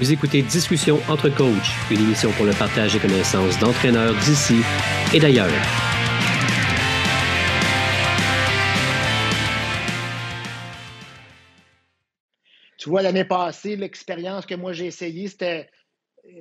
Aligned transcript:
Vous 0.00 0.12
écoutez 0.12 0.40
Discussion 0.40 0.98
entre 1.10 1.28
coachs, 1.28 1.52
une 1.90 1.98
émission 1.98 2.32
pour 2.32 2.46
le 2.46 2.52
partage 2.52 2.94
des 2.94 2.98
connaissances 2.98 3.58
d'entraîneurs 3.58 4.14
d'ici 4.14 4.62
et 5.12 5.18
d'ailleurs. 5.20 5.50
Tu 12.78 12.88
vois, 12.88 13.02
l'année 13.02 13.26
passée, 13.26 13.76
l'expérience 13.76 14.46
que 14.46 14.54
moi 14.54 14.72
j'ai 14.72 14.86
essayée, 14.86 15.28
c'était 15.28 15.68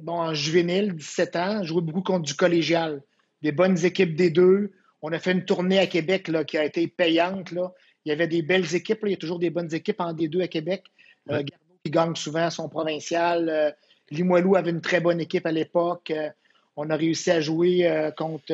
bon, 0.03 0.13
en 0.13 0.33
juvénile, 0.33 0.95
17 0.95 1.35
ans, 1.35 1.63
jouer 1.63 1.81
beaucoup 1.81 2.01
contre 2.01 2.27
du 2.27 2.35
collégial. 2.35 3.03
Des 3.41 3.51
bonnes 3.51 3.83
équipes 3.83 4.15
des 4.15 4.29
deux. 4.29 4.71
On 5.01 5.11
a 5.11 5.19
fait 5.19 5.33
une 5.33 5.43
tournée 5.43 5.79
à 5.79 5.87
Québec 5.87 6.29
là, 6.29 6.45
qui 6.45 6.57
a 6.57 6.63
été 6.63 6.87
payante. 6.87 7.51
Là. 7.51 7.73
Il 8.05 8.09
y 8.09 8.13
avait 8.13 8.29
des 8.29 8.41
belles 8.41 8.73
équipes. 8.73 8.99
Il 9.03 9.11
y 9.11 9.15
a 9.15 9.17
toujours 9.17 9.39
des 9.39 9.49
bonnes 9.49 9.73
équipes 9.75 9.99
en 9.99 10.13
D2 10.13 10.43
à 10.43 10.47
Québec. 10.47 10.85
Euh, 11.29 11.43
qui 11.83 11.91
gagne 11.91 12.15
souvent 12.15 12.49
son 12.49 12.69
provincial. 12.69 13.49
Euh, 13.49 13.71
Limoilou 14.11 14.55
avait 14.55 14.71
une 14.71 14.81
très 14.81 14.99
bonne 14.99 15.21
équipe 15.21 15.45
à 15.45 15.51
l'époque. 15.51 16.11
Euh, 16.11 16.29
on 16.75 16.89
a 16.89 16.95
réussi 16.95 17.31
à 17.31 17.41
jouer 17.41 17.87
euh, 17.87 18.11
contre 18.11 18.53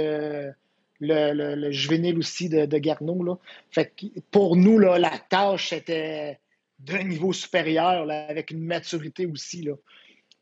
le, 0.99 1.71
juvénile 1.71 2.17
aussi 2.17 2.49
de, 2.49 2.65
de 2.65 2.77
Garneau. 2.77 3.39
Fait 3.71 3.93
pour 4.31 4.55
nous, 4.55 4.79
là, 4.79 4.97
la 4.97 5.17
tâche 5.29 5.73
était 5.73 6.39
d'un 6.79 7.03
niveau 7.03 7.33
supérieur, 7.33 8.09
avec 8.09 8.51
une 8.51 8.63
maturité 8.63 9.25
aussi. 9.25 9.67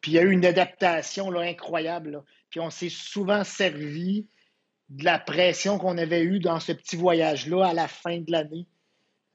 Puis 0.02 0.12
il 0.12 0.16
y 0.16 0.20
a 0.20 0.24
eu 0.24 0.32
une 0.32 0.46
adaptation 0.46 1.30
là, 1.30 1.42
incroyable. 1.42 2.24
Puis 2.50 2.60
on 2.60 2.70
s'est 2.70 2.90
souvent 2.90 3.44
servi 3.44 4.26
de 4.90 5.06
la 5.06 5.20
pression 5.20 5.78
qu'on 5.78 5.98
avait 5.98 6.24
eue 6.24 6.40
dans 6.40 6.60
ce 6.60 6.72
petit 6.72 6.96
voyage-là 6.96 7.68
à 7.68 7.74
la 7.74 7.88
fin 7.88 8.20
de 8.20 8.32
l'année. 8.32 8.66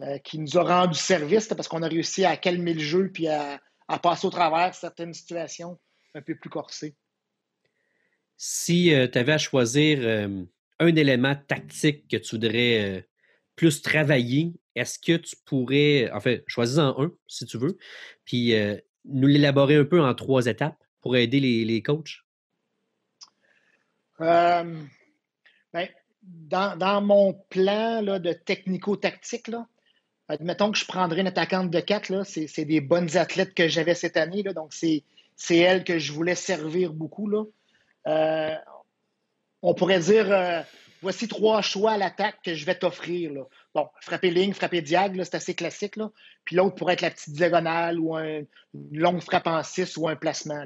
Euh, 0.01 0.19
qui 0.19 0.39
nous 0.39 0.57
a 0.57 0.63
rendu 0.63 0.97
service 0.97 1.49
parce 1.49 1.67
qu'on 1.67 1.83
a 1.83 1.89
réussi 1.89 2.25
à 2.25 2.37
calmer 2.37 2.73
le 2.73 2.79
jeu 2.79 3.11
puis 3.13 3.27
à, 3.27 3.61
passer 4.01 4.29
au 4.29 4.31
travers 4.31 4.73
certaines 4.73 5.13
situations 5.13 5.77
un 6.15 6.23
peu 6.23 6.37
plus 6.37 6.51
corsées. 6.51 6.95
Si 8.37 8.95
euh, 8.95 9.09
tu 9.09 9.19
avais 9.19 9.33
à 9.33 9.39
choisir 9.39 9.99
euh, 10.03 10.45
un 10.79 10.95
élément 10.95 11.35
tactique 11.35 12.07
que 12.07 12.17
tu 12.17 12.37
voudrais 12.37 13.09
plus 13.57 13.83
travailler, 13.83 14.53
est-ce 14.77 15.01
que 15.01 15.17
tu 15.17 15.35
pourrais, 15.45 16.09
en 16.13 16.21
fait, 16.21 16.45
choisis-en 16.47 17.03
un 17.03 17.11
si 17.27 17.45
tu 17.45 17.59
veux, 17.59 17.77
puis 18.25 18.55
nous 19.05 19.27
l'élaborer 19.27 19.75
un 19.75 19.85
peu 19.85 20.01
en 20.01 20.15
trois 20.15 20.47
étapes 20.47 20.81
pour 21.01 21.17
aider 21.17 21.41
les, 21.41 21.83
coachs? 21.83 22.25
Ben, 24.21 24.87
dans, 26.23 27.03
mon 27.03 27.35
plan 27.49 28.01
de 28.03 28.33
technico-tactique, 28.33 29.51
Admettons 30.29 30.71
que 30.71 30.79
je 30.79 30.85
prendrais 30.85 31.23
une 31.23 31.27
attaquante 31.27 31.71
de 31.71 31.81
4, 31.81 32.25
c'est 32.25 32.65
des 32.65 32.81
bonnes 32.81 33.17
athlètes 33.17 33.55
que 33.55 33.67
j'avais 33.67 33.95
cette 33.95 34.19
année, 34.19 34.43
là, 34.43 34.53
donc 34.53 34.75
c'est 34.75 35.57
elle 35.57 35.85
que 35.85 35.99
je 35.99 36.13
voulais 36.13 36.35
servir 36.35 36.93
beaucoup. 36.93 37.29
Là. 37.29 37.45
Euh, 38.07 38.55
on 39.63 39.75
pourrait 39.75 40.01
dire 40.01 40.31
euh, 40.31 40.61
voici 41.01 41.29
trois 41.29 41.63
choix 41.63 41.93
à 41.93 41.97
l'attaque 41.97 42.43
que 42.45 42.55
je 42.55 42.67
vais 42.67 42.75
t'offrir. 42.75 43.33
Bon, 43.75 43.89
frapper 44.03 44.31
ligne, 44.31 44.53
frapper 44.53 44.83
diag, 44.83 45.21
c'est 45.25 45.35
assez 45.35 45.55
classique. 45.55 45.97
Là. 45.97 46.11
Puis 46.45 46.57
l'autre 46.57 46.75
pourrait 46.75 46.95
être 46.95 47.03
la 47.03 47.11
petite 47.11 47.35
diagonale 47.35 47.99
ou 47.99 48.15
un, 48.15 48.25
une 48.27 48.47
longue 48.75 49.23
frappe 49.23 49.47
en 49.47 49.63
6 49.63 49.97
ou 49.97 50.09
un 50.09 50.17
placement. 50.17 50.65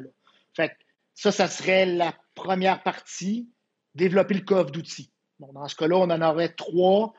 Fait 0.54 0.76
ça, 1.14 1.30
ça 1.30 1.46
serait 1.46 1.86
la 1.86 2.14
première 2.34 2.82
partie, 2.82 3.48
développer 3.94 4.34
le 4.34 4.40
coffre 4.40 4.70
d'outils. 4.70 5.12
Bon, 5.38 5.52
dans 5.52 5.68
ce 5.68 5.76
cas-là, 5.76 5.96
on 5.96 6.10
en 6.10 6.22
aurait 6.22 6.50
trois 6.50 7.14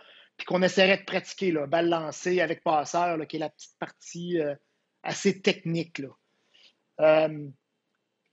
qu'on 0.45 0.61
essaierait 0.61 0.97
de 0.97 1.03
pratiquer, 1.03 1.51
là, 1.51 1.67
balle 1.67 1.89
lancée 1.89 2.41
avec 2.41 2.63
passeur, 2.63 3.17
qui 3.27 3.37
est 3.37 3.39
la 3.39 3.49
petite 3.49 3.77
partie 3.79 4.39
euh, 4.39 4.55
assez 5.03 5.41
technique. 5.41 6.01
Euh, 6.99 7.47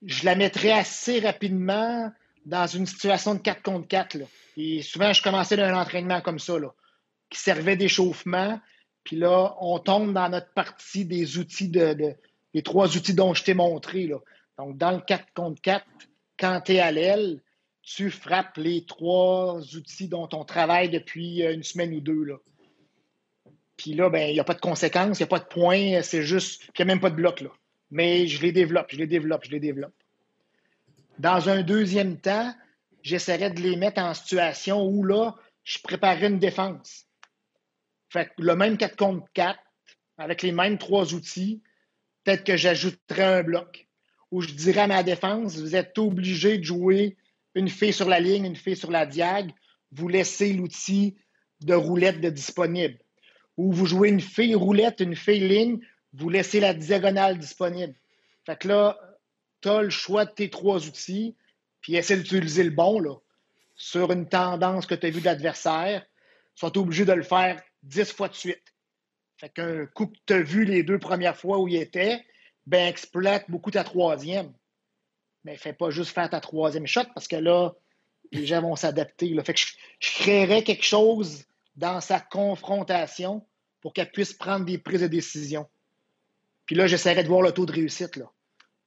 je 0.03 0.25
la 0.25 0.35
mettrais 0.35 0.71
assez 0.71 1.19
rapidement 1.19 2.11
dans 2.45 2.67
une 2.67 2.85
situation 2.85 3.35
de 3.35 3.39
4 3.39 3.61
contre 3.61 3.87
4. 3.87 4.15
Là. 4.15 4.25
Et 4.57 4.81
souvent, 4.81 5.13
je 5.13 5.21
commençais 5.21 5.57
d'un 5.57 5.75
entraînement 5.79 6.21
comme 6.21 6.39
ça, 6.39 6.55
qui 7.29 7.39
servait 7.39 7.75
d'échauffement. 7.75 8.59
Puis 9.03 9.15
là, 9.15 9.55
on 9.59 9.79
tombe 9.79 10.13
dans 10.13 10.29
notre 10.29 10.51
partie 10.53 11.05
des 11.05 11.37
outils, 11.37 11.69
de, 11.69 12.15
des 12.53 12.63
trois 12.63 12.95
outils 12.97 13.13
dont 13.13 13.33
je 13.33 13.43
t'ai 13.43 13.53
montré. 13.53 14.07
Là. 14.07 14.17
Donc, 14.57 14.77
dans 14.77 14.91
le 14.91 15.01
4 15.01 15.33
contre 15.33 15.61
4, 15.61 15.85
quand 16.39 16.61
tu 16.61 16.73
es 16.73 16.79
à 16.79 16.91
l'aile, 16.91 17.41
tu 17.83 18.09
frappes 18.09 18.57
les 18.57 18.85
trois 18.85 19.59
outils 19.75 20.07
dont 20.07 20.29
on 20.33 20.45
travaille 20.45 20.89
depuis 20.89 21.43
euh, 21.43 21.53
une 21.53 21.63
semaine 21.63 21.93
ou 21.93 21.99
deux. 21.99 22.23
Là. 22.23 22.37
Puis 23.77 23.93
là, 23.93 24.09
ben, 24.09 24.29
il 24.29 24.33
n'y 24.33 24.39
a 24.39 24.43
pas 24.43 24.53
de 24.53 24.59
conséquences, 24.59 25.19
il 25.19 25.23
n'y 25.23 25.25
a 25.25 25.27
pas 25.27 25.39
de 25.39 25.45
points, 25.45 26.01
c'est 26.03 26.23
juste, 26.23 26.63
il 26.67 26.71
n'y 26.79 26.83
a 26.83 26.85
même 26.85 26.99
pas 26.99 27.09
de 27.09 27.15
bloc. 27.15 27.43
Mais 27.89 28.27
je 28.27 28.41
les 28.41 28.51
développe, 28.51 28.87
je 28.91 28.97
les 28.97 29.07
développe, 29.07 29.45
je 29.45 29.51
les 29.51 29.59
développe. 29.59 29.95
Dans 31.19 31.49
un 31.49 31.63
deuxième 31.63 32.19
temps, 32.19 32.53
j'essaierai 33.01 33.49
de 33.49 33.61
les 33.61 33.75
mettre 33.75 34.01
en 34.01 34.13
situation 34.13 34.85
où 34.85 35.03
là, 35.03 35.35
je 35.63 35.79
préparerai 35.79 36.27
une 36.27 36.39
défense. 36.39 37.05
Fait 38.09 38.25
que 38.25 38.41
le 38.41 38.55
même 38.55 38.77
4 38.77 38.95
contre 38.95 39.25
4, 39.33 39.59
avec 40.17 40.41
les 40.41 40.51
mêmes 40.51 40.77
trois 40.77 41.13
outils, 41.13 41.61
peut-être 42.23 42.43
que 42.43 42.57
j'ajouterai 42.57 43.23
un 43.23 43.43
bloc 43.43 43.87
où 44.29 44.41
je 44.41 44.53
dirais 44.53 44.81
à 44.81 44.87
ma 44.87 45.03
défense, 45.03 45.57
vous 45.57 45.75
êtes 45.75 45.97
obligé 45.97 46.57
de 46.57 46.63
jouer 46.63 47.17
une 47.55 47.69
fille 47.69 47.93
sur 47.93 48.07
la 48.07 48.19
ligne, 48.19 48.45
une 48.45 48.55
fille 48.55 48.75
sur 48.75 48.91
la 48.91 49.05
diag, 49.05 49.51
vous 49.91 50.07
laissez 50.07 50.53
l'outil 50.53 51.17
de 51.61 51.73
roulette 51.73 52.21
de 52.21 52.29
disponible. 52.29 52.97
Ou 53.57 53.71
vous 53.73 53.85
jouez 53.85 54.09
une 54.09 54.21
fille 54.21 54.55
roulette, 54.55 54.99
une 55.01 55.15
fille 55.15 55.47
ligne, 55.47 55.79
vous 56.13 56.29
laissez 56.29 56.59
la 56.59 56.73
diagonale 56.73 57.37
disponible. 57.37 57.93
Fait 58.45 58.57
que 58.57 58.67
là, 58.67 58.99
tu 59.61 59.69
as 59.69 59.81
le 59.81 59.89
choix 59.89 60.25
de 60.25 60.31
tes 60.31 60.49
trois 60.49 60.85
outils, 60.87 61.35
puis 61.81 61.95
essaie 61.95 62.17
d'utiliser 62.17 62.63
le 62.63 62.71
bon 62.71 62.99
là, 62.99 63.15
sur 63.75 64.11
une 64.11 64.27
tendance 64.27 64.85
que 64.85 64.95
tu 64.95 65.07
as 65.07 65.09
vue 65.09 65.19
de 65.19 65.25
l'adversaire. 65.25 66.05
Sois 66.55 66.75
obligé 66.77 67.05
de 67.05 67.13
le 67.13 67.23
faire 67.23 67.61
dix 67.83 68.11
fois 68.11 68.27
de 68.27 68.35
suite. 68.35 68.73
Fait 69.37 69.49
qu'un 69.49 69.85
coup 69.87 70.07
que 70.07 70.17
tu 70.25 70.33
as 70.33 70.41
vu 70.41 70.65
les 70.65 70.83
deux 70.83 70.99
premières 70.99 71.37
fois 71.37 71.59
où 71.59 71.67
il 71.67 71.75
était, 71.75 72.23
ben 72.67 72.87
exploite 72.87 73.49
beaucoup 73.49 73.71
ta 73.71 73.83
troisième 73.83 74.53
mais 75.43 75.57
fais 75.57 75.73
pas 75.73 75.89
juste 75.89 76.11
faire 76.11 76.29
ta 76.29 76.39
troisième 76.39 76.87
shot 76.87 77.05
parce 77.13 77.27
que 77.27 77.35
là, 77.35 77.73
les 78.31 78.45
gens 78.45 78.61
vont 78.61 78.75
s'adapter. 78.75 79.35
Fait 79.43 79.53
que 79.53 79.59
je, 79.59 79.73
créerais 79.99 80.63
quelque 80.63 80.85
chose 80.85 81.45
dans 81.75 82.01
sa 82.01 82.19
confrontation 82.19 83.45
pour 83.81 83.93
qu'elle 83.93 84.11
puisse 84.11 84.33
prendre 84.33 84.65
des 84.65 84.77
prises 84.77 85.01
de 85.01 85.07
décision. 85.07 85.67
Puis 86.65 86.75
là, 86.75 86.87
j'essaierai 86.87 87.23
de 87.23 87.27
voir 87.27 87.41
le 87.41 87.51
taux 87.51 87.65
de 87.65 87.71
réussite. 87.71 88.15
Là. 88.15 88.31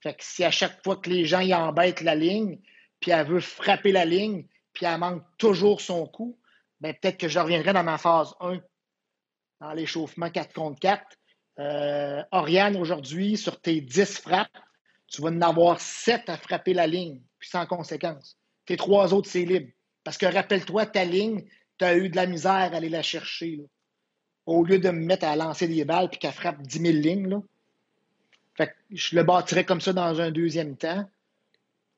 Fait 0.00 0.14
que 0.14 0.24
si 0.24 0.44
à 0.44 0.50
chaque 0.50 0.82
fois 0.84 0.96
que 0.96 1.10
les 1.10 1.24
gens 1.24 1.40
y 1.40 1.52
embêtent 1.52 2.00
la 2.00 2.14
ligne, 2.14 2.60
puis 3.00 3.10
elle 3.10 3.26
veut 3.26 3.40
frapper 3.40 3.92
la 3.92 4.04
ligne, 4.04 4.46
puis 4.72 4.86
elle 4.86 4.98
manque 4.98 5.24
toujours 5.38 5.80
son 5.80 6.06
coup, 6.06 6.38
ben 6.80 6.94
peut-être 6.94 7.18
que 7.18 7.28
je 7.28 7.38
reviendrai 7.38 7.72
dans 7.72 7.82
ma 7.82 7.98
phase 7.98 8.34
1, 8.40 8.60
dans 9.60 9.72
l'échauffement 9.72 10.30
4 10.30 10.52
contre 10.52 10.78
4. 10.80 11.04
Euh, 11.58 12.22
Oriane, 12.32 12.76
aujourd'hui, 12.76 13.36
sur 13.36 13.60
tes 13.60 13.80
10 13.80 14.18
frappes, 14.18 14.58
tu 15.14 15.22
vas 15.22 15.28
en 15.28 15.40
avoir 15.42 15.80
sept 15.80 16.28
à 16.28 16.36
frapper 16.36 16.74
la 16.74 16.86
ligne, 16.86 17.20
puis 17.38 17.48
sans 17.48 17.66
conséquence. 17.66 18.36
Tes 18.66 18.76
trois 18.76 19.14
autres, 19.14 19.30
c'est 19.30 19.44
libre. 19.44 19.70
Parce 20.02 20.18
que 20.18 20.26
rappelle-toi, 20.26 20.86
ta 20.86 21.04
ligne, 21.04 21.44
tu 21.78 21.84
as 21.84 21.96
eu 21.96 22.08
de 22.08 22.16
la 22.16 22.26
misère 22.26 22.52
à 22.52 22.76
aller 22.76 22.88
la 22.88 23.02
chercher. 23.02 23.60
Au 24.46 24.64
lieu 24.64 24.78
de 24.78 24.90
me 24.90 25.04
mettre 25.04 25.26
à 25.26 25.36
lancer 25.36 25.68
des 25.68 25.84
balles 25.84 26.10
puis 26.10 26.18
qu'elle 26.18 26.32
frappe 26.32 26.60
10 26.62 26.78
000 26.80 26.92
lignes. 26.94 27.28
Là. 27.28 27.42
Fait 28.56 28.66
que 28.68 28.72
je 28.90 29.16
le 29.16 29.22
bâtirais 29.22 29.64
comme 29.64 29.80
ça 29.80 29.92
dans 29.92 30.20
un 30.20 30.30
deuxième 30.30 30.76
temps. 30.76 31.08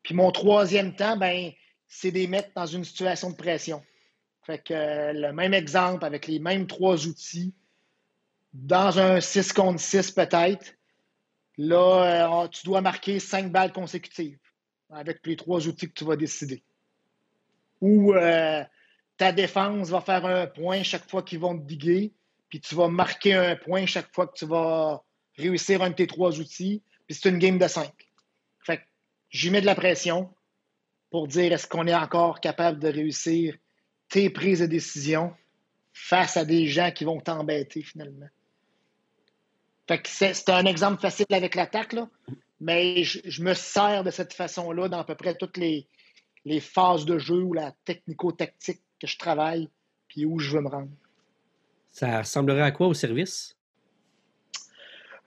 Puis 0.03 0.15
mon 0.15 0.31
troisième 0.31 0.94
temps, 0.94 1.16
ben, 1.16 1.53
c'est 1.88 2.10
de 2.10 2.19
les 2.19 2.26
mettre 2.26 2.50
dans 2.55 2.66
une 2.66 2.84
situation 2.84 3.31
de 3.31 3.37
pression. 3.37 3.82
Fait 4.44 4.62
que 4.62 4.75
euh, 4.75 5.12
le 5.12 5.32
même 5.32 5.55
exemple 5.55 6.05
avec 6.05 6.26
les 6.26 6.38
mêmes 6.38 6.66
trois 6.66 7.06
outils, 7.06 7.53
dans 8.53 8.99
un 8.99 9.21
6 9.21 9.53
contre 9.53 9.81
6 9.81 10.12
peut-être, 10.12 10.75
Là, 11.59 12.44
euh, 12.44 12.49
tu 12.49 12.67
dois 12.67 12.81
marquer 12.81 13.19
cinq 13.19 13.50
balles 13.50 13.73
consécutives 13.73 14.38
avec 14.91 15.26
les 15.26 15.37
trois 15.37 15.67
outils 15.67 15.88
que 15.88 15.94
tu 15.94 16.05
vas 16.05 16.17
décider. 16.17 16.62
Ou 17.81 18.14
euh, 18.14 18.62
ta 19.17 19.32
défense 19.32 19.88
va 19.88 20.00
faire 20.00 20.25
un 20.26 20.47
point 20.47 20.82
chaque 20.82 21.08
fois 21.08 21.23
qu'ils 21.23 21.41
vont 21.41 21.58
te 21.58 21.64
diguer, 21.64 22.12
puis 22.49 22.61
tu 22.61 22.75
vas 22.75 22.88
marquer 22.88 23.35
un 23.35 23.56
point 23.56 23.87
chaque 23.87 24.14
fois 24.14 24.26
que 24.26 24.37
tu 24.37 24.47
vas 24.47 25.03
réussir 25.37 25.82
un 25.82 25.91
de 25.91 25.94
tes 25.94 26.06
trois 26.06 26.38
outils, 26.38 26.82
puis 27.06 27.14
c'est 27.14 27.29
une 27.29 27.38
game 27.38 27.59
de 27.59 27.69
cinq. 27.69 27.93
Fait 28.61 28.79
que 28.79 28.82
j'y 29.31 29.50
mets 29.50 29.61
de 29.61 29.67
la 29.67 29.75
pression 29.75 30.32
pour 31.11 31.29
dire 31.29 31.52
est-ce 31.52 31.67
qu'on 31.67 31.87
est 31.87 31.94
encore 31.94 32.41
capable 32.41 32.79
de 32.79 32.88
réussir 32.88 33.56
tes 34.09 34.31
prises 34.31 34.61
de 34.61 34.67
décision 34.67 35.35
face 35.93 36.37
à 36.37 36.44
des 36.44 36.67
gens 36.67 36.91
qui 36.91 37.05
vont 37.05 37.20
t'embêter 37.20 37.82
finalement? 37.82 38.29
C'est 40.05 40.49
un 40.49 40.67
exemple 40.67 41.00
facile 41.00 41.27
avec 41.31 41.55
l'attaque, 41.55 41.94
mais 42.61 43.05
je, 43.05 43.43
me 43.43 43.55
sers 43.55 44.03
de 44.05 44.11
cette 44.11 44.33
façon-là 44.33 44.88
dans 44.88 44.99
à 44.99 45.05
peu 45.05 45.15
près 45.15 45.35
toutes 45.35 45.56
les, 45.56 45.88
phases 46.61 47.05
de 47.05 47.19
jeu 47.19 47.43
ou 47.43 47.53
la 47.53 47.73
technico-tactique 47.85 48.81
que 49.00 49.06
je 49.06 49.19
travaille 49.19 49.69
puis 50.09 50.25
où 50.25 50.38
je 50.38 50.56
veux 50.56 50.62
me 50.62 50.69
rendre. 50.69 50.91
Ça 51.91 52.19
ressemblerait 52.19 52.62
à 52.62 52.71
quoi 52.71 52.88
au 52.88 52.94
service? 52.94 53.56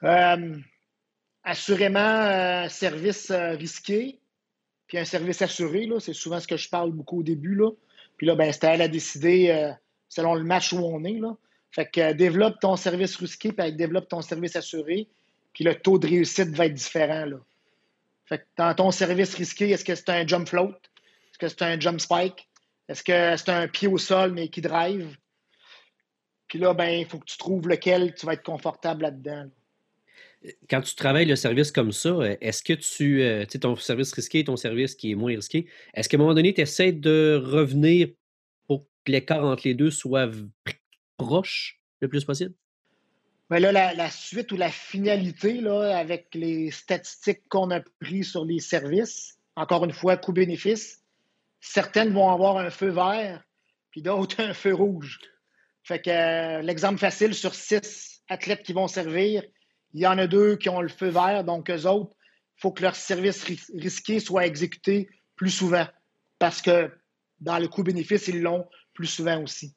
Euh, 0.03 0.57
assurément 1.43 1.99
un 1.99 2.69
service 2.69 3.31
risqué, 3.31 4.19
puis 4.87 4.97
un 4.97 5.05
service 5.05 5.41
assuré. 5.41 5.87
C'est 5.99 6.13
souvent 6.13 6.39
ce 6.39 6.47
que 6.47 6.57
je 6.57 6.69
parle 6.69 6.91
beaucoup 6.91 7.19
au 7.19 7.23
début. 7.23 7.55
Là. 7.55 7.71
Puis 8.17 8.27
là, 8.27 8.35
ben, 8.35 8.51
c'est 8.51 8.65
à 8.65 8.73
elle 8.73 8.81
à 8.81 8.87
décider 8.87 9.73
selon 10.07 10.35
le 10.35 10.43
match 10.43 10.73
où 10.73 10.79
on 10.79 11.03
est. 11.03 11.19
Là. 11.19 11.35
Fait 11.71 11.85
que 11.85 12.13
développe 12.13 12.59
ton 12.59 12.75
service 12.75 13.15
risqué, 13.17 13.51
puis 13.51 13.73
développe 13.73 14.07
ton 14.07 14.21
service 14.21 14.55
assuré, 14.55 15.07
puis 15.53 15.63
le 15.63 15.75
taux 15.75 15.99
de 15.99 16.07
réussite 16.07 16.49
va 16.49 16.65
être 16.65 16.73
différent. 16.73 17.25
Là. 17.25 17.37
Fait 18.25 18.39
que 18.39 18.43
dans 18.57 18.73
ton 18.75 18.91
service 18.91 19.33
risqué, 19.35 19.69
est-ce 19.71 19.85
que 19.85 19.95
c'est 19.95 20.09
un 20.09 20.25
jump 20.25 20.47
float? 20.47 20.69
Est-ce 20.69 21.37
que 21.39 21.47
c'est 21.47 21.61
un 21.63 21.79
jump 21.79 21.99
spike? 21.99 22.47
Est-ce 22.87 23.03
que 23.03 23.37
c'est 23.37 23.49
un 23.49 23.67
pied 23.67 23.87
au 23.87 23.97
sol, 23.97 24.33
mais 24.33 24.49
qui 24.49 24.61
drive? 24.61 25.15
Puis 26.47 26.57
là, 26.57 26.73
ben, 26.73 26.89
il 26.89 27.05
faut 27.05 27.19
que 27.19 27.25
tu 27.25 27.37
trouves 27.37 27.67
lequel 27.67 28.13
tu 28.15 28.25
vas 28.25 28.33
être 28.33 28.43
confortable 28.43 29.03
là-dedans. 29.03 29.49
Quand 30.69 30.81
tu 30.81 30.95
travailles 30.95 31.25
le 31.25 31.35
service 31.35 31.71
comme 31.71 31.91
ça, 31.91 32.17
est-ce 32.39 32.63
que 32.63 32.73
tu, 32.73 33.21
euh, 33.21 33.43
tu 33.45 33.51
sais, 33.51 33.59
ton 33.59 33.75
service 33.75 34.13
risqué, 34.13 34.43
ton 34.43 34.55
service 34.55 34.95
qui 34.95 35.11
est 35.11 35.15
moins 35.15 35.35
risqué, 35.35 35.67
est-ce 35.93 36.07
qu'à 36.07 36.17
un 36.17 36.19
moment 36.19 36.33
donné, 36.33 36.53
tu 36.53 36.61
essaies 36.61 36.93
de 36.93 37.41
revenir 37.43 38.07
pour 38.65 38.85
que 39.03 39.11
l'écart 39.11 39.43
entre 39.43 39.63
les 39.65 39.73
deux 39.73 39.91
soit 39.91 40.31
proche 41.19 41.79
le 42.01 42.07
plus 42.07 42.25
possible? 42.25 42.55
Ben 43.49 43.59
là, 43.59 43.93
la, 43.93 44.09
suite 44.11 44.51
ou 44.51 44.57
la 44.57 44.69
finalité, 44.69 45.59
là, 45.59 45.97
avec 45.97 46.27
les 46.33 46.69
statistiques 46.69 47.47
qu'on 47.49 47.71
a 47.71 47.81
prises 47.99 48.29
sur 48.29 48.45
les 48.45 48.59
services, 48.59 49.39
encore 49.55 49.83
une 49.85 49.91
fois, 49.91 50.17
coût-bénéfice, 50.17 51.03
certaines 51.59 52.13
vont 52.13 52.29
avoir 52.29 52.57
un 52.57 52.69
feu 52.69 52.89
vert, 52.89 53.43
puis 53.91 54.01
d'autres 54.01 54.39
un 54.43 54.53
feu 54.53 54.73
rouge. 54.73 55.19
Fait 55.83 55.99
que 55.99 56.09
euh, 56.09 56.61
l'exemple 56.61 56.99
facile 56.99 57.33
sur 57.33 57.55
six 57.55 58.21
athlètes 58.29 58.63
qui 58.63 58.73
vont 58.73 58.87
servir, 58.87 59.43
il 59.93 60.01
y 60.01 60.07
en 60.07 60.19
a 60.19 60.27
deux 60.27 60.55
qui 60.55 60.69
ont 60.69 60.81
le 60.81 60.87
feu 60.87 61.09
vert, 61.09 61.43
donc 61.43 61.71
eux 61.71 61.87
autres, 61.87 62.15
il 62.57 62.61
faut 62.61 62.71
que 62.71 62.83
leur 62.83 62.95
service 62.95 63.43
risqué 63.73 64.19
soit 64.19 64.45
exécuté 64.45 65.09
plus 65.35 65.49
souvent 65.49 65.87
parce 66.37 66.61
que 66.61 66.91
dans 67.39 67.57
le 67.57 67.67
coût-bénéfice, 67.67 68.27
ils 68.27 68.41
l'ont 68.41 68.67
plus 68.93 69.07
souvent 69.07 69.41
aussi. 69.41 69.75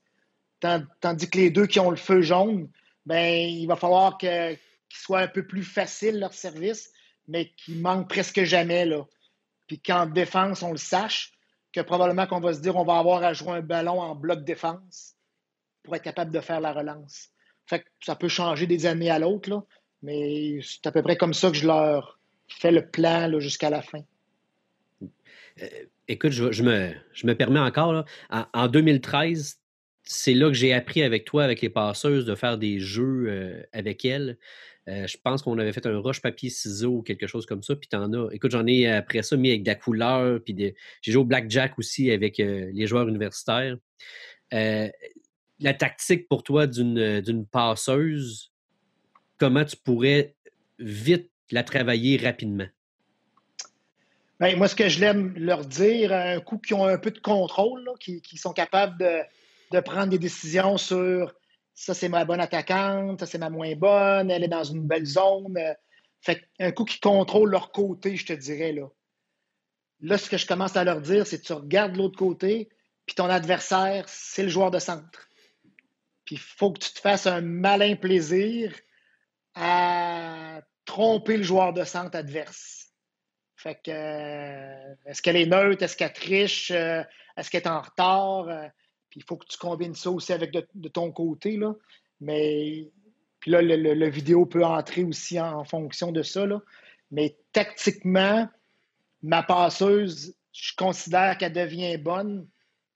Tandis 1.00 1.28
que 1.28 1.38
les 1.38 1.50
deux 1.50 1.66
qui 1.66 1.80
ont 1.80 1.90
le 1.90 1.96
feu 1.96 2.22
jaune, 2.22 2.68
ben, 3.04 3.48
il 3.48 3.66
va 3.66 3.76
falloir 3.76 4.16
qu'ils 4.16 4.58
soient 4.88 5.20
un 5.20 5.28
peu 5.28 5.46
plus 5.46 5.64
facile 5.64 6.20
leur 6.20 6.32
service, 6.32 6.92
mais 7.26 7.50
qu'ils 7.56 7.80
manquent 7.80 8.08
presque 8.08 8.44
jamais. 8.44 8.84
Là. 8.84 9.04
Puis 9.66 9.80
qu'en 9.80 10.06
défense, 10.06 10.62
on 10.62 10.70
le 10.70 10.78
sache, 10.78 11.32
que 11.72 11.80
probablement 11.80 12.26
qu'on 12.26 12.40
va 12.40 12.52
se 12.52 12.60
dire 12.60 12.76
on 12.76 12.84
va 12.84 12.98
avoir 12.98 13.24
à 13.24 13.32
jouer 13.32 13.52
un 13.52 13.62
ballon 13.62 14.00
en 14.00 14.14
bloc 14.14 14.44
défense 14.44 15.14
pour 15.82 15.96
être 15.96 16.02
capable 16.02 16.30
de 16.30 16.40
faire 16.40 16.60
la 16.60 16.72
relance. 16.72 17.30
Que 17.68 17.76
ça 18.00 18.14
peut 18.14 18.28
changer 18.28 18.66
des 18.66 18.86
années 18.86 19.10
à 19.10 19.18
l'autre, 19.18 19.66
mais 20.02 20.60
c'est 20.62 20.86
à 20.86 20.92
peu 20.92 21.02
près 21.02 21.16
comme 21.16 21.34
ça 21.34 21.50
que 21.50 21.56
je 21.56 21.66
leur 21.66 22.18
fais 22.48 22.70
le 22.70 22.86
plan 22.86 23.40
jusqu'à 23.40 23.70
la 23.70 23.82
fin. 23.82 24.02
Euh, 25.60 25.66
écoute, 26.08 26.32
je, 26.32 26.62
me, 26.62 27.32
permets 27.34 27.60
encore, 27.60 28.04
en, 28.30 28.68
2013, 28.68 29.58
c'est 30.04 30.34
là 30.34 30.48
que 30.48 30.54
j'ai 30.54 30.72
appris 30.72 31.02
avec 31.02 31.24
toi, 31.24 31.44
avec 31.44 31.60
les 31.60 31.68
passeuses, 31.68 32.24
de 32.24 32.34
faire 32.34 32.58
des 32.58 32.80
jeux 32.80 33.26
euh, 33.28 33.62
avec 33.72 34.04
elles. 34.04 34.38
Euh, 34.88 35.06
je 35.06 35.16
pense 35.22 35.42
qu'on 35.42 35.58
avait 35.58 35.72
fait 35.72 35.86
un 35.86 35.98
roche 35.98 36.20
papier 36.20 36.50
ciseaux 36.50 36.98
ou 36.98 37.02
quelque 37.02 37.26
chose 37.26 37.46
comme 37.46 37.62
ça. 37.62 37.76
Puis 37.76 37.88
t'en 37.88 38.12
as. 38.12 38.32
Écoute, 38.32 38.50
j'en 38.50 38.66
ai 38.66 38.88
après 38.88 39.22
ça 39.22 39.36
mis 39.36 39.50
avec 39.50 39.62
de 39.62 39.68
la 39.68 39.76
couleur. 39.76 40.40
Puis 40.44 40.56
j'ai 41.02 41.12
joué 41.12 41.20
au 41.20 41.24
blackjack 41.24 41.78
aussi 41.78 42.10
avec 42.10 42.38
les 42.38 42.86
joueurs 42.86 43.08
universitaires 43.08 43.76
la 45.62 45.74
tactique 45.74 46.28
pour 46.28 46.42
toi 46.42 46.66
d'une 46.66 47.46
passeuse, 47.50 48.52
comment 49.38 49.64
tu 49.64 49.76
pourrais 49.76 50.34
vite 50.78 51.30
la 51.50 51.62
travailler 51.62 52.16
rapidement? 52.16 52.66
Bien, 54.40 54.56
moi, 54.56 54.66
ce 54.66 54.74
que 54.74 54.88
je 54.88 54.98
l'aime 55.00 55.34
leur 55.36 55.64
dire, 55.64 56.12
un 56.12 56.40
coup 56.40 56.58
qui 56.58 56.74
ont 56.74 56.84
un 56.84 56.98
peu 56.98 57.12
de 57.12 57.20
contrôle, 57.20 57.88
qui, 58.00 58.36
sont 58.36 58.52
capables 58.52 58.98
de, 58.98 59.20
prendre 59.80 60.08
des 60.08 60.18
décisions 60.18 60.76
sur 60.76 61.34
ça, 61.74 61.94
c'est 61.94 62.08
ma 62.08 62.24
bonne 62.24 62.40
attaquante, 62.40 63.20
ça, 63.20 63.26
c'est 63.26 63.38
ma 63.38 63.50
moins 63.50 63.74
bonne, 63.74 64.30
elle 64.30 64.44
est 64.44 64.48
dans 64.48 64.64
une 64.64 64.86
belle 64.86 65.06
zone. 65.06 65.58
Fait 66.20 66.48
un 66.60 66.70
coup 66.70 66.84
qui 66.84 67.00
contrôle 67.00 67.50
leur 67.50 67.72
côté, 67.72 68.16
je 68.16 68.26
te 68.26 68.32
dirais. 68.32 68.72
Là. 68.72 68.88
là, 70.00 70.18
ce 70.18 70.28
que 70.28 70.36
je 70.36 70.46
commence 70.46 70.76
à 70.76 70.84
leur 70.84 71.00
dire, 71.00 71.26
c'est 71.26 71.40
tu 71.40 71.52
regardes 71.52 71.96
l'autre 71.96 72.18
côté, 72.18 72.68
puis 73.06 73.14
ton 73.14 73.28
adversaire, 73.28 74.04
c'est 74.08 74.42
le 74.42 74.48
joueur 74.48 74.70
de 74.70 74.78
centre. 74.78 75.28
Puis 76.24 76.36
il 76.36 76.40
faut 76.40 76.72
que 76.72 76.80
tu 76.80 76.92
te 76.92 77.00
fasses 77.00 77.26
un 77.26 77.40
malin 77.40 77.96
plaisir 77.96 78.72
à 79.54 80.60
tromper 80.84 81.36
le 81.36 81.42
joueur 81.42 81.72
de 81.72 81.84
centre 81.84 82.16
adverse. 82.16 82.92
Fait 83.56 83.80
que, 83.82 83.90
euh, 83.90 84.94
est-ce 85.06 85.22
qu'elle 85.22 85.36
est 85.36 85.46
neutre? 85.46 85.82
Est-ce 85.82 85.96
qu'elle 85.96 86.12
triche? 86.12 86.70
Euh, 86.70 87.02
est-ce 87.36 87.50
qu'elle 87.50 87.62
est 87.62 87.68
en 87.68 87.80
retard? 87.80 88.48
Puis 89.12 89.20
il 89.20 89.24
faut 89.24 89.36
que 89.36 89.44
tu 89.46 89.58
combines 89.58 89.94
ça 89.94 90.10
aussi 90.10 90.32
avec 90.32 90.52
de, 90.52 90.88
ton 90.88 91.12
côté. 91.12 91.58
Là. 91.58 91.74
Mais 92.22 92.88
puis 93.40 93.50
là, 93.50 93.60
le, 93.60 94.08
vidéo 94.08 94.46
peut 94.46 94.64
entrer 94.64 95.04
aussi 95.04 95.38
en, 95.38 95.64
fonction 95.64 96.12
de 96.12 96.22
ça. 96.22 96.46
Là. 96.46 96.62
Mais 97.10 97.36
tactiquement, 97.52 98.48
ma 99.22 99.42
passeuse, 99.42 100.34
je 100.54 100.72
considère 100.78 101.36
qu'elle 101.36 101.52
devient 101.52 101.98
bonne 101.98 102.48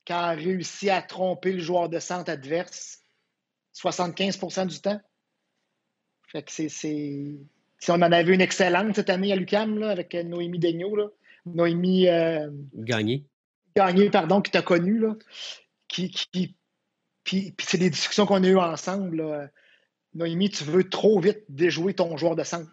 quand 0.07 0.31
elle 0.31 0.39
réussit 0.39 0.89
à 0.89 1.03
tromper 1.03 1.53
le 1.53 1.59
joueur 1.61 1.91
de 1.91 1.99
centre 1.99 2.31
adverse 2.31 3.03
75% 3.75 4.69
du 4.69 4.81
temps. 4.81 5.01
Fait 6.29 6.43
que 6.43 6.51
c'est. 6.51 6.71
Si 6.71 7.91
on 7.91 7.95
en 7.95 8.01
avait 8.01 8.33
une 8.33 8.41
excellente 8.41 8.97
cette 8.97 9.11
année 9.11 9.35
à 9.35 9.37
l'UCAM 9.37 9.83
avec 9.83 10.15
Noémie 10.15 10.59
Daigneault, 10.59 10.97
là. 10.97 11.09
Noémie. 11.45 12.09
Euh, 12.09 12.49
Gagné. 12.73 13.27
Gagné, 13.77 14.09
pardon, 14.09 14.41
qui 14.41 14.51
t'a 14.51 14.63
connu, 14.63 14.99
là. 14.99 15.15
Puis, 17.25 17.55
c'est 17.61 17.79
des 17.79 17.91
discussions 17.91 18.27
qu'on 18.27 18.45
a 18.45 18.49
eues 18.49 18.59
ensemble. 18.59 19.51
Noémie, 20.15 20.51
tu 20.51 20.65
veux 20.65 20.89
trop 20.89 21.21
vite 21.21 21.45
déjouer 21.49 21.95
ton 21.95 22.17
joueur 22.17 22.37
de 22.37 22.45
centre. 22.45 22.71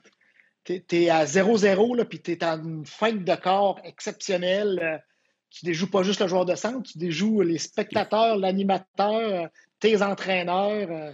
Tu 0.65 0.81
es, 0.91 1.09
à 1.09 1.25
0-0, 1.25 2.05
puis 2.05 2.21
tu 2.21 2.31
es 2.31 2.43
en 2.43 2.63
une 2.63 2.85
fête 2.85 3.23
de 3.23 3.35
corps 3.35 3.79
exceptionnelle. 3.83 5.03
Tu 5.49 5.65
déjoues 5.65 5.89
pas 5.89 6.03
juste 6.03 6.21
le 6.21 6.27
joueur 6.27 6.45
de 6.45 6.55
centre, 6.55 6.89
tu 6.89 6.97
déjoues 6.97 7.41
les 7.41 7.57
spectateurs, 7.57 8.37
l'animateur, 8.37 9.49
tes 9.79 10.01
entraîneurs. 10.01 11.13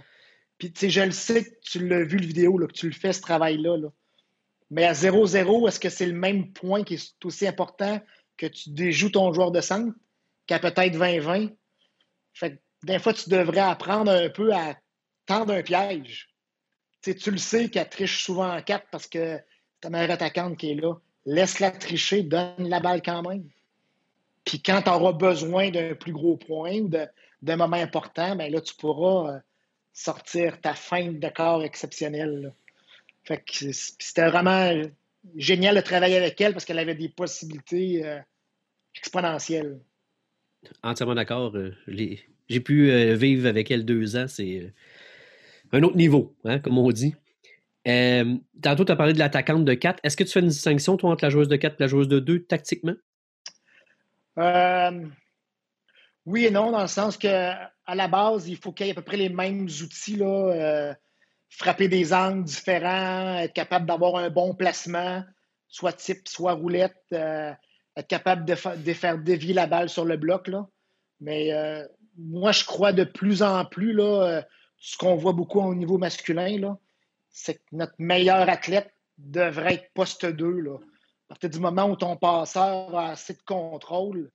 Puis, 0.58 0.72
je 0.80 1.00
le 1.00 1.10
sais 1.10 1.44
que 1.44 1.50
tu 1.62 1.86
l'as 1.86 2.04
vu 2.04 2.18
le 2.18 2.26
vidéo, 2.26 2.58
là, 2.58 2.66
que 2.66 2.72
tu 2.72 2.86
le 2.86 2.94
fais, 2.94 3.12
ce 3.12 3.20
travail-là. 3.20 3.76
Mais 4.70 4.84
à 4.84 4.92
0-0, 4.92 5.68
est-ce 5.68 5.80
que 5.80 5.88
c'est 5.88 6.06
le 6.06 6.12
même 6.12 6.52
point 6.52 6.84
qui 6.84 6.94
est 6.94 7.24
aussi 7.24 7.46
important 7.46 8.00
que 8.36 8.46
tu 8.46 8.70
déjoues 8.70 9.10
ton 9.10 9.32
joueur 9.32 9.50
de 9.50 9.60
centre 9.60 9.92
qu'à 10.46 10.58
peut-être 10.58 10.96
20-20? 10.96 11.54
Fait 12.34 12.52
que, 12.52 12.60
des 12.84 12.98
fois, 12.98 13.12
tu 13.12 13.28
devrais 13.28 13.60
apprendre 13.60 14.10
un 14.10 14.28
peu 14.28 14.54
à 14.54 14.76
tendre 15.26 15.54
un 15.54 15.62
piège. 15.62 16.28
tu 17.02 17.30
le 17.30 17.38
sais 17.38 17.68
qu'elle 17.68 17.88
triche 17.88 18.24
souvent 18.24 18.56
en 18.56 18.62
4 18.62 18.86
parce 18.90 19.06
que 19.06 19.38
ta 19.80 19.90
meilleure 19.90 20.10
attaquante 20.10 20.56
qui 20.56 20.72
est 20.72 20.74
là. 20.74 20.94
Laisse-la 21.26 21.70
tricher, 21.70 22.22
donne 22.22 22.68
la 22.68 22.80
balle 22.80 23.02
quand 23.02 23.22
même. 23.22 23.48
Puis 24.44 24.62
quand 24.62 24.82
tu 24.82 24.90
auras 24.90 25.12
besoin 25.12 25.70
d'un 25.70 25.94
plus 25.94 26.12
gros 26.12 26.36
point 26.36 26.78
ou 26.78 26.88
d'un 26.88 27.56
moment 27.56 27.76
important, 27.76 28.36
ben 28.36 28.50
là, 28.50 28.60
tu 28.60 28.74
pourras 28.74 29.34
euh, 29.34 29.38
sortir 29.92 30.60
ta 30.60 30.74
fin 30.74 31.12
de 31.12 31.28
corps 31.28 31.62
exceptionnelle. 31.62 32.54
Fait 33.24 33.38
que 33.38 33.72
c'était 33.72 34.28
vraiment 34.28 34.72
génial 35.36 35.76
de 35.76 35.80
travailler 35.80 36.16
avec 36.16 36.40
elle 36.40 36.52
parce 36.52 36.64
qu'elle 36.64 36.78
avait 36.78 36.94
des 36.94 37.10
possibilités 37.10 38.04
euh, 38.04 38.18
exponentielles. 38.96 39.78
Entièrement 40.82 41.14
d'accord. 41.14 41.54
Euh, 41.56 41.74
j'ai 41.88 42.60
pu 42.60 42.90
vivre 43.14 43.48
avec 43.48 43.70
elle 43.70 43.84
deux 43.84 44.16
ans. 44.16 44.26
C'est 44.28 44.72
un 45.72 45.82
autre 45.82 45.96
niveau, 45.96 46.34
hein, 46.44 46.58
comme 46.58 46.78
on 46.78 46.90
dit. 46.90 47.14
tantôt, 47.84 48.84
tu 48.84 48.92
as 48.92 48.96
parlé 48.96 49.12
de 49.12 49.18
l'attaquante 49.18 49.64
de 49.64 49.74
4. 49.74 50.00
Est-ce 50.02 50.16
que 50.16 50.24
tu 50.24 50.32
fais 50.32 50.40
une 50.40 50.48
distinction, 50.48 50.96
toi, 50.96 51.10
entre 51.10 51.24
la 51.24 51.30
joueuse 51.30 51.48
de 51.48 51.56
4 51.56 51.74
et 51.74 51.76
la 51.80 51.86
joueuse 51.86 52.08
de 52.08 52.18
2, 52.18 52.42
tactiquement? 52.44 52.94
Oui 56.26 56.46
et 56.46 56.50
non, 56.50 56.70
dans 56.70 56.82
le 56.82 56.88
sens 56.88 57.16
que 57.16 57.26
à 57.26 57.94
la 57.96 58.06
base, 58.06 58.48
il 58.48 58.56
faut 58.56 58.72
qu'il 58.72 58.86
y 58.86 58.88
ait 58.88 58.92
à 58.92 58.94
peu 58.94 59.02
près 59.02 59.16
les 59.16 59.28
mêmes 59.28 59.64
outils, 59.64 60.18
euh, 60.20 60.94
frapper 61.48 61.88
des 61.88 62.12
angles 62.12 62.44
différents, 62.44 63.38
être 63.38 63.52
capable 63.52 63.86
d'avoir 63.86 64.16
un 64.16 64.30
bon 64.30 64.54
placement, 64.54 65.24
soit 65.66 65.94
type, 65.94 66.28
soit 66.28 66.52
roulette, 66.52 67.02
euh, 67.12 67.52
être 67.96 68.08
capable 68.08 68.44
de, 68.44 68.54
faire 68.54 69.18
dévier 69.18 69.54
la 69.54 69.66
balle 69.66 69.88
sur 69.88 70.04
le 70.04 70.16
bloc. 70.16 70.50
Mais 71.20 71.52
euh, 71.52 71.86
moi, 72.16 72.52
je 72.52 72.64
crois 72.64 72.92
de 72.92 73.04
plus 73.04 73.42
en 73.42 73.64
plus, 73.64 73.92
là, 73.92 74.42
ce 74.78 74.96
qu'on 74.96 75.16
voit 75.16 75.32
beaucoup 75.32 75.60
au 75.60 75.74
niveau 75.74 75.98
masculin, 75.98 76.76
c'est 77.30 77.54
que 77.54 77.62
notre 77.72 77.94
meilleur 77.98 78.48
athlète 78.48 78.92
devrait 79.18 79.74
être 79.74 79.92
poste 79.94 80.26
2. 80.26 80.60
Là. 80.60 80.76
À 80.76 81.28
partir 81.34 81.50
du 81.50 81.60
moment 81.60 81.84
où 81.84 81.96
ton 81.96 82.16
passeur 82.16 82.96
a 82.96 83.10
assez 83.10 83.34
de 83.34 83.42
contrôle, 83.42 84.30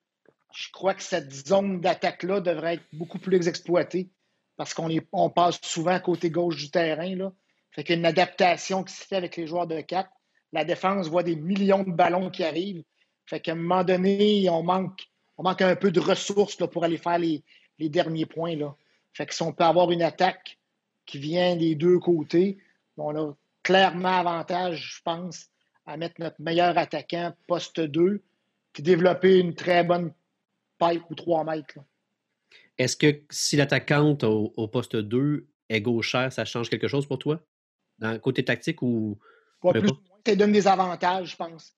je 0.53 0.71
crois 0.71 0.93
que 0.93 1.03
cette 1.03 1.33
zone 1.33 1.81
d'attaque-là 1.81 2.39
devrait 2.39 2.75
être 2.75 2.85
beaucoup 2.93 3.19
plus 3.19 3.47
exploitée 3.47 4.09
parce 4.55 4.74
qu'on 4.74 4.89
on 5.12 5.29
passe 5.29 5.59
souvent 5.62 6.00
côté 6.00 6.29
gauche 6.29 6.55
du 6.55 6.71
terrain. 6.71 7.13
Là. 7.15 7.33
Y 7.77 7.91
a 7.91 7.95
une 7.95 8.05
adaptation 8.05 8.83
qui 8.83 8.93
se 8.93 9.05
fait 9.05 9.17
avec 9.17 9.35
les 9.35 9.47
joueurs 9.47 9.67
de 9.67 9.81
4. 9.81 10.09
la 10.53 10.63
défense 10.63 11.09
voit 11.09 11.24
des 11.24 11.35
millions 11.35 11.83
de 11.83 11.91
ballons 11.91 12.29
qui 12.29 12.43
arrivent. 12.43 12.83
Fait 13.25 13.39
qu'à 13.39 13.53
un 13.53 13.55
moment 13.55 13.84
donné, 13.84 14.48
on 14.50 14.63
manque, 14.63 15.08
on 15.38 15.44
manque 15.44 15.62
un 15.62 15.75
peu 15.75 15.91
de 15.91 16.00
ressources 16.00 16.60
là, 16.60 16.67
pour 16.67 16.84
aller 16.84 16.98
faire 16.98 17.17
les, 17.17 17.44
derniers 17.79 18.25
points. 18.25 18.55
Là. 18.55 18.75
Fait 19.13 19.25
que 19.25 19.34
si 19.34 19.41
on 19.41 19.51
peut 19.51 19.63
avoir 19.63 19.91
une 19.91 20.01
attaque 20.01 20.58
qui 21.05 21.17
vient 21.17 21.55
des 21.55 21.75
deux 21.75 22.00
côtés, 22.00 22.58
on 22.98 23.15
a 23.15 23.34
clairement 23.63 24.20
avantage, 24.20 24.96
je 24.98 25.01
pense, 25.03 25.50
à 25.86 25.98
mettre 25.98 26.15
notre 26.20 26.39
meilleur 26.39 26.77
attaquant 26.77 27.34
poste 27.48 27.79
2 27.79 28.22
puis 28.74 28.84
développer 28.84 29.39
une 29.39 29.55
très 29.55 29.84
bonne 29.84 30.13
pipe 30.79 31.03
ou 31.10 31.15
3 31.15 31.44
mètres. 31.46 31.79
Est-ce 32.77 32.98
que 32.98 33.22
si 33.29 33.55
l'attaquante 33.55 34.24
au, 34.24 34.67
poste 34.67 34.96
2 34.96 35.48
est 35.70 35.82
gauchère, 35.82 36.32
ça 36.32 36.46
change 36.46 36.70
quelque 36.70 36.88
chose 36.88 37.08
pour 37.08 37.20
toi? 37.20 37.39
Dans 38.00 38.12
le 38.12 38.20
côté 38.20 38.44
tactique 38.44 38.82
ou. 38.82 39.17
Pas 39.62 39.72
plus 39.72 39.89
ça 40.25 40.36
donne 40.36 40.51
des 40.51 40.67
avantages, 40.67 41.32
je 41.32 41.36
pense. 41.36 41.74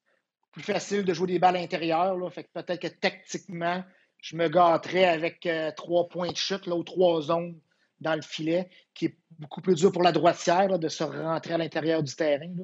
Plus 0.57 0.63
facile 0.63 1.05
de 1.05 1.13
jouer 1.13 1.27
des 1.27 1.37
balles 1.37 1.57
intérieures. 1.57 2.17
Là, 2.17 2.31
fait 2.31 2.45
que 2.45 2.49
peut-être 2.51 2.81
que 2.81 2.87
tactiquement, 2.87 3.83
je 4.23 4.35
me 4.35 4.47
gâterais 4.47 5.05
avec 5.05 5.45
euh, 5.45 5.69
trois 5.77 6.09
points 6.09 6.31
de 6.31 6.35
chute 6.35 6.65
ou 6.65 6.81
trois 6.81 7.21
zones 7.21 7.59
dans 8.01 8.15
le 8.15 8.23
filet, 8.23 8.67
qui 8.95 9.05
est 9.05 9.17
beaucoup 9.37 9.61
plus 9.61 9.75
dur 9.75 9.91
pour 9.91 10.01
la 10.01 10.11
droitière 10.11 10.79
de 10.79 10.87
se 10.87 11.03
rentrer 11.03 11.53
à 11.53 11.59
l'intérieur 11.59 12.01
du 12.01 12.15
terrain. 12.15 12.55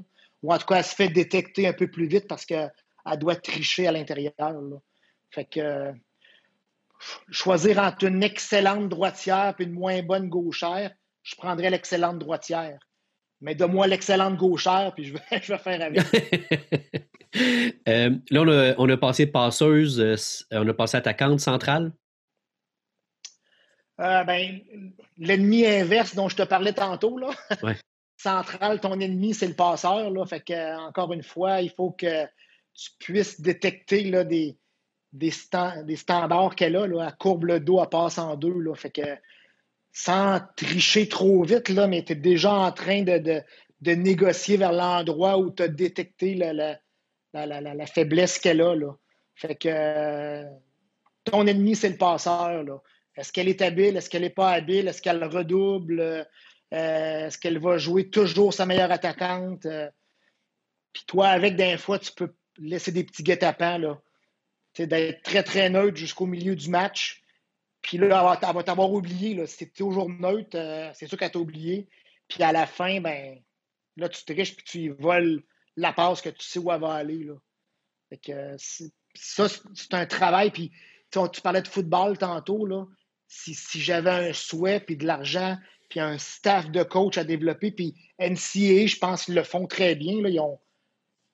Ou 0.41 0.51
en 0.51 0.57
tout 0.57 0.65
cas, 0.65 0.77
elle 0.77 0.83
se 0.83 0.95
fait 0.95 1.09
détecter 1.09 1.67
un 1.67 1.73
peu 1.73 1.87
plus 1.87 2.07
vite 2.07 2.27
parce 2.27 2.47
qu'elle 2.47 2.71
doit 3.19 3.35
tricher 3.35 3.85
à 3.85 3.91
l'intérieur. 3.91 4.33
Fait 5.29 5.45
que 5.45 5.93
choisir 7.29 7.77
entre 7.77 8.05
une 8.05 8.23
excellente 8.23 8.89
droitière 8.89 9.53
et 9.59 9.63
une 9.65 9.71
moins 9.71 10.01
bonne 10.01 10.29
gauchère, 10.29 10.89
je 11.21 11.35
prendrais 11.35 11.69
l'excellente 11.69 12.17
droitière. 12.17 12.79
Mais 13.43 13.55
donne-moi 13.55 13.87
l'excellente 13.87 14.37
gauchère, 14.37 14.93
puis 14.95 15.03
je 15.03 15.13
vais, 15.13 15.19
je 15.43 15.51
vais 15.51 15.59
faire 15.59 15.81
avec. 15.81 16.03
Euh, 17.87 18.11
là, 18.29 18.75
on 18.77 18.87
a, 18.89 18.97
passé 18.97 19.25
passeuse, 19.25 19.99
euh, 19.99 20.15
on 20.51 20.67
a 20.67 20.73
passé 20.75 20.97
attaquante 20.97 21.39
centrale. 21.39 21.91
Euh, 23.99 24.23
ben, 24.23 24.59
l'ennemi 25.17 25.65
inverse 25.65 26.13
dont 26.13 26.29
je 26.29 26.35
te 26.35 26.43
parlais 26.43 26.73
tantôt, 26.73 27.17
là. 27.17 27.31
Central, 28.17 28.79
ton 28.79 28.99
ennemi, 28.99 29.33
c'est 29.33 29.47
le 29.47 29.55
passeur. 29.55 30.11
Là. 30.11 30.23
Fait 30.27 30.41
que, 30.41 30.87
encore 30.87 31.11
une 31.11 31.23
fois, 31.23 31.61
il 31.61 31.71
faut 31.71 31.89
que 31.89 32.23
tu 32.75 32.91
puisses 32.99 33.41
détecter 33.41 34.03
là, 34.03 34.23
des, 34.23 34.55
des, 35.11 35.33
des 35.85 35.95
standards 35.95 36.53
qu'elle 36.53 36.75
a. 36.75 36.85
Là. 36.85 37.07
Elle 37.07 37.17
courbe 37.17 37.45
le 37.45 37.59
dos, 37.59 37.81
elle 37.81 37.89
passe 37.89 38.19
en 38.19 38.35
deux. 38.35 38.59
Là. 38.59 38.75
Fait 38.75 38.91
que 38.91 39.01
sans 39.93 40.41
tricher 40.57 41.07
trop 41.07 41.43
vite, 41.43 41.69
là, 41.69 41.87
mais 41.87 42.03
tu 42.03 42.13
es 42.13 42.15
déjà 42.15 42.51
en 42.51 42.71
train 42.71 43.03
de, 43.03 43.43
négocier 43.81 44.57
vers 44.57 44.73
l'endroit 44.73 45.37
où 45.37 45.51
tu 45.51 45.63
as 45.63 45.67
détecté 45.67 46.33
la, 46.33 47.85
faiblesse 47.85 48.39
qu'elle 48.39 48.61
a. 48.61 48.75
Là. 48.75 48.95
Fait 49.35 49.55
que 49.55 50.45
ton 51.23 51.45
ennemi, 51.45 51.75
c'est 51.75 51.89
le 51.89 51.97
passeur. 51.97 52.65
Est-ce 53.15 53.31
qu'elle 53.31 53.47
est 53.47 53.61
habile? 53.61 53.95
Est-ce 53.95 54.09
qu'elle 54.09 54.23
n'est 54.23 54.29
pas 54.31 54.51
habile? 54.51 54.87
Est-ce 54.87 55.01
qu'elle 55.01 55.23
redouble? 55.23 55.99
Euh, 56.01 57.27
est-ce 57.27 57.37
qu'elle 57.37 57.59
va 57.59 57.77
jouer 57.77 58.09
toujours 58.09 58.53
sa 58.53 58.65
meilleure 58.65 58.91
attaquante? 58.91 59.67
Euh, 59.67 59.89
puis 60.91 61.03
toi, 61.05 61.27
avec 61.27 61.55
des 61.55 61.77
fois, 61.77 61.99
tu 61.99 62.11
peux 62.11 62.33
laisser 62.57 62.91
des 62.91 63.03
petits 63.03 63.23
guet-apens, 63.23 63.97
d'être 64.79 65.21
très, 65.21 65.43
très 65.43 65.69
neutre 65.69 65.97
jusqu'au 65.97 66.25
milieu 66.25 66.55
du 66.55 66.69
match. 66.69 67.22
Puis 67.83 67.97
là, 67.97 68.39
elle 68.41 68.55
va 68.55 68.63
t'avoir 68.63 68.91
oublié. 68.91 69.35
Là. 69.35 69.45
Si 69.45 69.57
tu 69.57 69.71
toujours 69.71 70.09
neutre, 70.09 70.57
euh, 70.57 70.89
c'est 70.95 71.05
sûr 71.05 71.17
qu'elle 71.17 71.31
t'a 71.31 71.39
oublié. 71.39 71.87
Puis 72.27 72.41
à 72.41 72.51
la 72.51 72.65
fin, 72.65 73.01
ben 73.01 73.37
là, 73.97 74.09
tu 74.09 74.23
triches 74.23 74.55
puis 74.55 74.65
tu 74.65 74.79
y 74.79 74.87
voles 74.87 75.43
la 75.75 75.91
passe 75.93 76.21
que 76.21 76.29
tu 76.29 76.43
sais 76.43 76.59
où 76.59 76.71
elle 76.71 76.79
va 76.79 76.93
aller. 76.93 77.25
Là. 77.25 77.33
Fait 78.09 78.17
que, 78.17 78.55
ça, 79.13 79.47
c'est 79.75 79.93
un 79.93 80.05
travail. 80.05 80.49
Puis 80.49 80.71
tu 81.11 81.41
parlais 81.41 81.61
de 81.61 81.67
football 81.67 82.17
tantôt. 82.17 82.65
Là. 82.65 82.85
Si, 83.27 83.53
si 83.53 83.81
j'avais 83.81 84.29
un 84.29 84.33
souhait, 84.33 84.79
puis 84.79 84.95
de 84.95 85.05
l'argent, 85.05 85.57
puis 85.89 85.99
un 85.99 86.17
staff 86.17 86.71
de 86.71 86.83
coach 86.83 87.17
à 87.17 87.25
développer, 87.25 87.71
puis 87.71 87.95
NCA, 88.17 88.87
je 88.87 88.97
pense 88.97 89.25
qu'ils 89.25 89.35
le 89.35 89.43
font 89.43 89.67
très 89.67 89.95
bien. 89.95 90.21
Là. 90.21 90.29
Ils 90.29 90.39
ont 90.39 90.59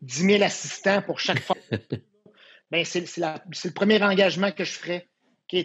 10 0.01 0.23
000 0.23 0.43
assistants 0.43 1.03
pour 1.03 1.19
chaque 1.19 1.41
fois. 1.41 1.57
ben, 2.71 2.83
c'est 2.83 3.05
le 3.17 3.71
premier 3.71 4.01
engagement 4.01 4.51
que 4.51 4.63
je 4.63 4.71
ferais 4.71 5.08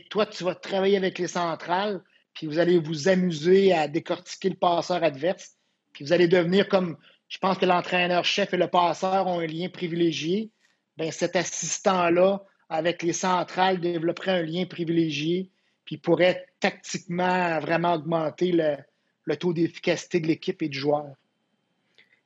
toi, 0.09 0.27
tu 0.27 0.45
vas 0.45 0.55
travailler 0.55 0.97
avec 0.97 1.19
les 1.19 1.29
centrales, 1.29 2.03
puis 2.33 2.47
vous 2.47 2.59
allez 2.59 2.79
vous 2.79 3.09
amuser 3.09 3.73
à 3.73 3.89
décortiquer 3.89 4.51
le 4.51 4.57
passeur 4.57 5.03
adverse, 5.03 5.57
puis 5.93 6.05
vous 6.05 6.13
allez 6.13 6.29
devenir 6.29 6.69
comme, 6.69 6.97
je 7.29 7.39
pense 7.39 7.59
que 7.59 7.67
l'entraîneur-chef 7.67 8.53
et 8.55 8.57
le 8.57 8.69
passeur 8.69 9.27
ont 9.27 9.41
un 9.41 9.47
lien 9.47 9.69
privilégié. 9.69 10.51
Bien, 10.97 11.11
cet 11.11 11.37
assistant-là, 11.37 12.43
avec 12.69 13.03
les 13.03 13.13
centrales, 13.13 13.81
développerait 13.81 14.33
un 14.33 14.43
lien 14.43 14.67
privilégié, 14.67 15.51
puis 15.85 15.97
pourrait 15.97 16.47
tactiquement 16.61 17.59
vraiment 17.61 17.95
augmenter 17.95 18.53
le, 18.53 19.37
taux 19.37 19.53
d'efficacité 19.53 20.21
de 20.21 20.27
l'équipe 20.27 20.61
et 20.63 20.69
du 20.69 20.79
joueur. 20.79 21.15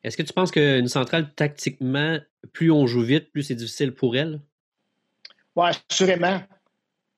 Est-ce 0.04 0.16
que 0.16 0.22
tu 0.22 0.32
penses 0.32 0.52
qu'une 0.52 0.88
centrale, 0.88 1.34
tactiquement, 1.34 2.18
plus 2.52 2.70
on 2.70 2.86
joue 2.86 3.02
vite, 3.02 3.32
plus 3.32 3.42
c'est 3.42 3.56
difficile 3.56 3.92
pour 3.92 4.16
elle? 4.16 4.40
Oui, 5.56 5.70
assurément. 5.90 6.40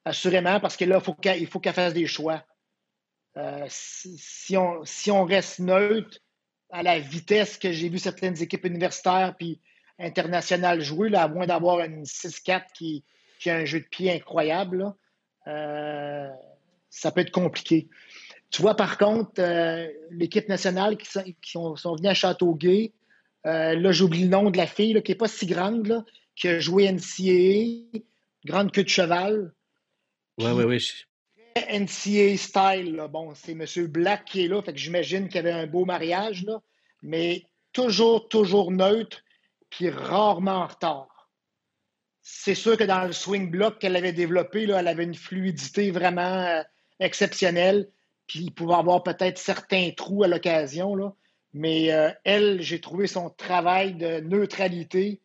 Assurément, 0.05 0.61
parce 0.61 0.77
que 0.77 0.85
là, 0.85 1.01
il 1.37 1.47
faut 1.47 1.61
qu'elle 1.61 1.75
fasse 1.75 1.95
des 1.95 2.07
choix. 2.07 2.43
Euh, 3.37 3.67
si, 3.69 4.57
on, 4.57 4.85
si 4.85 5.11
on 5.11 5.25
reste 5.25 5.61
neutre 5.61 6.19
à 6.71 6.83
la 6.83 6.99
vitesse 6.99 7.59
que 7.59 7.71
j'ai 7.71 7.89
vu 7.89 7.99
certaines 7.99 8.41
équipes 8.43 8.65
universitaires 8.65 9.35
puis 9.39 9.61
internationales 9.99 10.81
jouer, 10.81 11.11
là, 11.11 11.25
à 11.25 11.29
moins 11.29 11.47
d'avoir 11.47 11.81
une 11.81 12.05
6-4 12.05 12.65
qui, 12.75 13.05
a 13.47 13.55
un 13.55 13.65
jeu 13.65 13.81
de 13.81 13.87
pied 13.87 14.11
incroyable, 14.11 14.93
euh, 15.47 16.29
ça 16.89 17.13
peut 17.13 17.21
être 17.21 17.31
compliqué. 17.31 17.89
Tu 18.51 18.63
vois, 18.63 18.75
par 18.75 18.99
contre, 18.99 19.41
euh, 19.41 19.87
l'équipe 20.11 20.49
nationale 20.49 20.97
qui, 20.97 21.07
sont, 21.07 21.23
qui 21.41 21.59
venus 21.59 22.11
à 22.11 22.15
Châteauguay, 22.15 22.93
là, 23.45 23.93
j'oublie 23.93 24.23
le 24.23 24.29
nom 24.29 24.51
de 24.51 24.57
la 24.57 24.67
fille, 24.67 25.01
qui 25.03 25.13
n'est 25.13 25.19
pas 25.19 25.29
si 25.29 25.47
grande, 25.47 26.05
qui 26.35 26.49
a 26.49 26.59
joué 26.59 26.91
NCAA, 26.91 28.01
grande 28.45 28.73
queue 28.73 28.83
de 28.83 28.89
cheval. 28.89 29.53
Oui. 30.41 30.79
NCA 31.57 32.37
style, 32.37 33.07
bon, 33.11 33.35
c'est 33.35 33.53
M. 33.53 33.87
Black 33.87 34.25
qui 34.25 34.45
est 34.45 34.49
là, 34.49 34.63
fait 34.63 34.73
que 34.73 34.79
j'imagine 34.79 35.29
qu'il 35.29 35.37
y 35.37 35.39
avait 35.41 35.51
un 35.51 35.67
beau 35.67 35.85
mariage, 35.85 36.47
mais 37.03 37.45
toujours, 37.73 38.29
toujours 38.29 38.71
neutre, 38.71 39.23
puis 39.69 39.91
rarement 39.91 40.59
en 40.63 40.67
retard. 40.67 41.29
C'est 42.23 42.55
sûr 42.55 42.77
que 42.77 42.85
dans 42.85 43.05
le 43.05 43.13
swing 43.13 43.51
block 43.51 43.79
qu'elle 43.79 43.97
avait 43.97 44.13
développé, 44.13 44.65
elle 44.65 44.89
avait 44.89 45.05
une 45.05 45.15
fluidité 45.15 45.91
vraiment 45.91 46.45
euh, 46.45 46.63
exceptionnelle, 47.01 47.89
puis 48.27 48.41
il 48.41 48.53
pouvait 48.53 48.75
avoir 48.75 49.03
peut-être 49.03 49.39
certains 49.39 49.91
trous 49.91 50.23
à 50.23 50.29
l'occasion, 50.29 51.15
mais 51.53 51.93
euh, 51.93 52.11
elle, 52.25 52.63
j'ai 52.63 52.81
trouvé 52.81 53.07
son 53.07 53.31
travail 53.31 53.95
de 53.95 54.21
neutralité 54.21 55.21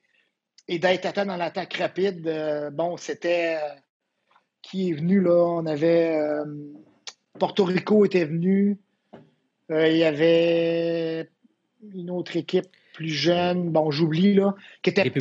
et 0.67 0.79
d'être 0.79 1.05
atteint 1.05 1.27
dans 1.27 1.37
l'attaque 1.37 1.75
rapide. 1.75 2.27
Euh, 2.27 2.71
bon, 2.71 2.97
c'était 2.97 3.59
qui 4.65 4.89
est 4.89 4.93
venu, 4.93 5.21
là. 5.21 5.35
On 5.35 5.65
avait. 5.65 6.17
Euh, 6.17 6.43
Porto 7.39 7.63
Rico 7.63 8.05
était 8.05 8.25
venu. 8.25 8.79
Euh, 9.71 9.87
il 9.87 9.97
y 9.97 10.03
avait 10.03 11.29
une 11.93 12.09
autre 12.09 12.35
équipe 12.35 12.65
plus 12.93 13.09
jeune, 13.09 13.69
bon, 13.71 13.91
j'oublie, 13.91 14.33
là, 14.33 14.55
qui 14.81 14.89
était 14.89 15.11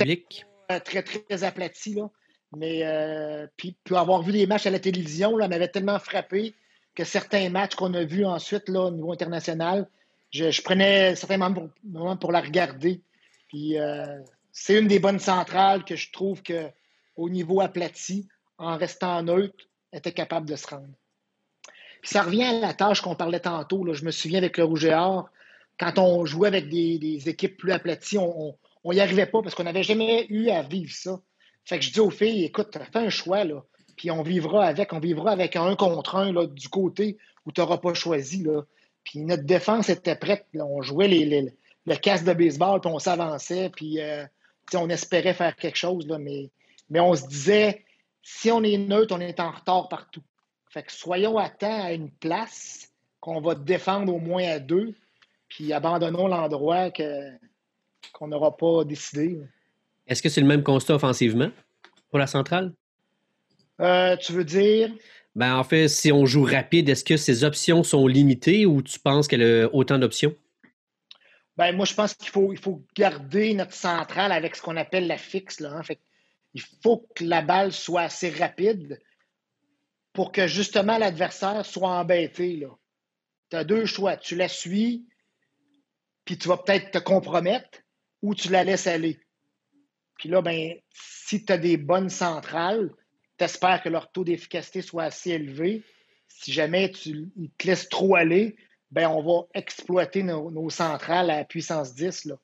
très, 0.84 1.02
très 1.02 1.44
aplatie, 1.44 1.94
là. 1.94 2.08
Mais 2.56 2.82
euh, 2.84 3.46
puis, 3.56 3.74
puis, 3.82 3.96
avoir 3.96 4.22
vu 4.22 4.32
des 4.32 4.46
matchs 4.46 4.66
à 4.66 4.70
la 4.70 4.78
télévision, 4.78 5.36
là, 5.36 5.48
m'avait 5.48 5.68
tellement 5.68 5.98
frappé 5.98 6.54
que 6.94 7.02
certains 7.02 7.50
matchs 7.50 7.74
qu'on 7.74 7.92
a 7.94 8.04
vus 8.04 8.24
ensuite 8.24 8.68
là, 8.68 8.82
au 8.82 8.90
niveau 8.92 9.12
international, 9.12 9.88
je, 10.30 10.62
prenais 10.62 11.16
certains 11.16 11.36
moments 11.36 12.16
pour, 12.16 12.30
la 12.30 12.40
regarder. 12.40 13.00
Puis 13.48 13.76
c'est 14.52 14.78
une 14.78 14.86
des 14.86 15.00
bonnes 15.00 15.18
centrales 15.18 15.84
que 15.84 15.96
je 15.96 16.12
trouve 16.12 16.42
que 16.42 16.68
au 17.16 17.28
niveau 17.28 17.60
aplati, 17.60 18.28
en 18.64 18.76
restant 18.76 19.22
neutre, 19.22 19.64
était 19.92 20.12
capable 20.12 20.48
de 20.48 20.56
se 20.56 20.66
rendre. 20.66 20.88
Ça 22.02 22.22
revient 22.22 22.44
à 22.44 22.52
la 22.52 22.74
tâche 22.74 23.00
qu'on 23.00 23.14
parlait 23.14 23.40
tantôt. 23.40 23.92
Je 23.92 24.04
me 24.04 24.10
souviens 24.10 24.38
avec 24.38 24.58
le 24.58 24.64
Rouge 24.64 24.84
et 24.84 24.94
Or, 24.94 25.30
quand 25.78 25.98
on 25.98 26.26
jouait 26.26 26.48
avec 26.48 26.68
des, 26.68 27.28
équipes 27.28 27.56
plus 27.56 27.72
aplaties, 27.72 28.18
on 28.18 28.56
n'y 28.92 29.00
arrivait 29.00 29.26
pas 29.26 29.42
parce 29.42 29.54
qu'on 29.54 29.64
n'avait 29.64 29.82
jamais 29.82 30.26
eu 30.28 30.50
à 30.50 30.62
vivre 30.62 30.92
ça. 30.92 31.20
Fait 31.64 31.78
que 31.78 31.84
je 31.84 31.92
dis 31.92 32.00
aux 32.00 32.10
filles, 32.10 32.44
écoute, 32.44 32.76
fais 32.92 32.98
un 32.98 33.08
choix, 33.08 33.44
là, 33.44 33.64
puis 33.96 34.10
on 34.10 34.22
vivra 34.22 34.66
avec, 34.66 34.92
on 34.92 34.98
vivra 34.98 35.30
avec 35.30 35.56
un 35.56 35.76
contre 35.76 36.16
un 36.16 36.32
là, 36.32 36.46
du 36.46 36.68
côté 36.68 37.16
où 37.46 37.52
tu 37.52 37.60
n'auras 37.60 37.78
pas 37.78 37.94
choisi. 37.94 38.42
Là. 38.42 38.62
Puis 39.04 39.20
notre 39.20 39.44
défense 39.44 39.88
était 39.88 40.16
prête. 40.16 40.46
On 40.54 40.82
jouait 40.82 41.08
les, 41.08 41.52
le 41.86 41.96
casque 41.96 42.24
de 42.24 42.32
baseball, 42.32 42.80
puis 42.80 42.90
on 42.92 42.98
s'avançait, 42.98 43.70
puis 43.70 44.00
euh, 44.00 44.24
on 44.74 44.88
espérait 44.90 45.34
faire 45.34 45.54
quelque 45.56 45.76
chose, 45.76 46.06
là, 46.06 46.18
mais, 46.18 46.50
mais 46.90 47.00
on 47.00 47.14
se 47.14 47.26
disait, 47.26 47.84
si 48.24 48.50
on 48.50 48.62
est 48.64 48.78
neutre, 48.78 49.14
on 49.14 49.20
est 49.20 49.38
en 49.38 49.50
retard 49.50 49.88
partout. 49.88 50.22
Fait 50.70 50.82
que 50.82 50.90
soyons 50.90 51.38
à 51.38 51.50
temps 51.50 51.84
à 51.84 51.92
une 51.92 52.10
place 52.10 52.90
qu'on 53.20 53.40
va 53.40 53.54
défendre 53.54 54.12
au 54.12 54.18
moins 54.18 54.44
à 54.44 54.58
deux, 54.58 54.94
puis 55.48 55.72
abandonnons 55.72 56.26
l'endroit 56.26 56.90
que 56.90 57.30
qu'on 58.12 58.28
n'aura 58.28 58.56
pas 58.56 58.84
décidé. 58.84 59.40
Est-ce 60.06 60.22
que 60.22 60.28
c'est 60.28 60.40
le 60.40 60.46
même 60.46 60.62
constat 60.62 60.94
offensivement 60.94 61.50
pour 62.10 62.18
la 62.18 62.26
centrale? 62.26 62.72
Euh, 63.80 64.16
tu 64.16 64.32
veux 64.32 64.44
dire? 64.44 64.92
Ben, 65.34 65.56
en 65.56 65.64
fait, 65.64 65.88
si 65.88 66.12
on 66.12 66.26
joue 66.26 66.44
rapide, 66.44 66.88
est-ce 66.88 67.04
que 67.04 67.16
ces 67.16 67.44
options 67.44 67.82
sont 67.82 68.06
limitées 68.06 68.66
ou 68.66 68.82
tu 68.82 68.98
penses 69.00 69.26
qu'elle 69.26 69.42
a 69.42 69.74
autant 69.74 69.98
d'options? 69.98 70.34
Ben, 71.56 71.74
moi, 71.74 71.86
je 71.86 71.94
pense 71.94 72.14
qu'il 72.14 72.28
faut, 72.28 72.52
il 72.52 72.58
faut 72.58 72.84
garder 72.96 73.54
notre 73.54 73.72
centrale 73.72 74.32
avec 74.32 74.54
ce 74.54 74.62
qu'on 74.62 74.76
appelle 74.76 75.06
la 75.06 75.18
fixe. 75.18 75.60
Là, 75.60 75.72
hein. 75.72 75.82
fait, 75.82 75.98
il 76.54 76.62
faut 76.82 77.08
que 77.14 77.24
la 77.24 77.42
balle 77.42 77.72
soit 77.72 78.02
assez 78.02 78.30
rapide 78.30 79.00
pour 80.12 80.30
que 80.30 80.46
justement 80.46 80.96
l'adversaire 80.96 81.66
soit 81.66 81.90
embêté. 81.90 82.64
Tu 83.50 83.56
as 83.56 83.64
deux 83.64 83.84
choix. 83.84 84.16
Tu 84.16 84.36
la 84.36 84.48
suis, 84.48 85.06
puis 86.24 86.38
tu 86.38 86.48
vas 86.48 86.56
peut-être 86.56 86.92
te 86.92 86.98
compromettre, 86.98 87.80
ou 88.22 88.34
tu 88.34 88.48
la 88.50 88.64
laisses 88.64 88.86
aller. 88.86 89.20
Puis 90.16 90.28
là, 90.28 90.40
ben, 90.40 90.74
si 90.92 91.44
tu 91.44 91.52
as 91.52 91.58
des 91.58 91.76
bonnes 91.76 92.08
centrales, 92.08 92.90
tu 93.36 93.44
espères 93.44 93.82
que 93.82 93.88
leur 93.88 94.10
taux 94.12 94.24
d'efficacité 94.24 94.80
soit 94.80 95.04
assez 95.04 95.32
élevé. 95.32 95.82
Si 96.28 96.52
jamais 96.52 96.90
tu 96.92 97.30
te 97.58 97.66
laisses 97.66 97.88
trop 97.88 98.14
aller, 98.14 98.56
ben, 98.92 99.08
on 99.08 99.22
va 99.22 99.48
exploiter 99.54 100.22
nos, 100.22 100.70
centrales 100.70 101.30
à 101.30 101.44
puissance 101.44 101.94
10. 101.96 102.26
Là. 102.26 102.36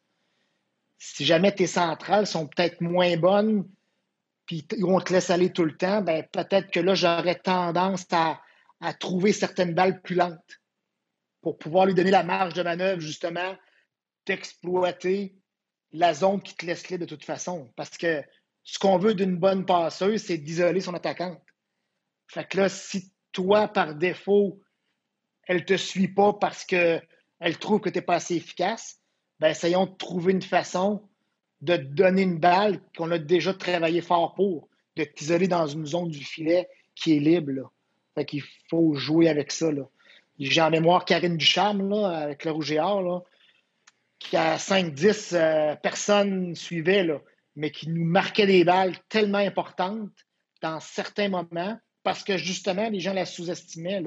Si 0.98 1.24
jamais 1.24 1.52
tes 1.52 1.68
centrales 1.68 2.26
sont 2.26 2.48
peut-être 2.48 2.80
moins 2.80 3.16
bonnes, 3.16 3.68
puis 4.50 4.66
on 4.82 5.00
te 5.00 5.12
laisse 5.12 5.30
aller 5.30 5.52
tout 5.52 5.64
le 5.64 5.76
temps, 5.76 6.02
ben, 6.02 6.26
peut-être 6.32 6.72
que 6.72 6.80
là, 6.80 6.96
j'aurais 6.96 7.38
tendance 7.38 8.04
à, 8.10 8.42
trouver 8.94 9.32
certaines 9.32 9.74
balles 9.74 10.02
plus 10.02 10.16
lentes 10.16 10.60
pour 11.40 11.56
pouvoir 11.56 11.86
lui 11.86 11.94
donner 11.94 12.10
la 12.10 12.24
marge 12.24 12.54
de 12.54 12.62
manœuvre, 12.64 13.00
justement, 13.00 13.56
d'exploiter 14.26 15.36
la 15.92 16.14
zone 16.14 16.42
qui 16.42 16.56
te 16.56 16.66
laisse 16.66 16.88
libre 16.88 17.04
de 17.04 17.08
toute 17.08 17.24
façon. 17.24 17.72
Parce 17.76 17.96
que 17.96 18.24
ce 18.64 18.80
qu'on 18.80 18.98
veut 18.98 19.14
d'une 19.14 19.36
bonne 19.36 19.64
passeuse, 19.64 20.24
c'est 20.24 20.38
d'isoler 20.38 20.80
son 20.80 20.94
attaquante. 20.94 21.40
Fait 22.26 22.48
que 22.48 22.56
là, 22.56 22.68
si 22.68 23.12
toi, 23.30 23.68
par 23.68 23.94
défaut, 23.94 24.60
elle 25.44 25.58
ne 25.58 25.62
te 25.62 25.76
suit 25.76 26.08
pas 26.08 26.32
parce 26.32 26.64
qu'elle 26.64 27.58
trouve 27.60 27.80
que 27.80 27.88
tu 27.88 27.98
n'es 27.98 28.04
pas 28.04 28.16
assez 28.16 28.34
efficace, 28.34 29.00
ben 29.38 29.50
essayons 29.50 29.86
de 29.86 29.94
trouver 29.94 30.32
une 30.32 30.42
façon 30.42 31.08
de 31.60 31.76
donner 31.76 32.22
une 32.22 32.38
balle 32.38 32.80
qu'on 32.96 33.10
a 33.10 33.18
déjà 33.18 33.52
travaillé 33.52 34.00
fort 34.00 34.34
pour, 34.34 34.68
de 34.96 35.04
t'isoler 35.04 35.48
dans 35.48 35.66
une 35.66 35.86
zone 35.86 36.08
du 36.08 36.24
filet 36.24 36.68
qui 36.94 37.16
est 37.16 37.20
libre. 37.20 37.52
Là. 37.52 37.70
Fait 38.14 38.24
qu'il 38.24 38.42
faut 38.68 38.94
jouer 38.94 39.28
avec 39.28 39.52
ça. 39.52 39.70
J'ai 40.38 40.60
en 40.62 40.70
mémoire 40.70 41.04
Karine 41.04 41.36
Ducharme 41.36 41.88
là, 41.88 42.08
avec 42.08 42.44
le 42.44 42.50
Rouge 42.52 42.72
et 42.72 42.80
Or, 42.80 43.24
qui 44.18 44.36
à 44.36 44.56
5-10 44.56 45.34
euh, 45.34 45.76
personnes 45.76 46.54
suivaient, 46.54 47.08
mais 47.56 47.70
qui 47.70 47.88
nous 47.88 48.04
marquait 48.04 48.46
des 48.46 48.64
balles 48.64 48.96
tellement 49.08 49.38
importantes 49.38 50.10
dans 50.62 50.80
certains 50.80 51.28
moments 51.28 51.78
parce 52.02 52.24
que 52.24 52.36
justement, 52.36 52.88
les 52.88 53.00
gens 53.00 53.12
la 53.12 53.26
sous-estimaient. 53.26 54.02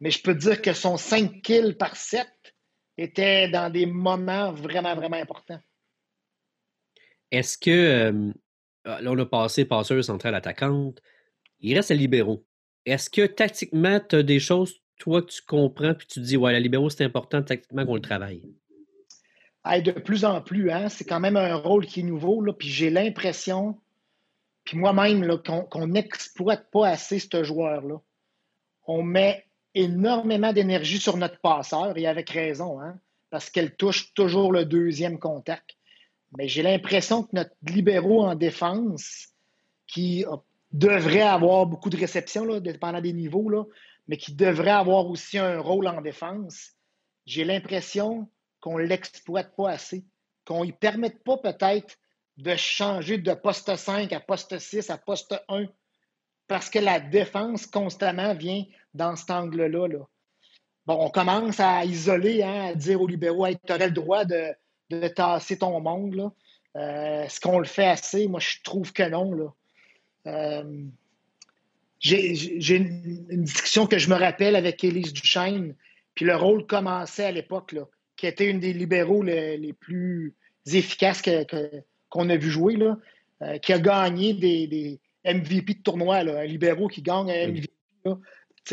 Mais 0.00 0.10
je 0.10 0.22
peux 0.22 0.34
dire 0.34 0.62
que 0.62 0.72
son 0.72 0.96
5 0.96 1.42
kills 1.42 1.74
par 1.74 1.96
7 1.96 2.26
était 2.96 3.48
dans 3.48 3.70
des 3.70 3.86
moments 3.86 4.52
vraiment, 4.52 4.94
vraiment 4.94 5.16
importants. 5.16 5.60
Est-ce 7.30 7.58
que, 7.58 8.32
ah, 8.84 9.00
là, 9.00 9.10
on 9.10 9.18
a 9.18 9.26
passé 9.26 9.64
passeur 9.64 10.02
central 10.02 10.34
attaquante, 10.34 11.00
il 11.60 11.74
reste 11.74 11.90
à 11.90 11.94
libéraux. 11.94 12.44
Est-ce 12.86 13.10
que 13.10 13.26
tactiquement, 13.26 14.00
tu 14.00 14.16
as 14.16 14.22
des 14.22 14.40
choses, 14.40 14.80
toi, 14.98 15.22
que 15.22 15.30
tu 15.30 15.42
comprends, 15.42 15.94
puis 15.94 16.06
tu 16.06 16.20
te 16.20 16.24
dis, 16.24 16.36
ouais, 16.36 16.52
la 16.52 16.60
libéraux, 16.60 16.90
c'est 16.90 17.04
important 17.04 17.42
tactiquement 17.42 17.84
qu'on 17.84 17.96
le 17.96 18.00
travaille? 18.00 18.42
de 19.84 19.92
plus 19.92 20.24
en 20.24 20.40
plus, 20.40 20.70
hein, 20.70 20.88
c'est 20.88 21.04
quand 21.04 21.20
même 21.20 21.36
un 21.36 21.54
rôle 21.54 21.84
qui 21.84 22.00
est 22.00 22.04
nouveau, 22.04 22.40
là, 22.40 22.54
puis 22.54 22.68
j'ai 22.68 22.88
l'impression, 22.88 23.78
puis 24.64 24.78
moi-même, 24.78 25.26
qu'on 25.42 25.86
n'exploite 25.86 26.70
pas 26.70 26.88
assez 26.88 27.18
ce 27.18 27.42
joueur-là. 27.42 28.00
On 28.86 29.02
met 29.02 29.44
énormément 29.74 30.54
d'énergie 30.54 30.98
sur 30.98 31.18
notre 31.18 31.38
passeur, 31.40 31.98
et 31.98 32.06
avec 32.06 32.30
raison, 32.30 32.80
hein, 32.80 32.98
parce 33.28 33.50
qu'elle 33.50 33.76
touche 33.76 34.14
toujours 34.14 34.52
le 34.52 34.64
deuxième 34.64 35.18
contact. 35.18 35.77
Mais 36.36 36.48
j'ai 36.48 36.62
l'impression 36.62 37.22
que 37.22 37.30
notre 37.32 37.54
libéraux 37.62 38.24
en 38.24 38.34
défense, 38.34 39.28
qui 39.86 40.24
devrait 40.72 41.22
avoir 41.22 41.66
beaucoup 41.66 41.90
de 41.90 41.96
réceptions, 41.96 42.44
là, 42.44 42.60
dépendant 42.60 43.00
des 43.00 43.12
niveaux, 43.12 43.48
là, 43.48 43.64
mais 44.06 44.16
qui 44.16 44.34
devrait 44.34 44.70
avoir 44.70 45.06
aussi 45.06 45.38
un 45.38 45.60
rôle 45.60 45.86
en 45.86 46.00
défense, 46.00 46.72
j'ai 47.26 47.44
l'impression 47.44 48.28
qu'on 48.60 48.78
ne 48.78 48.84
l'exploite 48.84 49.54
pas 49.56 49.70
assez, 49.70 50.04
qu'on 50.44 50.60
ne 50.60 50.66
lui 50.66 50.72
permette 50.72 51.22
pas 51.22 51.36
peut-être 51.38 51.96
de 52.38 52.54
changer 52.56 53.18
de 53.18 53.34
poste 53.34 53.74
5 53.74 54.12
à 54.12 54.20
poste 54.20 54.58
6 54.58 54.90
à 54.90 54.98
poste 54.98 55.34
1 55.48 55.66
parce 56.46 56.70
que 56.70 56.78
la 56.78 57.00
défense 57.00 57.66
constamment 57.66 58.34
vient 58.34 58.64
dans 58.94 59.16
cet 59.16 59.30
angle-là. 59.30 59.88
Là. 59.88 60.06
Bon, 60.86 60.96
on 61.04 61.10
commence 61.10 61.60
à 61.60 61.84
isoler, 61.84 62.42
hein, 62.42 62.68
à 62.68 62.74
dire 62.74 63.00
aux 63.00 63.06
libéraux 63.06 63.46
hey, 63.46 63.58
tu 63.66 63.72
aurais 63.72 63.88
le 63.88 63.92
droit 63.92 64.24
de, 64.24 64.54
de 64.90 65.08
tasser 65.08 65.58
ton 65.58 65.80
monde. 65.80 66.14
Là. 66.14 66.32
Euh, 66.76 67.24
est-ce 67.24 67.40
qu'on 67.40 67.58
le 67.58 67.64
fait 67.64 67.86
assez? 67.86 68.28
Moi, 68.28 68.40
je 68.40 68.58
trouve 68.62 68.92
que 68.92 69.08
non. 69.08 69.32
Là. 69.32 69.52
Euh, 70.26 70.84
j'ai 72.00 72.76
une, 72.76 73.42
discussion 73.42 73.86
que 73.86 73.98
je 73.98 74.08
me 74.08 74.14
rappelle 74.14 74.54
avec 74.56 74.84
Élise 74.84 75.12
Duchesne, 75.12 75.74
puis 76.14 76.24
le 76.24 76.36
rôle 76.36 76.66
commençait 76.66 77.24
à 77.24 77.32
l'époque, 77.32 77.74
qui 78.16 78.26
était 78.26 78.48
une 78.48 78.60
des 78.60 78.72
libéraux 78.72 79.22
les, 79.22 79.72
plus 79.72 80.34
efficaces 80.66 81.22
qu'on 82.08 82.28
a 82.28 82.36
vu 82.36 82.50
jouer, 82.50 82.76
là, 82.76 82.98
euh, 83.42 83.58
qui 83.58 83.72
a 83.72 83.78
gagné 83.78 84.34
des, 84.34 85.00
MVP 85.24 85.74
de 85.74 85.82
tournoi, 85.82 86.18
un 86.18 86.44
libéraux 86.44 86.88
qui 86.88 87.02
gagne 87.02 87.30
un 87.30 87.48
MVP. 87.48 87.70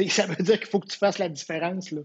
Ça 0.09 0.25
veut 0.27 0.43
dire 0.43 0.59
qu'il 0.59 0.67
faut 0.67 0.79
que 0.79 0.87
tu 0.87 0.97
fasses 0.97 1.17
la 1.17 1.29
différence. 1.29 1.91
Là. 1.91 2.01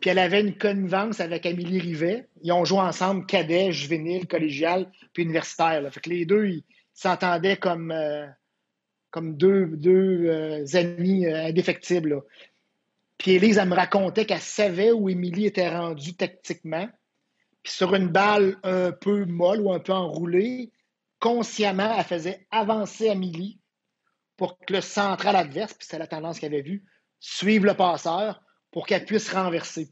Puis 0.00 0.08
elle 0.10 0.18
avait 0.18 0.40
une 0.40 0.56
connivence 0.56 1.20
avec 1.20 1.44
Amélie 1.44 1.78
Rivet. 1.78 2.26
Ils 2.42 2.52
ont 2.52 2.64
joué 2.64 2.80
ensemble 2.80 3.26
cadet, 3.26 3.70
juvénile, 3.70 4.26
collégial, 4.26 4.90
puis 5.12 5.24
universitaire. 5.24 5.82
Les 6.06 6.24
deux, 6.24 6.46
ils 6.46 6.64
s'entendaient 6.94 7.58
comme, 7.58 7.90
euh, 7.90 8.26
deux, 9.14 9.66
deux 9.66 10.26
euh, 10.26 10.64
amis 10.72 11.26
euh, 11.26 11.46
indéfectibles. 11.46 12.22
Puis 13.18 13.32
Élise, 13.32 13.58
elle 13.58 13.68
me 13.68 13.74
racontait 13.74 14.24
qu'elle 14.24 14.40
savait 14.40 14.92
où 14.92 15.10
Émilie 15.10 15.46
était 15.46 15.68
rendue 15.68 16.14
tactiquement. 16.14 16.88
Puis 17.62 17.74
sur 17.74 17.94
une 17.94 18.08
balle 18.08 18.56
un 18.62 18.92
peu 18.92 19.26
molle 19.26 19.60
ou 19.60 19.70
un 19.70 19.80
peu 19.80 19.92
enroulée, 19.92 20.72
consciemment, 21.18 21.94
elle 21.98 22.04
faisait 22.04 22.46
avancer 22.50 23.10
Amélie 23.10 23.60
pour 24.38 24.58
que 24.58 24.72
le 24.72 24.80
central 24.80 25.36
adverse, 25.36 25.74
puis 25.74 25.86
c'est 25.86 25.98
la 25.98 26.06
tendance 26.06 26.40
qu'elle 26.40 26.54
avait 26.54 26.62
vue, 26.62 26.84
suive 27.18 27.66
le 27.66 27.74
passeur 27.74 28.40
pour 28.70 28.86
qu'elle 28.86 29.04
puisse 29.04 29.32
renverser. 29.32 29.88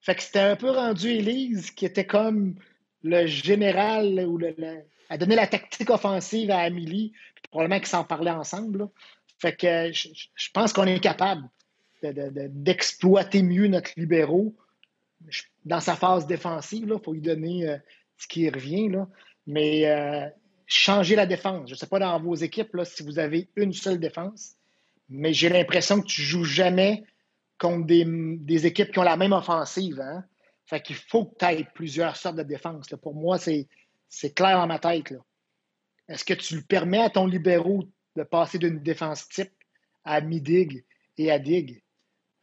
Fait 0.00 0.14
que 0.14 0.22
c'était 0.22 0.40
un 0.40 0.56
peu 0.56 0.70
rendu 0.70 1.08
Élise 1.08 1.70
qui 1.70 1.86
était 1.86 2.06
comme 2.06 2.56
le 3.02 3.26
général 3.26 4.26
ou 4.26 4.38
le, 4.38 4.54
a 5.08 5.18
donné 5.18 5.34
la 5.34 5.46
tactique 5.46 5.90
offensive 5.90 6.50
à 6.50 6.58
Amélie, 6.58 7.12
probablement 7.50 7.78
qu'ils 7.78 7.88
s'en 7.88 8.04
parlaient 8.04 8.30
ensemble. 8.30 8.88
Fait 9.38 9.56
que 9.56 9.92
je, 9.92 10.50
pense 10.52 10.72
qu'on 10.72 10.86
est 10.86 11.00
capable 11.00 11.48
d'exploiter 12.02 13.42
mieux 13.42 13.66
notre 13.68 13.90
libéraux 13.96 14.54
dans 15.64 15.80
sa 15.80 15.96
phase 15.96 16.26
défensive. 16.26 16.86
Il 16.90 17.02
faut 17.02 17.12
lui 17.12 17.20
donner 17.20 17.68
euh, 17.68 17.78
ce 18.18 18.26
qui 18.26 18.48
revient. 18.48 18.90
Mais 19.46 19.86
euh, 19.86 20.28
changer 20.66 21.16
la 21.16 21.26
défense. 21.26 21.68
Je 21.68 21.74
ne 21.74 21.78
sais 21.78 21.86
pas 21.86 21.98
dans 21.98 22.18
vos 22.20 22.34
équipes 22.34 22.74
là, 22.74 22.84
si 22.84 23.02
vous 23.02 23.18
avez 23.18 23.48
une 23.56 23.72
seule 23.72 23.98
défense, 23.98 24.56
mais 25.08 25.32
j'ai 25.32 25.48
l'impression 25.48 26.00
que 26.00 26.06
tu 26.06 26.22
joues 26.22 26.44
jamais 26.44 27.04
contre 27.64 27.86
des, 27.86 28.66
équipes 28.66 28.92
qui 28.92 28.98
ont 28.98 29.04
la 29.04 29.16
même 29.16 29.32
offensive. 29.32 29.98
Hein? 30.00 30.22
Fait 30.66 30.82
qu'il 30.82 30.96
faut 30.96 31.24
que 31.24 31.56
tu 31.56 31.64
plusieurs 31.74 32.16
sortes 32.16 32.36
de 32.36 32.42
défense. 32.42 32.88
Pour 33.02 33.14
moi, 33.14 33.38
c'est 33.38 34.34
clair 34.34 34.58
dans 34.58 34.66
ma 34.66 34.78
tête. 34.78 35.14
Est-ce 36.06 36.24
que 36.24 36.34
tu 36.34 36.56
le 36.56 36.62
permets 36.62 37.00
à 37.00 37.08
ton 37.08 37.26
libéraux 37.26 37.84
de 38.16 38.22
passer 38.22 38.58
d'une 38.58 38.82
défense 38.82 39.28
type 39.28 39.52
à 40.04 40.20
mid-dig 40.20 40.84
et 41.16 41.30
à 41.30 41.38
dig? 41.38 41.82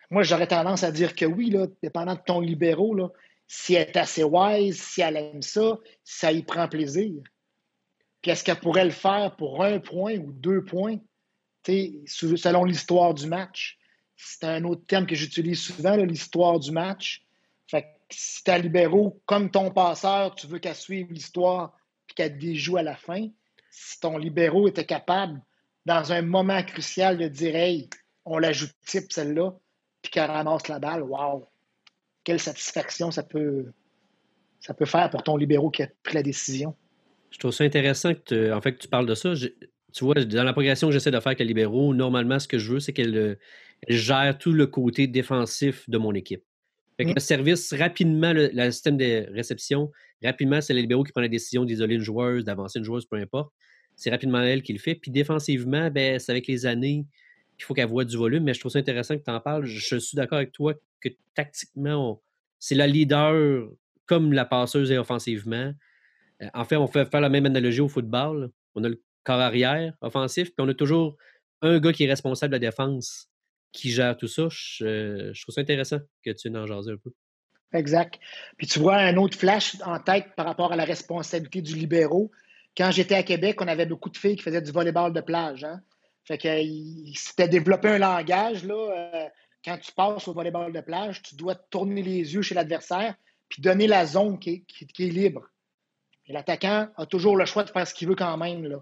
Moi, 0.10 0.24
j'aurais 0.24 0.48
tendance 0.48 0.84
à 0.84 0.92
dire 0.92 1.16
que 1.16 1.26
oui, 1.26 1.52
là, 1.52 1.68
dépendant 1.84 2.16
de 2.16 2.22
ton 2.26 2.40
libéraux, 2.40 2.96
là, 2.96 3.10
si 3.48 3.76
elle 3.76 3.90
est 3.90 3.98
assez 3.98 4.24
wise, 4.24 4.82
si 4.82 5.02
elle 5.02 5.18
aime 5.18 5.44
ça, 5.44 5.78
si 6.04 6.20
ça 6.20 6.32
y 6.32 6.42
prend 6.42 6.68
plaisir. 6.68 7.22
Puis 8.22 8.32
est-ce 8.32 8.44
qu'elle 8.44 8.60
pourrait 8.60 8.86
le 8.86 8.92
faire 8.92 9.36
pour 9.36 9.64
un 9.64 9.80
point 9.80 10.18
ou 10.18 10.32
deux 10.32 10.64
points, 10.64 10.98
selon 11.68 12.64
l'histoire 12.64 13.14
du 13.14 13.28
match? 13.28 13.78
C'est 14.24 14.46
un 14.46 14.64
autre 14.66 14.86
terme 14.86 15.08
que 15.08 15.16
j'utilise 15.16 15.60
souvent, 15.60 15.96
l'histoire 15.96 16.60
du 16.60 16.72
match. 16.72 17.24
Fait 17.68 17.84
que 17.84 17.88
si 18.10 18.44
tu 18.44 18.62
libéraux, 18.62 19.22
comme 19.26 19.50
ton 19.50 19.72
passeur, 19.72 20.36
tu 20.36 20.48
veux 20.48 20.60
qu'elle 20.60 20.76
suive 20.76 21.12
l'histoire 21.12 21.74
puis 22.06 22.16
qu'elle 22.16 22.38
déjoue 22.38 22.78
à 22.78 22.84
la 22.84 22.96
fin, 22.96 23.28
si 23.70 24.00
ton 24.00 24.18
libéraux 24.18 24.68
était 24.68 24.86
capable, 24.86 25.42
dans 25.86 26.12
un 26.12 26.22
moment 26.22 26.62
crucial, 26.64 27.18
de 27.18 27.28
dire 27.28 27.56
Hey, 27.56 27.90
on 28.26 28.38
l'ajoute 28.38 28.74
type 28.86 29.12
celle-là, 29.12 29.54
puis 30.02 30.12
qu'elle 30.12 30.30
ramasse 30.30 30.68
la 30.68 30.80
balle, 30.80 31.04
waouh! 31.04 31.46
Quelle 32.24 32.40
satisfaction 32.40 33.10
ça 33.10 33.24
peut, 33.24 33.72
faire 34.86 35.10
pour 35.10 35.24
ton 35.24 35.38
libéraux 35.38 35.72
qui 35.72 35.82
a 35.82 35.88
pris 36.04 36.14
la 36.14 36.22
décision. 36.22 36.76
Je 37.32 37.40
trouve 37.40 37.52
ça 37.52 37.64
intéressant 37.64 38.14
que, 38.14 38.54
en 38.54 38.62
fait, 38.62 38.78
tu 38.78 38.88
parles 38.88 39.08
de 39.08 39.16
ça. 39.16 39.34
tu 39.34 40.06
vois, 40.06 40.14
dans 40.14 40.44
la 40.44 40.54
progression 40.54 40.90
que 40.90 40.94
j'essaie 40.94 41.10
de 41.10 41.20
faire 41.20 41.30
avec 41.30 41.40
les 41.40 41.46
libéraux, 41.46 41.96
normalement, 41.96 42.38
ce 42.38 42.48
que 42.48 42.60
je 42.60 42.74
veux, 42.74 42.80
c'est 42.80 42.94
qu'elle 42.94 43.40
gère 43.88 44.38
tout 44.38 44.52
le 44.52 44.68
côté 44.68 45.08
défensif 45.08 45.90
de 45.90 45.98
mon 45.98 46.14
équipe. 46.14 46.44
Fait 46.98 47.06
que 47.06 47.12
mm. 47.12 47.16
le 47.16 47.20
service, 47.20 47.74
rapidement, 47.74 48.34
le, 48.34 48.72
système 48.72 48.98
de 48.98 49.28
réception, 49.34 49.92
rapidement, 50.24 50.62
c'est 50.62 50.74
les 50.74 50.82
libéraux 50.82 51.04
qui 51.04 51.12
prennent 51.12 51.24
la 51.24 51.30
décision 51.30 51.66
d'isoler 51.66 51.96
une 51.96 52.02
joueuse, 52.02 52.44
d'avancer 52.44 52.80
une 52.80 52.86
joueuse, 52.86 53.06
peu 53.06 53.18
importe. 53.18 53.52
C'est 53.96 54.10
rapidement 54.10 54.42
elle 54.42 54.62
qui 54.62 54.74
le 54.74 54.80
fait. 54.80 54.96
Puis 54.96 55.12
défensivement, 55.12 55.90
ben, 55.90 56.20
c'est 56.20 56.32
avec 56.32 56.48
les 56.48 56.66
années 56.66 57.06
qu'il 57.58 57.66
faut 57.66 57.74
qu'elle 57.74 57.88
voit 57.88 58.06
du 58.06 58.18
volume. 58.18 58.44
Mais 58.44 58.54
je 58.54 58.60
trouve 58.60 58.72
ça 58.72 58.80
intéressant 58.80 59.18
que 59.18 59.24
tu 59.24 59.32
en 59.32 59.40
parles. 59.40 59.66
Je, 59.66 59.98
suis 59.98 60.16
d'accord 60.16 60.38
avec 60.38 60.52
toi 60.52 60.74
que 61.00 61.10
tactiquement, 61.36 62.22
c'est 62.60 62.76
la 62.76 62.88
leader 62.88 63.68
comme 64.06 64.34
la 64.34 64.46
passeuse 64.46 64.92
et 64.92 64.98
offensivement. 64.98 65.74
Euh, 66.42 66.48
en 66.54 66.66
fait, 66.66 66.76
on 66.76 66.88
fait 66.88 67.10
faire 67.10 67.22
la 67.22 67.30
même 67.30 67.46
analogie 67.46 67.82
au 67.82 67.88
football. 67.88 68.52
On 68.76 68.84
a 68.84 68.90
le 68.90 69.02
corps 69.24 69.40
arrière 69.40 69.94
offensif, 70.02 70.48
puis 70.48 70.56
on 70.60 70.68
a 70.68 70.74
toujours 70.74 71.18
un 71.62 71.80
gars 71.80 71.94
qui 71.94 72.06
est 72.06 72.08
responsable 72.08 72.52
de 72.52 72.56
la 72.56 72.72
défense 72.72 73.31
qui 73.72 73.92
gère 73.92 74.18
tout 74.18 74.28
ça. 74.28 74.48
Je, 74.50 75.42
trouve 75.42 75.56
ça 75.56 75.62
intéressant 75.62 76.00
que 76.24 76.32
tu 76.32 76.50
en 76.56 76.66
jases 76.66 76.90
un 76.90 76.98
peu. 76.98 77.12
Exact. 77.74 78.20
Puis 78.58 78.68
tu 78.68 78.80
vois 78.80 78.98
un 78.98 79.16
autre 79.18 79.38
flash 79.38 79.78
en 79.86 80.00
tête 80.00 80.36
par 80.36 80.46
rapport 80.46 80.74
à 80.74 80.76
la 80.76 80.84
responsabilité 80.84 81.62
du 81.62 81.76
libéraux. 81.76 82.32
Quand 82.76 82.92
j'étais 82.92 83.16
à 83.16 83.24
Québec, 83.24 83.62
on 83.62 83.68
avait 83.68 83.86
beaucoup 83.86 84.10
de 84.10 84.18
filles 84.18 84.36
qui 84.36 84.44
faisaient 84.44 84.62
du 84.62 84.72
volleyball 84.72 85.14
de 85.14 85.22
plage. 85.22 85.64
Hein? 85.64 85.82
Fait 86.26 86.38
qu'il 86.38 87.18
s'était 87.18 87.48
développé 87.48 87.90
un 87.90 87.98
langage. 87.98 88.64
Là, 88.66 88.76
euh, 88.76 89.30
quand 89.64 89.78
tu 89.78 89.92
passes 89.92 90.28
au 90.28 90.34
volleyball 90.34 90.72
de 90.74 90.82
plage, 90.82 91.22
tu 91.22 91.36
dois 91.36 91.56
tourner 91.56 92.02
les 92.02 92.34
yeux 92.34 92.42
chez 92.42 92.56
l'adversaire 92.56 93.16
puis 93.48 93.62
donner 93.62 93.88
la 93.88 94.06
zone 94.06 94.40
qui 94.40 94.66
est, 95.00 95.00
libre. 95.00 95.50
L'attaquant 96.28 96.88
a 96.96 97.06
toujours 97.06 97.36
le 97.36 97.46
choix 97.46 97.66
de 97.66 97.70
faire 97.70 97.86
ce 97.86 97.94
qu'il 97.94 98.08
veut 98.08 98.16
quand 98.16 98.38
même. 98.38 98.64
Là. 98.64 98.78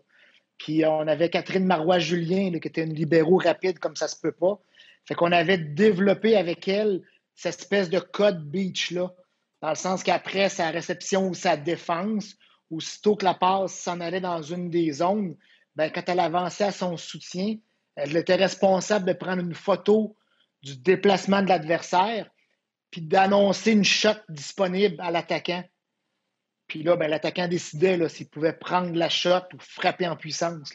Puis 0.60 0.86
on 0.86 1.08
avait 1.08 1.30
Catherine 1.30 1.66
Marois-Julien, 1.66 2.52
qui 2.52 2.68
était 2.68 2.84
une 2.84 2.94
libéraux 2.94 3.38
rapide 3.38 3.80
comme 3.80 3.96
ça 3.96 4.08
se 4.08 4.20
peut 4.20 4.32
pas. 4.32 4.60
Fait 5.08 5.16
qu'on 5.16 5.32
avait 5.32 5.58
développé 5.58 6.36
avec 6.36 6.68
elle 6.68 7.02
cette 7.36 7.60
espèce 7.60 7.90
de 7.90 8.00
code 8.00 8.44
beach-là, 8.50 9.14
dans 9.62 9.70
le 9.70 9.76
sens 9.76 10.04
qu'après 10.04 10.50
sa 10.50 10.70
réception 10.70 11.30
ou 11.30 11.34
sa 11.34 11.58
défense, 11.58 12.36
aussitôt 12.70 13.16
que 13.16 13.26
la 13.26 13.34
passe 13.34 13.74
s'en 13.74 14.00
allait 14.00 14.22
dans 14.22 14.42
une 14.42 14.70
des 14.70 14.92
zones, 14.92 15.36
ben, 15.76 15.90
quand 15.90 16.08
elle 16.08 16.20
avançait 16.20 16.66
à 16.66 16.72
son 16.72 16.98
soutien, 16.98 17.56
elle 17.96 18.16
était 18.16 18.36
responsable 18.36 19.06
de 19.06 19.14
prendre 19.14 19.42
une 19.42 19.56
photo 19.56 20.16
du 20.62 20.78
déplacement 20.78 21.42
de 21.42 21.48
l'adversaire, 21.48 22.30
puis 22.92 23.02
d'annoncer 23.02 23.72
une 23.72 23.84
shot 23.84 24.18
disponible 24.30 24.96
à 25.00 25.12
l'attaquant. 25.12 25.64
Puis 26.68 26.84
là, 26.84 26.96
ben, 26.96 27.10
l'attaquant 27.10 27.48
décidait 27.48 28.08
s'il 28.10 28.30
pouvait 28.30 28.54
prendre 28.54 28.94
la 28.94 29.10
shot 29.10 29.48
ou 29.54 29.60
frapper 29.60 30.08
en 30.08 30.16
puissance. 30.16 30.72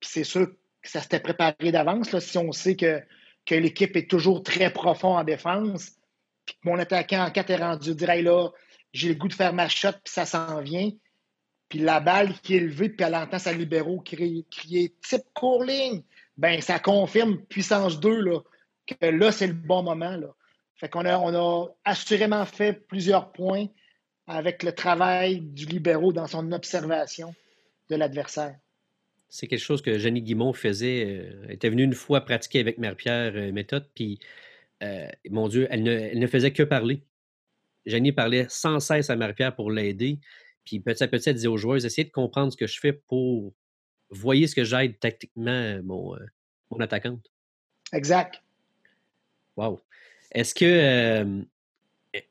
Puis 0.00 0.10
c'est 0.10 0.24
sûr 0.24 0.50
que 0.82 0.88
ça 0.88 1.00
s'était 1.00 1.20
préparé 1.20 1.72
d'avance. 1.72 2.18
Si 2.18 2.38
on 2.38 2.52
sait 2.52 2.76
que 2.76 3.02
que 3.46 3.54
l'équipe 3.54 3.96
est 3.96 4.10
toujours 4.10 4.42
très 4.42 4.72
profond 4.72 5.16
en 5.16 5.24
défense, 5.24 5.92
puis 6.44 6.56
que 6.56 6.68
mon 6.68 6.78
attaquant 6.78 7.24
en 7.24 7.30
4 7.30 7.50
est 7.50 7.56
rendu 7.56 7.94
dirait 7.94 8.22
là, 8.22 8.50
j'ai 8.92 9.08
le 9.08 9.14
goût 9.14 9.28
de 9.28 9.34
faire 9.34 9.52
ma 9.52 9.68
shot, 9.68 9.92
puis 9.92 10.12
ça 10.12 10.26
s'en 10.26 10.60
vient. 10.60 10.90
Puis 11.68 11.80
la 11.80 12.00
balle 12.00 12.32
qui 12.40 12.56
est 12.56 12.60
levée, 12.60 12.88
puis 12.88 13.06
elle 13.06 13.14
entend 13.14 13.38
sa 13.38 13.52
libéraux 13.52 14.00
crier, 14.00 14.46
type 14.50 15.22
court 15.34 15.64
ligne. 15.64 16.02
Ben, 16.36 16.60
ça 16.60 16.78
confirme 16.78 17.38
puissance 17.46 17.98
2, 18.00 18.20
là, 18.20 18.40
que 18.86 19.06
là, 19.06 19.32
c'est 19.32 19.46
le 19.46 19.52
bon 19.52 19.82
moment. 19.82 20.18
Fait 20.74 20.88
qu'on 20.88 21.04
a, 21.04 21.18
on 21.18 21.34
a 21.34 21.68
assurément 21.84 22.44
fait 22.44 22.74
plusieurs 22.74 23.32
points 23.32 23.66
avec 24.26 24.62
le 24.62 24.72
travail 24.72 25.40
du 25.40 25.66
libéraux 25.66 26.12
dans 26.12 26.26
son 26.26 26.52
observation 26.52 27.34
de 27.88 27.96
l'adversaire. 27.96 28.56
C'est 29.28 29.48
quelque 29.48 29.60
chose 29.60 29.82
que 29.82 29.98
Jenny 29.98 30.22
Guimont 30.22 30.52
faisait. 30.52 31.04
Euh, 31.06 31.44
elle 31.44 31.52
était 31.52 31.68
venue 31.68 31.82
une 31.82 31.94
fois 31.94 32.24
pratiquer 32.24 32.60
avec 32.60 32.78
Mère-Pierre 32.78 33.32
euh, 33.34 33.52
méthode, 33.52 33.88
puis 33.94 34.20
euh, 34.82 35.08
mon 35.30 35.48
Dieu, 35.48 35.66
elle 35.70 35.82
ne, 35.82 36.26
faisait 36.26 36.52
que 36.52 36.62
parler. 36.62 37.02
Jenny 37.86 38.12
parlait 38.12 38.46
sans 38.48 38.80
cesse 38.80 39.10
à 39.10 39.16
Mère-Pierre 39.16 39.54
pour 39.54 39.70
l'aider. 39.70 40.18
Puis 40.64 40.80
petit 40.80 41.02
à 41.02 41.08
petit, 41.08 41.28
elle 41.28 41.36
disait 41.36 41.48
aux 41.48 41.56
joueurs 41.56 41.84
essayez 41.84 42.04
de 42.04 42.12
comprendre 42.12 42.52
ce 42.52 42.56
que 42.56 42.66
je 42.66 42.78
fais 42.78 42.92
pour. 42.92 43.52
Voyez 44.10 44.46
ce 44.46 44.54
que 44.54 44.64
j'aide 44.64 44.98
tactiquement 45.00 45.80
mon, 45.82 46.16
mon 46.70 46.78
attaquante. 46.78 47.30
Exact. 47.92 48.42
Wow. 49.56 49.80
Est-ce 50.32 50.54
que. 50.54 51.44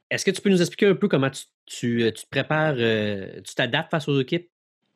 est-ce 0.10 0.26
que 0.26 0.32
tu 0.32 0.42
peux 0.42 0.50
nous 0.50 0.62
expliquer 0.62 0.88
un 0.88 0.96
peu 0.96 1.08
comment 1.08 1.30
tu, 1.30 1.44
tu, 1.66 2.12
tu 2.14 2.24
te 2.24 2.30
prépares, 2.30 2.76
tu 2.76 3.56
t'adaptes 3.56 3.92
face 3.92 4.08
aux 4.08 4.20
équipes? 4.20 4.50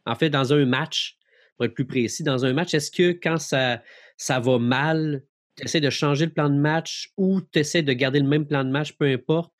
En 0.06 0.16
fait, 0.16 0.30
dans 0.30 0.54
un 0.54 0.66
match, 0.66 1.19
pour 1.60 1.66
être 1.66 1.74
plus 1.74 1.86
précis, 1.86 2.24
dans 2.24 2.46
un 2.46 2.54
match, 2.54 2.74
est-ce 2.74 2.90
que 2.90 3.12
quand 3.12 3.38
ça, 3.38 3.84
ça 4.16 4.40
va 4.40 4.60
mal, 4.60 5.24
tu 5.58 5.66
essaies 5.66 5.82
de 5.82 5.90
changer 5.90 6.26
le 6.26 6.32
plan 6.32 6.50
de 6.50 6.58
match 6.58 7.12
ou 7.18 7.42
tu 7.42 7.60
essaies 7.60 7.82
de 7.82 7.92
garder 7.92 8.22
le 8.22 8.28
même 8.30 8.48
plan 8.48 8.64
de 8.64 8.70
match, 8.70 8.94
peu 8.94 9.12
importe, 9.12 9.52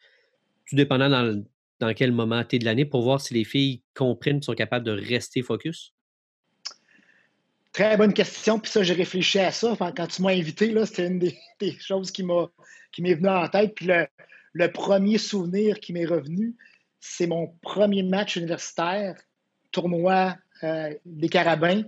tout 0.66 0.78
dépendant 0.78 1.10
dans, 1.10 1.44
dans 1.82 1.94
quel 1.94 2.14
moment 2.14 2.42
tu 2.46 2.56
es 2.56 2.60
de 2.60 2.64
l'année, 2.64 2.86
pour 2.86 3.02
voir 3.02 3.20
si 3.20 3.34
les 3.34 3.44
filles 3.44 3.82
comprennent, 3.94 4.42
sont 4.42 4.54
capables 4.54 4.86
de 4.86 4.94
rester 4.94 5.42
focus? 5.42 5.94
Très 7.74 7.98
bonne 7.98 8.14
question. 8.14 8.62
Puis 8.62 8.72
ça, 8.72 8.82
j'ai 8.82 8.94
réfléchi 8.94 9.40
à 9.40 9.52
ça. 9.52 9.70
Enfin, 9.70 9.92
quand 9.92 10.08
tu 10.08 10.22
m'as 10.22 10.32
invité, 10.32 10.74
c'était 10.86 11.08
une 11.08 11.20
des, 11.20 11.38
choses 11.82 12.12
qui 12.12 12.24
m'est 12.24 13.14
venue 13.14 13.28
en 13.28 13.50
tête. 13.50 13.76
Puis 13.76 13.88
le, 13.88 14.08
le 14.54 14.72
premier 14.72 15.18
souvenir 15.18 15.82
qui 15.82 15.92
m'est 15.92 16.06
revenu, 16.06 16.56
c'est 17.02 17.28
mon 17.28 17.48
premier 17.62 18.04
match 18.04 18.38
universitaire, 18.38 19.20
tournoi 19.74 20.38
des 21.06 21.30
carabins. 21.30 21.84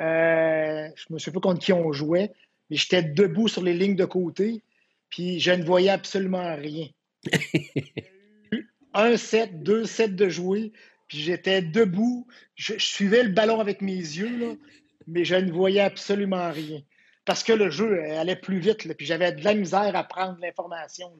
Euh, 0.00 0.88
je 0.96 1.04
ne 1.10 1.14
me 1.14 1.18
souviens 1.18 1.40
pas 1.40 1.48
contre 1.48 1.64
qui 1.64 1.72
on 1.72 1.92
jouait, 1.92 2.32
mais 2.70 2.76
j'étais 2.76 3.02
debout 3.02 3.48
sur 3.48 3.62
les 3.62 3.74
lignes 3.74 3.96
de 3.96 4.04
côté, 4.04 4.62
puis 5.08 5.38
je 5.38 5.52
ne 5.52 5.64
voyais 5.64 5.90
absolument 5.90 6.56
rien. 6.56 6.88
un 8.94 9.16
set, 9.16 9.62
deux 9.62 9.84
sets 9.84 10.08
de 10.08 10.28
jouer, 10.28 10.72
puis 11.08 11.18
j'étais 11.18 11.62
debout, 11.62 12.26
je, 12.54 12.74
suivais 12.78 13.22
le 13.22 13.30
ballon 13.30 13.60
avec 13.60 13.80
mes 13.80 13.92
yeux, 13.92 14.58
mais 15.06 15.24
je 15.24 15.36
ne 15.36 15.52
voyais 15.52 15.80
absolument 15.80 16.50
rien. 16.50 16.80
Parce 17.24 17.44
que 17.44 17.52
le 17.52 17.70
jeu 17.70 18.02
allait 18.12 18.36
plus 18.36 18.58
vite, 18.58 18.92
puis 18.96 19.06
j'avais 19.06 19.32
de 19.32 19.44
la 19.44 19.54
misère 19.54 19.94
à 19.94 20.04
prendre 20.04 20.38
l'information. 20.40 21.12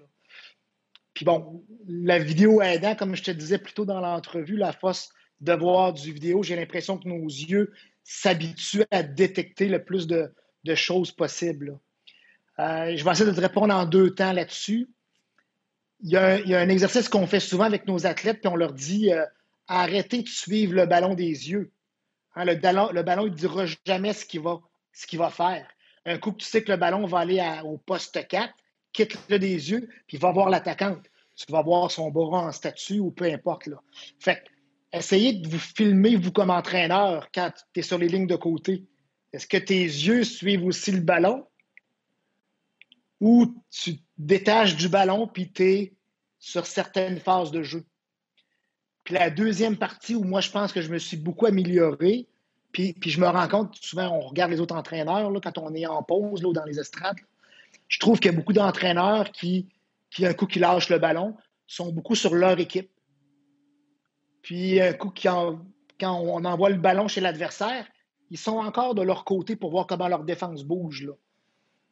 Puis 1.14 1.24
bon, 1.24 1.62
la 1.87 2.18
vidéo 2.18 2.62
aidant, 2.62 2.96
comme 2.96 3.14
je 3.14 3.22
te 3.22 3.31
disais 3.31 3.59
plus 3.59 3.74
tôt 3.74 3.85
dans 3.85 4.00
l'entrevue, 4.00 4.57
la 4.57 4.72
force 4.72 5.12
de 5.42 5.52
voir 5.52 5.92
du 5.92 6.12
vidéo, 6.12 6.42
j'ai 6.42 6.57
l'impression 6.57 6.96
que 6.96 7.09
nos 7.09 7.26
yeux 7.26 7.72
s'habituent 8.05 8.85
à 8.90 9.02
détecter 9.02 9.68
le 9.68 9.85
plus 9.85 10.07
de, 10.07 10.33
choses 10.74 11.11
possibles. 11.11 11.78
Euh, 12.59 12.96
je 12.96 13.05
vais 13.05 13.11
essayer 13.11 13.28
de 13.28 13.35
te 13.35 13.40
répondre 13.40 13.74
en 13.74 13.85
deux 13.85 14.14
temps 14.14 14.33
là-dessus. 14.33 14.88
Il 16.00 16.11
y, 16.11 16.16
a 16.16 16.37
un, 16.37 16.68
exercice 16.68 17.09
qu'on 17.09 17.26
fait 17.26 17.40
souvent 17.40 17.64
avec 17.64 17.87
nos 17.87 18.07
athlètes, 18.07 18.40
puis 18.40 18.48
on 18.48 18.57
leur 18.57 18.72
dit 18.72 19.12
euh, 19.12 19.24
arrêtez 19.68 20.22
de 20.22 20.28
suivre 20.28 20.74
le 20.74 20.87
ballon 20.87 21.14
des 21.14 21.50
yeux. 21.50 21.72
Hein, 22.35 22.44
le, 22.44 22.55
ballon, 22.55 22.90
le 22.92 23.02
ballon, 23.02 23.24
ne 23.24 23.31
dira 23.31 23.64
jamais 23.85 24.12
ce 24.12 24.24
qu'il 24.24 24.40
va, 24.40 25.31
faire. 25.31 25.68
Un 26.07 26.18
coup 26.18 26.33
que 26.33 26.38
tu 26.38 26.46
sais 26.46 26.62
que 26.62 26.72
le 26.72 26.78
ballon 26.78 27.07
va 27.07 27.18
aller 27.20 27.44
au 27.64 27.78
poste 27.78 28.26
4, 28.26 28.52
quitte-le 28.92 29.38
des 29.38 29.70
yeux, 29.70 29.88
puis 30.07 30.18
va 30.18 30.33
voir 30.33 30.50
l'attaquante. 30.50 31.05
Tu 31.37 31.50
vas 31.50 31.62
voir 31.62 31.90
son 31.90 32.11
bras 32.11 32.42
en 32.42 32.52
statue 32.52 32.98
ou 32.98 33.11
peu 33.11 33.24
importe. 33.24 33.66
Là. 33.66 33.81
Fait 34.18 34.44
essayez 34.92 35.35
de 35.35 35.48
vous 35.48 35.59
filmer, 35.59 36.16
vous, 36.16 36.33
comme 36.33 36.50
entraîneur, 36.50 37.28
quand 37.33 37.50
tu 37.72 37.81
es 37.81 37.83
sur 37.83 37.98
les 37.98 38.09
lignes 38.09 38.26
de 38.26 38.37
côté. 38.37 38.85
Est-ce 39.33 39.46
que 39.46 39.57
tes 39.57 39.83
yeux 39.83 40.24
suivent 40.24 40.64
aussi 40.64 40.92
le 40.92 41.00
ballon? 41.00 41.46
Ou 43.20 43.55
tu 43.70 43.98
détaches 44.18 44.76
du 44.76 44.88
ballon 44.88 45.26
puis 45.26 45.50
tu 45.50 45.62
es 45.62 45.92
sur 46.38 46.66
certaines 46.66 47.18
phases 47.18 47.50
de 47.50 47.62
jeu? 47.62 47.85
Puis 49.05 49.14
la 49.14 49.31
deuxième 49.31 49.76
partie 49.76 50.14
où 50.14 50.24
moi, 50.24 50.40
je 50.40 50.50
pense 50.50 50.72
que 50.72 50.83
je 50.83 50.90
me 50.90 50.98
suis 50.98 51.16
beaucoup 51.16 51.46
amélioré, 51.46 52.28
puis, 52.72 52.96
je 53.05 53.20
me 53.20 53.28
rends 53.28 53.48
compte, 53.48 53.76
souvent, 53.76 54.09
on 54.09 54.20
regarde 54.20 54.50
les 54.50 54.61
autres 54.61 54.74
entraîneurs 54.74 55.31
quand 55.42 55.59
on 55.59 55.74
est 55.74 55.87
en 55.87 56.02
pause 56.02 56.42
là, 56.42 56.52
dans 56.52 56.64
les 56.64 56.81
estrades. 56.81 57.18
je 57.87 57.98
trouve 57.98 58.18
qu'il 58.18 58.31
y 58.31 58.35
a 58.35 58.37
beaucoup 58.37 58.55
d'entraîneurs 58.55 59.31
qui, 59.31 59.68
qui, 60.11 60.26
un 60.26 60.33
coup 60.33 60.46
qui 60.46 60.59
lâchent 60.59 60.88
le 60.88 60.98
ballon, 60.98 61.37
sont 61.66 61.92
beaucoup 61.92 62.14
sur 62.14 62.35
leur 62.35 62.59
équipe. 62.59 62.90
Puis 64.42 64.81
un 64.81 64.92
coup, 64.92 65.12
quand, 65.22 65.61
on 66.02 66.44
envoie 66.44 66.70
le 66.70 66.76
ballon 66.76 67.09
chez 67.09 67.20
l'adversaire, 67.20 67.87
ils 68.31 68.38
sont 68.38 68.59
encore 68.59 68.94
de 68.94 69.02
leur 69.02 69.24
côté 69.24 69.57
pour 69.57 69.70
voir 69.70 69.87
comment 69.87 70.09
leur 70.09 70.24
défense 70.24 70.64
bouge. 70.64 71.05
Là. 71.05 71.12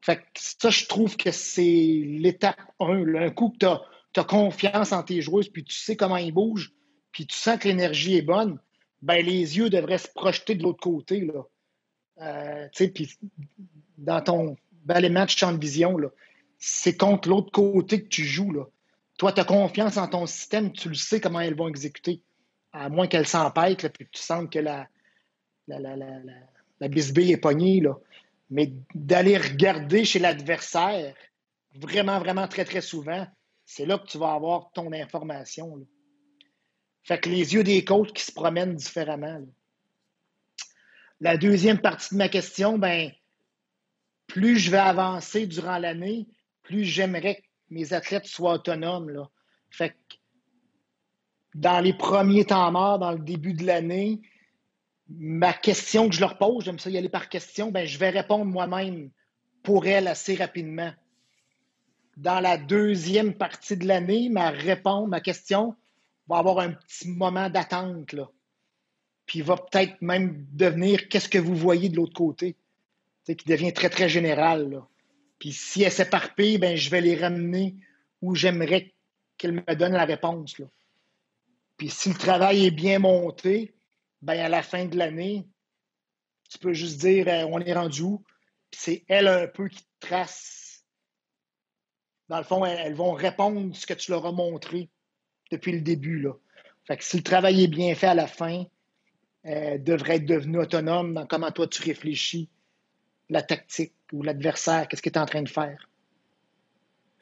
Fait 0.00 0.16
que 0.16 0.22
ça, 0.34 0.70
je 0.70 0.86
trouve 0.86 1.16
que 1.16 1.30
c'est 1.30 2.02
l'étape 2.04 2.60
1. 2.80 3.14
Un 3.14 3.30
coup 3.30 3.50
que 3.50 3.58
tu 3.58 3.66
as, 3.66 4.24
confiance 4.24 4.92
en 4.92 5.02
tes 5.02 5.20
joueuses, 5.20 5.48
puis 5.48 5.64
tu 5.64 5.74
sais 5.74 5.96
comment 5.96 6.16
ils 6.16 6.32
bougent, 6.32 6.72
puis 7.12 7.26
tu 7.26 7.36
sens 7.36 7.58
que 7.58 7.68
l'énergie 7.68 8.16
est 8.16 8.22
bonne, 8.22 8.58
ben 9.02 9.24
les 9.24 9.56
yeux 9.56 9.70
devraient 9.70 9.98
se 9.98 10.08
projeter 10.08 10.54
de 10.54 10.62
l'autre 10.62 10.80
côté. 10.80 11.20
Là. 11.20 11.42
Euh, 12.22 12.68
puis 12.74 13.16
dans 13.98 14.20
ton 14.20 14.56
balai 14.84 15.08
match 15.08 15.36
champ 15.36 15.52
de 15.52 15.60
vision, 15.60 15.96
c'est 16.58 16.96
contre 16.96 17.28
l'autre 17.28 17.52
côté 17.52 18.02
que 18.02 18.08
tu 18.08 18.24
joues. 18.24 18.52
Là 18.52 18.64
toi, 19.20 19.32
tu 19.32 19.40
as 19.42 19.44
confiance 19.44 19.98
en 19.98 20.08
ton 20.08 20.24
système, 20.24 20.72
tu 20.72 20.88
le 20.88 20.94
sais 20.94 21.20
comment 21.20 21.40
elles 21.40 21.54
vont 21.54 21.68
exécuter. 21.68 22.22
À 22.72 22.88
moins 22.88 23.08
qu'elles 23.08 23.26
s'empêtent, 23.26 23.88
puis 23.88 24.08
tu 24.12 24.22
sens 24.22 24.48
que 24.50 24.58
la, 24.58 24.88
la, 25.66 25.78
la, 25.78 25.96
la, 25.96 26.20
la 26.80 26.88
bisbille 26.88 27.32
est 27.32 27.36
pognée. 27.36 27.80
Là. 27.80 27.98
Mais 28.50 28.72
d'aller 28.94 29.36
regarder 29.38 30.04
chez 30.04 30.18
l'adversaire, 30.18 31.14
vraiment, 31.74 32.18
vraiment 32.18 32.48
très, 32.48 32.64
très 32.64 32.80
souvent, 32.80 33.26
c'est 33.64 33.86
là 33.86 33.98
que 33.98 34.06
tu 34.06 34.18
vas 34.18 34.34
avoir 34.34 34.72
ton 34.72 34.92
information. 34.92 35.86
Fait 37.02 37.20
que 37.20 37.28
les 37.28 37.54
yeux 37.54 37.64
des 37.64 37.84
coachs 37.84 38.12
qui 38.12 38.24
se 38.24 38.32
promènent 38.32 38.74
différemment. 38.74 39.40
La 41.20 41.36
deuxième 41.36 41.80
partie 41.80 42.14
de 42.14 42.18
ma 42.18 42.28
question, 42.28 42.78
ben, 42.78 43.12
plus 44.26 44.58
je 44.58 44.70
vais 44.70 44.78
avancer 44.78 45.46
durant 45.46 45.78
l'année, 45.78 46.28
plus 46.62 46.84
j'aimerais 46.84 47.36
que 47.36 47.46
mes 47.70 47.92
athlètes 47.92 48.26
soient 48.26 48.54
autonomes. 48.54 49.10
Là. 49.10 49.30
Fait 49.70 49.90
que 49.90 50.16
dans 51.54 51.80
les 51.80 51.92
premiers 51.92 52.44
temps 52.44 52.70
morts, 52.70 52.98
dans 52.98 53.12
le 53.12 53.18
début 53.18 53.54
de 53.54 53.66
l'année, 53.66 54.20
ma 55.08 55.52
question 55.52 56.08
que 56.08 56.14
je 56.14 56.20
leur 56.20 56.38
pose, 56.38 56.64
j'aime 56.64 56.78
ça 56.78 56.90
y 56.90 56.96
aller 56.96 57.08
par 57.08 57.28
question, 57.28 57.70
ben, 57.70 57.86
je 57.86 57.98
vais 57.98 58.10
répondre 58.10 58.44
moi-même 58.44 59.10
pour 59.62 59.86
elle 59.86 60.06
assez 60.06 60.34
rapidement. 60.36 60.92
Dans 62.16 62.40
la 62.40 62.56
deuxième 62.56 63.34
partie 63.34 63.76
de 63.76 63.86
l'année, 63.86 64.28
ma 64.28 64.50
réponse, 64.50 65.08
ma 65.08 65.20
question 65.20 65.74
va 66.28 66.38
avoir 66.38 66.60
un 66.60 66.72
petit 66.72 67.08
moment 67.08 67.50
d'attente. 67.50 68.12
Là. 68.12 68.30
Puis 69.26 69.42
va 69.42 69.56
peut-être 69.56 70.00
même 70.00 70.46
devenir 70.52 71.08
qu'est-ce 71.08 71.28
que 71.28 71.38
vous 71.38 71.56
voyez 71.56 71.88
de 71.88 71.96
l'autre 71.96 72.14
côté, 72.14 72.56
qui 73.26 73.48
devient 73.48 73.72
très, 73.72 73.90
très 73.90 74.08
général. 74.08 74.70
Là. 74.70 74.86
Puis 75.38 75.52
si 75.52 75.82
elle 75.82 75.92
s'éparpille, 75.92 76.58
ben, 76.58 76.76
je 76.76 76.90
vais 76.90 77.00
les 77.00 77.16
ramener 77.16 77.74
où 78.22 78.34
j'aimerais 78.34 78.92
qu'elle 79.38 79.52
me 79.52 79.74
donne 79.74 79.92
la 79.92 80.04
réponse. 80.04 80.58
Là. 80.58 80.66
Puis 81.80 81.88
si 81.88 82.10
le 82.10 82.14
travail 82.14 82.66
est 82.66 82.70
bien 82.70 82.98
monté, 82.98 83.72
ben, 84.20 84.38
à 84.38 84.50
la 84.50 84.62
fin 84.62 84.84
de 84.84 84.98
l'année, 84.98 85.46
tu 86.50 86.58
peux 86.58 86.74
juste 86.74 87.00
dire 87.00 87.26
euh, 87.26 87.46
on 87.50 87.58
est 87.58 87.72
rendu 87.72 88.02
où? 88.02 88.22
Puis 88.70 88.80
c'est 88.82 89.04
elle 89.08 89.26
un 89.26 89.46
peu 89.46 89.66
qui 89.66 89.82
te 89.82 90.06
trace. 90.06 90.84
Dans 92.28 92.36
le 92.36 92.44
fond, 92.44 92.66
elles, 92.66 92.92
vont 92.92 93.14
répondre 93.14 93.74
ce 93.74 93.86
que 93.86 93.94
tu 93.94 94.10
leur 94.10 94.26
as 94.26 94.32
montré 94.32 94.90
depuis 95.50 95.72
le 95.72 95.80
début. 95.80 96.20
Là. 96.20 96.34
Fait 96.84 96.98
que 96.98 97.04
si 97.04 97.16
le 97.16 97.22
travail 97.22 97.64
est 97.64 97.68
bien 97.68 97.94
fait 97.94 98.08
à 98.08 98.14
la 98.14 98.26
fin, 98.26 98.66
elle 99.42 99.82
devrait 99.82 100.16
être 100.16 100.26
devenue 100.26 100.58
autonome 100.58 101.14
dans 101.14 101.26
comment 101.26 101.50
toi 101.50 101.66
tu 101.66 101.82
réfléchis 101.82 102.50
la 103.30 103.40
tactique 103.40 103.94
ou 104.12 104.22
l'adversaire, 104.22 104.86
qu'est-ce 104.86 105.00
qu'il 105.00 105.12
est 105.12 105.18
en 105.18 105.24
train 105.24 105.42
de 105.42 105.48
faire. 105.48 105.88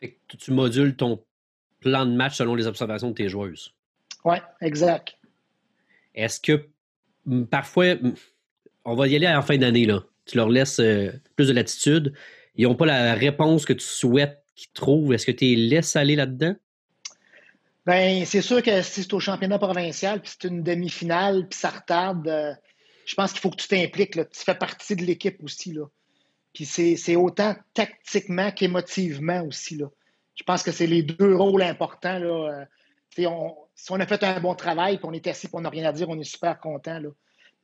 tu 0.00 0.50
modules 0.50 0.96
ton 0.96 1.24
plan 1.78 2.04
de 2.04 2.16
match 2.16 2.34
selon 2.34 2.56
les 2.56 2.66
observations 2.66 3.10
de 3.10 3.14
tes 3.14 3.28
joueuses. 3.28 3.72
Oui, 4.24 4.36
exact. 4.60 5.16
Est-ce 6.14 6.40
que 6.40 6.68
parfois, 7.50 7.94
on 8.84 8.94
va 8.94 9.08
y 9.08 9.16
aller 9.16 9.28
en 9.28 9.42
fin 9.42 9.56
d'année, 9.58 9.86
là. 9.86 10.02
Tu 10.24 10.36
leur 10.36 10.48
laisses 10.48 10.80
euh, 10.80 11.10
plus 11.36 11.48
de 11.48 11.52
latitude. 11.52 12.12
Ils 12.56 12.64
n'ont 12.64 12.74
pas 12.74 12.86
la 12.86 13.14
réponse 13.14 13.64
que 13.64 13.72
tu 13.72 13.84
souhaites 13.86 14.42
qu'ils 14.54 14.70
trouvent. 14.72 15.14
Est-ce 15.14 15.24
que 15.24 15.32
tu 15.32 15.44
les 15.44 15.56
laisses 15.56 15.96
aller 15.96 16.16
là-dedans? 16.16 16.54
Bien, 17.86 18.24
c'est 18.26 18.42
sûr 18.42 18.62
que 18.62 18.82
si 18.82 19.02
c'est 19.02 19.14
au 19.14 19.20
championnat 19.20 19.58
provincial, 19.58 20.20
puis 20.20 20.32
c'est 20.38 20.48
une 20.48 20.62
demi-finale, 20.62 21.48
puis 21.48 21.58
ça 21.58 21.70
retarde, 21.70 22.28
euh, 22.28 22.52
je 23.06 23.14
pense 23.14 23.32
qu'il 23.32 23.40
faut 23.40 23.48
que 23.48 23.56
tu 23.56 23.68
t'impliques. 23.68 24.12
Tu 24.12 24.44
fais 24.44 24.54
partie 24.54 24.96
de 24.96 25.04
l'équipe 25.04 25.42
aussi. 25.42 25.72
Là. 25.72 25.86
Puis 26.52 26.66
c'est 26.66 27.16
autant 27.16 27.56
tactiquement 27.72 28.50
qu'émotivement 28.50 29.42
aussi. 29.44 29.76
Là. 29.76 29.86
Je 30.34 30.42
pense 30.42 30.62
que 30.62 30.72
c'est 30.72 30.86
les 30.86 31.02
deux 31.02 31.34
rôles 31.34 31.62
importants. 31.62 32.18
Là. 32.18 32.66
Si 33.10 33.26
on 33.26 34.00
a 34.00 34.06
fait 34.06 34.22
un 34.22 34.40
bon 34.40 34.54
travail, 34.54 34.98
puis 34.98 35.06
on 35.06 35.12
est 35.12 35.26
assis, 35.26 35.48
puis 35.48 35.56
on 35.56 35.62
n'a 35.62 35.70
rien 35.70 35.84
à 35.84 35.92
dire, 35.92 36.08
on 36.08 36.18
est 36.18 36.24
super 36.24 36.60
content. 36.60 37.00
Là. 37.00 37.08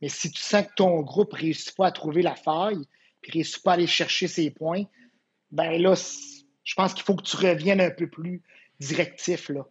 Mais 0.00 0.08
si 0.08 0.30
tu 0.30 0.42
sens 0.42 0.66
que 0.66 0.74
ton 0.76 1.00
groupe 1.00 1.32
ne 1.32 1.38
réussit 1.38 1.76
pas 1.76 1.86
à 1.86 1.92
trouver 1.92 2.22
la 2.22 2.34
faille, 2.34 2.82
puis 3.20 3.30
ne 3.30 3.34
réussit 3.34 3.62
pas 3.62 3.72
à 3.72 3.74
aller 3.74 3.86
chercher 3.86 4.28
ses 4.28 4.50
points, 4.50 4.84
ben 5.50 5.80
là, 5.80 5.94
je 6.64 6.74
pense 6.74 6.94
qu'il 6.94 7.04
faut 7.04 7.14
que 7.14 7.22
tu 7.22 7.36
reviennes 7.36 7.80
un 7.80 7.90
peu 7.90 8.08
plus 8.08 8.42
directif. 8.80 9.50
Il 9.50 9.62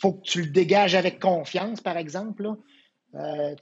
faut 0.00 0.14
que 0.14 0.22
tu 0.22 0.42
le 0.42 0.50
dégages 0.50 0.94
avec 0.94 1.20
confiance, 1.20 1.80
par 1.80 1.96
exemple. 1.96 2.50
Euh, 3.14 3.54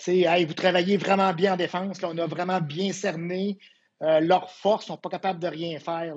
vous 0.46 0.54
travaillez 0.54 0.96
vraiment 0.96 1.32
bien 1.32 1.54
en 1.54 1.56
défense. 1.56 1.98
on 2.02 2.16
a 2.18 2.26
vraiment 2.26 2.60
bien 2.60 2.92
cerné. 2.92 3.58
Euh, 4.02 4.20
leurs 4.20 4.50
forces 4.50 4.86
ne 4.86 4.94
sont 4.94 4.96
pas 4.96 5.10
capables 5.10 5.40
de 5.40 5.48
rien 5.48 5.78
faire. 5.78 6.16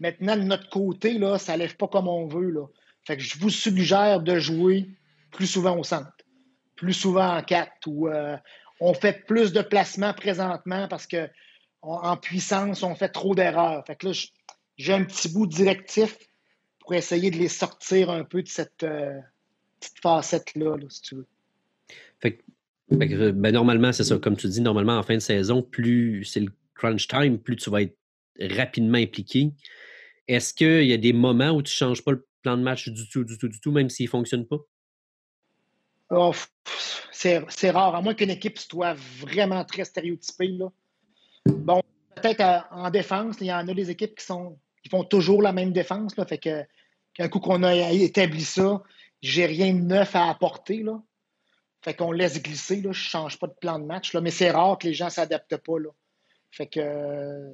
Maintenant, 0.00 0.36
de 0.36 0.42
notre 0.42 0.68
côté, 0.68 1.18
là, 1.18 1.38
ça 1.38 1.54
ne 1.54 1.58
lève 1.58 1.76
pas 1.76 1.86
comme 1.86 2.08
on 2.08 2.26
veut. 2.26 2.50
Là. 2.50 2.66
Fait 3.04 3.16
que 3.16 3.22
je 3.22 3.38
vous 3.38 3.50
suggère 3.50 4.20
de 4.20 4.38
jouer 4.38 4.88
plus 5.30 5.46
souvent 5.46 5.76
au 5.78 5.82
centre, 5.82 6.12
plus 6.76 6.92
souvent 6.92 7.36
en 7.36 7.42
quatre, 7.42 7.86
ou 7.86 8.08
euh, 8.08 8.36
on 8.80 8.94
fait 8.94 9.24
plus 9.26 9.52
de 9.52 9.62
placements 9.62 10.14
présentement 10.14 10.88
parce 10.88 11.06
que 11.06 11.28
en 11.82 12.16
puissance, 12.16 12.84
on 12.84 12.94
fait 12.94 13.08
trop 13.08 13.34
d'erreurs. 13.34 13.84
Fait 13.86 13.96
que 13.96 14.06
là, 14.06 14.12
j'ai 14.76 14.92
un 14.92 15.04
petit 15.04 15.28
bout 15.28 15.46
directif 15.46 16.16
pour 16.78 16.94
essayer 16.94 17.30
de 17.30 17.38
les 17.38 17.48
sortir 17.48 18.10
un 18.10 18.24
peu 18.24 18.42
de 18.42 18.48
cette 18.48 18.84
euh, 18.84 19.18
petite 19.80 19.98
facette-là, 20.00 20.76
si 20.88 21.02
tu 21.02 21.14
veux. 21.16 21.26
Fait 22.20 22.38
que, 23.08 23.30
ben, 23.30 23.52
normalement, 23.52 23.92
c'est 23.92 24.04
ça. 24.04 24.18
Comme 24.18 24.36
tu 24.36 24.48
dis, 24.48 24.60
normalement, 24.60 24.98
en 24.98 25.02
fin 25.02 25.14
de 25.14 25.20
saison, 25.20 25.62
plus 25.62 26.24
c'est 26.24 26.40
le 26.40 26.52
crunch 26.74 27.08
time, 27.08 27.38
plus 27.38 27.56
tu 27.56 27.70
vas 27.70 27.82
être 27.82 27.96
rapidement 28.38 28.98
impliqué. 28.98 29.50
Est-ce 30.28 30.54
qu'il 30.54 30.84
y 30.84 30.92
a 30.92 30.98
des 30.98 31.12
moments 31.12 31.50
où 31.50 31.62
tu 31.62 31.72
ne 31.72 31.76
changes 31.88 32.02
pas 32.02 32.12
le 32.12 32.26
plan 32.42 32.56
de 32.56 32.62
match 32.62 32.88
du 32.88 33.08
tout, 33.08 33.24
du 33.24 33.38
tout, 33.38 33.48
du 33.48 33.60
tout, 33.60 33.72
même 33.72 33.90
s'il 33.90 34.06
ne 34.06 34.10
fonctionne 34.10 34.46
pas? 34.46 34.58
Oh, 36.10 36.32
c'est 37.10 37.70
rare, 37.70 37.94
à 37.94 38.02
moins 38.02 38.14
qu'une 38.14 38.30
équipe 38.30 38.58
soit 38.58 38.94
vraiment 38.94 39.64
très 39.64 39.84
stéréotypée. 39.84 40.58
Bon, 41.46 41.82
peut-être 42.16 42.66
en 42.70 42.90
défense, 42.90 43.36
il 43.40 43.46
y 43.46 43.52
en 43.52 43.66
a 43.66 43.74
des 43.74 43.90
équipes 43.90 44.16
qui 44.16 44.24
sont 44.24 44.58
qui 44.82 44.88
font 44.88 45.04
toujours 45.04 45.42
la 45.42 45.52
même 45.52 45.72
défense. 45.72 46.14
Fait 46.28 46.38
que 46.38 46.64
qu'un 47.14 47.28
coup 47.28 47.40
qu'on 47.40 47.62
a 47.62 47.74
établi 47.74 48.42
ça, 48.42 48.82
j'ai 49.20 49.46
rien 49.46 49.72
de 49.72 49.80
neuf 49.80 50.16
à 50.16 50.28
apporter. 50.28 50.84
Fait 51.82 51.94
qu'on 51.94 52.12
laisse 52.12 52.42
glisser. 52.42 52.82
Je 52.82 52.88
ne 52.88 52.92
change 52.92 53.38
pas 53.38 53.46
de 53.46 53.54
plan 53.54 53.78
de 53.78 53.84
match. 53.84 54.14
Mais 54.16 54.30
c'est 54.30 54.50
rare 54.50 54.78
que 54.78 54.88
les 54.88 54.94
gens 54.94 55.06
ne 55.06 55.10
s'adaptent 55.10 55.56
pas. 55.56 55.72
Fait 56.50 56.66
que 56.66 57.52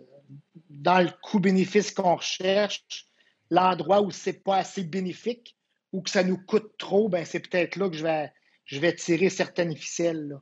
dans 0.71 1.01
le 1.01 1.11
coût-bénéfice 1.23 1.93
qu'on 1.93 2.17
recherche, 2.17 3.07
l'endroit 3.51 4.03
où 4.03 4.11
c'est 4.11 4.45
pas 4.45 4.57
assez 4.57 4.85
bénéfique 4.85 5.57
ou 5.93 6.03
que 6.03 6.11
ça 6.11 6.23
nous 6.23 6.39
coûte 6.39 6.77
trop, 6.79 7.09
ben 7.09 7.25
c'est 7.25 7.41
peut-être 7.41 7.77
là 7.77 7.89
que 7.89 7.97
je 7.97 8.81
vais 8.81 8.95
tirer 8.95 9.31
certaines 9.31 9.75
ficelles. 9.77 10.39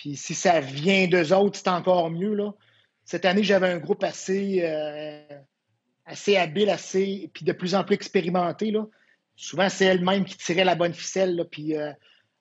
Puis 0.00 0.16
si 0.16 0.34
ça 0.34 0.60
vient 0.60 1.06
d'eux 1.08 1.34
autres, 1.34 1.58
c'est 1.58 1.68
encore 1.68 2.10
mieux. 2.10 2.34
Cette 3.04 3.26
année, 3.26 3.42
j'avais 3.42 3.68
un 3.68 3.76
groupe 3.76 4.02
assez, 4.02 4.60
euh, 4.62 5.22
assez 6.06 6.36
habile, 6.36 6.70
assez, 6.70 7.30
puis 7.34 7.44
de 7.44 7.52
plus 7.52 7.74
en 7.74 7.84
plus 7.84 7.96
expérimenté. 7.96 8.72
Souvent, 9.36 9.68
c'est 9.68 9.84
elle-même 9.84 10.24
qui 10.24 10.38
tirait 10.38 10.64
la 10.64 10.74
bonne 10.74 10.94
ficelle. 10.94 11.46
puis 11.50 11.76
euh, 11.76 11.92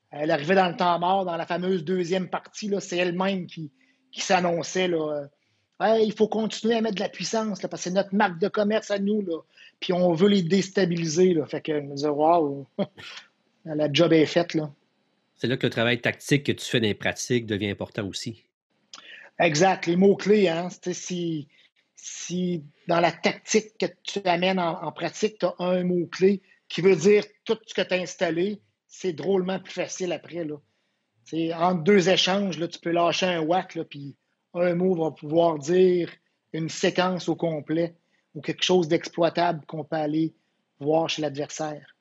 elle 0.10 0.32
arrivait 0.32 0.56
dans 0.56 0.70
le 0.70 0.78
temps 0.78 0.98
mort, 1.00 1.26
dans 1.26 1.36
la 1.36 1.46
fameuse 1.46 1.84
deuxième 1.84 2.30
partie. 2.30 2.72
C'est 2.80 2.98
elle-même 2.98 3.46
qui, 3.46 3.72
s'annonçait. 4.16 4.88
Là, 4.88 5.28
il 5.82 6.14
faut 6.14 6.28
continuer 6.28 6.76
à 6.76 6.82
mettre 6.82 6.96
de 6.96 7.02
la 7.02 7.10
puissance 7.10 7.60
parce 7.60 7.72
que 7.72 7.90
c'est 7.90 7.92
notre 7.96 8.14
marque 8.14 8.40
de 8.40 8.48
commerce 8.48 8.92
à 8.92 9.00
nous. 9.00 9.22
Là, 9.22 9.38
puis 9.80 9.94
on 9.94 10.14
veut 10.14 10.28
les 10.28 10.42
déstabiliser. 10.42 11.34
Là. 11.34 11.46
Fait 11.46 11.62
que 11.62 11.72
me 11.72 11.96
disais, 11.96 12.10
waouh, 12.10 12.68
la 13.66 13.92
job 13.92 14.14
est 14.14 14.26
faite. 14.26 14.54
Là. 14.54 14.72
C'est 15.36 15.48
là 15.48 15.56
que 15.56 15.68
le 15.68 15.72
travail 15.72 16.02
tactique 16.02 16.46
que 16.46 16.52
tu 16.52 16.66
fais 16.66 16.82
dans 16.82 16.88
les 16.88 16.94
pratiques 16.94 17.46
devient 17.46 17.70
important 17.70 18.06
aussi. 18.06 18.44
Exact. 19.40 19.86
Les 19.86 19.96
mots-clés, 19.96 20.50
hein, 20.50 20.68
si, 20.92 21.48
si 21.96 22.64
dans 22.88 23.00
la 23.00 23.14
tactique 23.14 23.78
que 23.80 23.86
tu 24.04 24.20
amènes 24.26 24.60
en, 24.60 24.92
pratique, 24.92 25.40
tu 25.40 25.46
as 25.46 25.56
un 25.60 25.86
mot-clé 25.86 26.42
qui 26.68 26.82
veut 26.82 26.98
dire 26.98 27.24
tout 27.46 27.58
ce 27.66 27.74
que 27.74 27.82
tu 27.82 27.94
as 27.94 27.98
installé, 27.98 28.60
c'est 28.88 29.14
drôlement 29.14 29.60
plus 29.60 29.74
facile 29.74 30.12
après. 30.12 30.44
Là. 30.44 30.58
entre 31.56 31.84
deux 31.84 32.10
échanges, 32.10 32.60
là, 32.60 32.68
tu 32.68 32.80
peux 32.80 32.92
lâcher 32.92 33.28
un 33.28 33.40
whack, 33.40 33.76
là, 33.76 33.86
puis 33.86 34.18
un 34.54 34.76
mot 34.76 34.96
va 34.96 35.12
pouvoir 35.12 35.60
dire 35.60 36.12
une 36.54 36.70
séquence 36.70 37.30
au 37.30 37.36
complet 37.36 37.96
ou 38.36 38.42
quelque 38.42 38.64
chose 38.64 38.88
d'exploitable 38.88 39.66
qu'on 39.66 39.84
peut 39.84 39.96
aller 39.96 40.34
voir 40.80 41.10
chez 41.10 41.22
l'adversaire. 41.22 41.96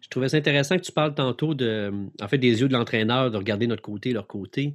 Je 0.00 0.08
trouvais 0.08 0.28
ça 0.28 0.36
intéressant 0.36 0.76
que 0.76 0.82
tu 0.82 0.92
parles 0.92 1.14
tantôt 1.14 1.54
de, 1.54 1.92
en 2.20 2.26
des 2.26 2.60
yeux 2.60 2.68
de 2.68 2.72
l'entraîneur, 2.72 3.30
de 3.30 3.36
regarder 3.36 3.66
notre 3.66 3.82
côté, 3.82 4.12
leur 4.12 4.26
côté. 4.26 4.74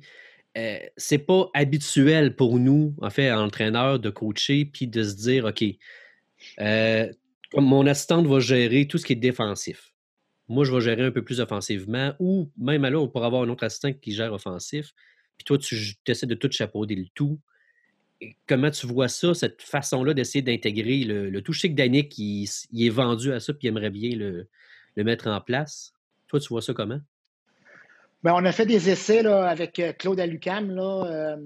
Euh, 0.58 0.80
c'est 0.98 1.20
pas 1.20 1.50
habituel 1.54 2.36
pour 2.36 2.60
nous, 2.60 2.94
en 3.02 3.10
fait, 3.10 3.32
entraîneur, 3.32 4.00
de 4.00 4.10
coacher 4.10 4.66
puis 4.66 4.88
de 4.88 5.04
se 5.04 5.16
dire, 5.16 5.46
OK, 5.46 5.64
euh, 6.60 7.12
mon 7.56 7.86
assistante 7.88 8.28
va 8.28 8.40
gérer 8.40 8.88
tout 8.88 8.98
ce 8.98 9.06
qui 9.06 9.14
est 9.14 9.18
défensif. 9.18 9.94
Moi, 10.50 10.66
je 10.66 10.74
vais 10.74 10.82
gérer 10.82 11.06
un 11.06 11.12
peu 11.12 11.24
plus 11.24 11.40
offensivement, 11.40 12.14
ou 12.20 12.52
même 12.58 12.84
alors, 12.84 13.04
on 13.04 13.08
pourra 13.08 13.28
avoir 13.28 13.44
un 13.44 13.50
autre 13.50 13.64
assistant 13.64 13.94
qui 13.94 14.12
gère 14.12 14.34
offensif. 14.34 14.94
Puis 15.42 15.46
toi, 15.46 15.58
tu 15.58 15.96
essaies 16.06 16.28
de 16.28 16.36
tout 16.36 16.52
chapeauder 16.52 16.96
le 16.96 17.08
tout. 17.16 17.40
comment 18.48 18.70
tu 18.70 18.86
vois 18.86 19.08
ça, 19.08 19.34
cette 19.34 19.64
façon-là 19.64 20.14
d'essayer 20.14 20.44
d'intégrer 20.44 21.04
le, 21.04 21.32
le 21.32 21.42
toucher 21.42 21.72
que 21.72 21.76
Danick 21.76 22.10
qui 22.10 22.48
est 22.78 22.90
vendu 22.90 23.34
à 23.34 23.40
ça 23.40 23.52
puis 23.52 23.68
aimerait 23.68 23.90
bien 23.90 24.16
le, 24.16 24.48
mettre 24.98 25.28
en 25.28 25.42
place? 25.42 25.94
Toi, 26.28 26.40
tu 26.40 26.50
vois 26.50 26.62
ça 26.62 26.76
comment? 26.76 27.00
Bien, 28.24 28.36
on 28.36 28.46
a 28.46 28.52
fait 28.52 28.68
des 28.68 28.92
essais 28.92 29.24
là, 29.24 29.50
avec 29.50 29.80
euh, 29.80 29.94
Claude 29.94 30.20
Alucam. 30.20 30.70
Là, 30.70 31.06
euh, 31.08 31.38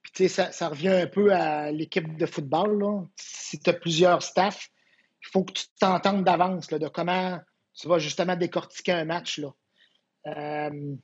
puis, 0.00 0.30
ça, 0.30 0.50
ça, 0.50 0.70
revient 0.70 0.88
un 0.88 1.06
peu 1.06 1.34
à 1.34 1.70
l'équipe 1.70 2.16
de 2.16 2.24
football. 2.24 2.80
Là. 2.80 3.04
Si 3.16 3.60
tu 3.60 3.68
as 3.68 3.74
plusieurs 3.74 4.22
staffs, 4.22 4.70
il 5.22 5.28
faut 5.30 5.44
que 5.44 5.52
tu 5.52 5.64
t'entendes 5.78 6.24
d'avance 6.24 6.68
de 6.68 6.88
comment 6.88 7.38
tu 7.74 7.86
vas 7.86 7.98
justement 7.98 8.34
décortiquer 8.34 8.92
un 8.92 9.04
match. 9.04 9.38
Là. 9.38 9.52
Euh, 10.28 10.96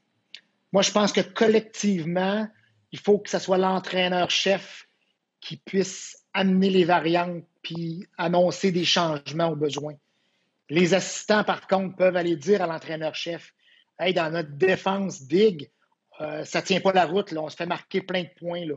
moi, 0.76 0.82
je 0.82 0.92
pense 0.92 1.10
que 1.10 1.22
collectivement, 1.22 2.46
il 2.92 2.98
faut 2.98 3.18
que 3.18 3.30
ce 3.30 3.38
soit 3.38 3.56
l'entraîneur-chef 3.56 4.86
qui 5.40 5.56
puisse 5.56 6.22
amener 6.34 6.68
les 6.68 6.84
variantes 6.84 7.44
puis 7.62 8.06
annoncer 8.18 8.72
des 8.72 8.84
changements 8.84 9.48
au 9.48 9.56
besoin. 9.56 9.94
Les 10.68 10.92
assistants, 10.92 11.44
par 11.44 11.66
contre, 11.66 11.96
peuvent 11.96 12.14
aller 12.14 12.36
dire 12.36 12.60
à 12.60 12.66
l'entraîneur-chef 12.66 13.54
Hey, 13.98 14.12
dans 14.12 14.30
notre 14.30 14.50
défense 14.50 15.22
big, 15.22 15.70
euh, 16.20 16.44
ça 16.44 16.60
ne 16.60 16.66
tient 16.66 16.80
pas 16.82 16.92
la 16.92 17.06
route, 17.06 17.30
là, 17.30 17.40
on 17.40 17.48
se 17.48 17.56
fait 17.56 17.64
marquer 17.64 18.02
plein 18.02 18.24
de 18.24 18.30
points. 18.38 18.66
Là. 18.66 18.74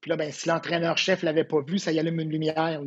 Puis 0.00 0.10
là, 0.10 0.16
ben, 0.16 0.30
si 0.30 0.46
l'entraîneur-chef 0.46 1.22
ne 1.22 1.26
l'avait 1.26 1.42
pas 1.42 1.60
vu, 1.60 1.80
ça 1.80 1.90
y 1.90 1.98
allume 1.98 2.20
une 2.20 2.30
lumière. 2.30 2.82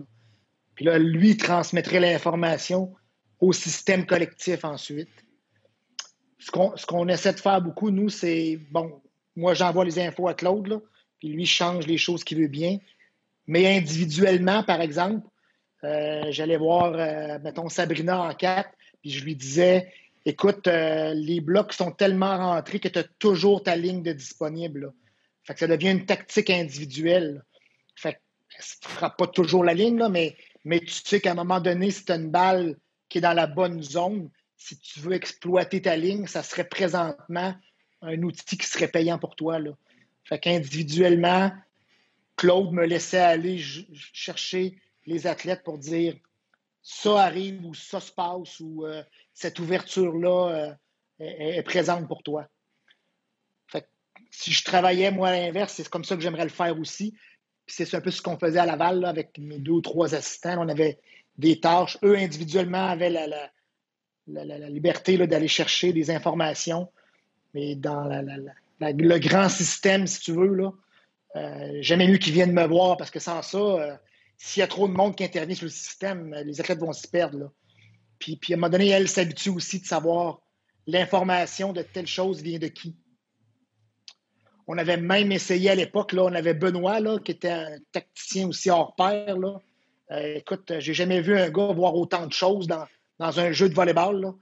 Puis 0.76 0.86
là, 0.86 0.98
lui 0.98 1.36
transmettrait 1.36 2.00
l'information 2.00 2.96
au 3.42 3.52
système 3.52 4.06
collectif 4.06 4.64
ensuite. 4.64 5.12
Ce 6.46 6.86
qu'on 6.86 7.08
essaie 7.08 7.34
de 7.34 7.40
faire 7.40 7.62
beaucoup, 7.62 7.90
nous, 7.90 8.10
c'est 8.10 8.58
bon, 8.72 9.02
moi, 9.36 9.54
j'envoie 9.54 9.86
les 9.86 10.00
infos 10.00 10.28
à 10.28 10.34
Claude, 10.34 10.82
puis 11.20 11.30
lui 11.30 11.46
change 11.46 11.88
les 11.88 11.98
choses 11.98 12.24
qu'il 12.24 12.40
veut 12.40 12.48
bien. 12.48 12.80
Mais 13.48 13.78
individuellement, 13.78 14.64
par 14.64 14.82
exemple, 14.82 15.28
euh, 15.84 16.24
j'allais 16.30 16.58
voir, 16.58 16.94
euh, 16.96 17.40
mettons, 17.44 17.70
Sabrina 17.70 18.22
en 18.22 18.34
quatre, 18.34 18.70
puis 19.02 19.12
je 19.12 19.24
lui 19.24 19.36
disais 19.36 19.92
Écoute, 20.26 20.68
euh, 20.68 21.14
les 21.14 21.42
blocs 21.42 21.74
sont 21.74 21.92
tellement 21.92 22.38
rentrés 22.38 22.80
que 22.80 22.88
tu 22.88 23.00
as 23.00 23.04
toujours 23.04 23.62
ta 23.62 23.76
ligne 23.76 24.02
de 24.02 24.14
disponible. 24.14 24.94
Fait 25.44 25.54
que 25.54 25.60
ça 25.60 25.68
devient 25.68 25.92
une 25.92 26.06
tactique 26.06 26.50
individuelle. 26.50 27.44
Fait 27.96 28.14
que 28.14 28.20
ça 28.58 28.78
ne 28.84 28.94
fera 28.94 29.10
pas 29.18 29.28
toujours 29.28 29.66
la 29.66 29.74
ligne, 29.74 30.08
mais, 30.10 30.38
mais 30.64 30.80
tu 30.80 30.92
sais 30.92 31.20
qu'à 31.20 31.32
un 31.32 31.36
moment 31.36 31.60
donné, 31.60 31.92
si 31.92 32.06
tu 32.06 32.14
as 32.14 32.16
une 32.16 32.32
balle 32.32 32.78
qui 33.10 33.18
est 33.18 33.22
dans 33.22 33.34
la 33.34 33.48
bonne 33.48 33.84
zone, 33.84 34.30
si 34.58 34.78
tu 34.78 35.00
veux 35.00 35.14
exploiter 35.14 35.82
ta 35.82 35.96
ligne, 35.96 36.28
ça 36.28 36.44
serait 36.44 36.68
présentement 36.68 37.56
un 38.02 38.22
outil 38.22 38.58
qui 38.58 38.68
serait 38.68 38.88
payant 38.88 39.20
pour 39.20 39.36
toi. 39.36 39.60
Là. 39.60 39.72
Fait 40.24 40.40
qu'individuellement, 40.40 41.52
Claude 42.36 42.72
me 42.72 42.86
laissait 42.86 43.20
aller 43.20 43.62
chercher 44.14 44.78
les 45.06 45.28
athlètes 45.28 45.64
pour 45.64 45.78
dire 45.78 46.16
ça 46.82 47.24
arrive 47.24 47.66
ou 47.66 47.74
ça 47.74 48.00
se 48.00 48.12
passe 48.12 48.60
ou 48.60 48.86
euh, 48.86 49.04
cette 49.34 49.60
ouverture-là 49.60 50.76
euh, 51.20 51.26
est, 51.26 51.64
présente 51.64 52.08
pour 52.08 52.24
toi. 52.24 52.48
Fait 53.68 53.88
si 54.32 54.52
je 54.52 54.64
travaillais, 54.64 55.12
moi, 55.12 55.30
à 55.30 55.32
l'inverse, 55.32 55.74
c'est 55.76 55.88
comme 55.88 56.04
ça 56.04 56.16
que 56.16 56.22
j'aimerais 56.22 56.44
le 56.44 56.50
faire 56.50 56.78
aussi. 56.78 57.16
c'est 57.68 57.94
un 57.94 58.02
peu 58.02 58.12
ce 58.12 58.22
qu'on 58.22 58.38
faisait 58.38 58.60
à 58.60 58.66
Laval 58.66 59.06
avec 59.06 59.38
mes 59.38 59.60
deux 59.60 59.72
ou 59.72 59.82
trois 59.82 60.14
assistants. 60.14 60.58
On 60.60 60.68
avait 60.68 61.00
des 61.38 61.60
tâches. 61.60 61.98
Eux, 62.04 62.18
individuellement, 62.18 62.86
avaient 62.88 63.10
la 63.10 63.50
liberté 64.28 65.18
d'aller 65.18 65.48
chercher 65.48 65.94
des 65.94 66.12
informations. 66.12 66.90
Mais 67.54 67.76
dans 67.76 68.06
le 68.80 69.18
grand 69.20 69.50
système, 69.50 70.08
si 70.08 70.20
tu 70.22 70.32
veux, 70.32 70.54
là, 70.54 70.72
euh, 71.36 71.78
jamais 71.82 72.08
mieux 72.08 72.18
qu'ils 72.18 72.34
viennent 72.34 72.54
me 72.54 72.66
voir 72.66 72.98
parce 72.98 73.10
que 73.10 73.20
sans 73.20 73.42
ça, 73.42 73.58
euh, 73.58 73.96
s'il 74.38 74.62
y 74.62 74.64
a 74.64 74.68
trop 74.68 74.88
de 74.88 74.94
monde 74.94 75.16
qui 75.16 75.24
intervient 75.24 75.56
sur 75.56 75.66
le 75.66 75.72
système, 75.72 76.36
les 76.46 76.60
athlètes 76.60 76.80
vont 76.80 76.94
se 76.94 77.08
perdre. 77.08 77.40
Là. 77.40 77.52
Puis, 78.20 78.36
puis 78.36 78.54
à 78.54 78.56
un 78.56 78.60
moment 78.60 78.70
donné, 78.70 78.90
elle 78.90 79.08
s'habitue 79.08 79.50
aussi 79.50 79.80
de 79.80 79.86
savoir 79.86 80.42
l'information 80.86 81.74
de 81.74 81.82
telle 81.82 82.08
chose 82.08 82.42
vient 82.42 82.60
de 82.60 82.68
qui. 82.68 82.96
On 84.68 84.78
avait 84.78 84.98
même 84.98 85.32
essayé 85.32 85.72
à 85.72 85.76
l'époque, 85.76 86.14
on 86.18 86.34
avait 86.34 86.54
Benoît, 86.54 87.00
là, 87.00 87.20
qui 87.20 87.32
était 87.32 87.50
un 87.50 87.78
tacticien 87.92 88.48
aussi 88.48 88.70
hors 88.70 88.96
pair. 88.96 89.38
Là. 89.38 89.60
Euh, 90.12 90.36
écoute, 90.36 90.72
j'ai 90.80 90.94
jamais 90.94 91.22
vu 91.22 91.38
un 91.38 91.50
gars 91.50 91.74
voir 91.74 91.96
autant 91.96 92.28
de 92.28 92.34
choses 92.34 92.68
dans, 92.68 92.86
dans 93.20 93.40
un 93.40 93.52
jeu 93.52 93.70
de 93.70 93.74
volleyball. 93.74 94.34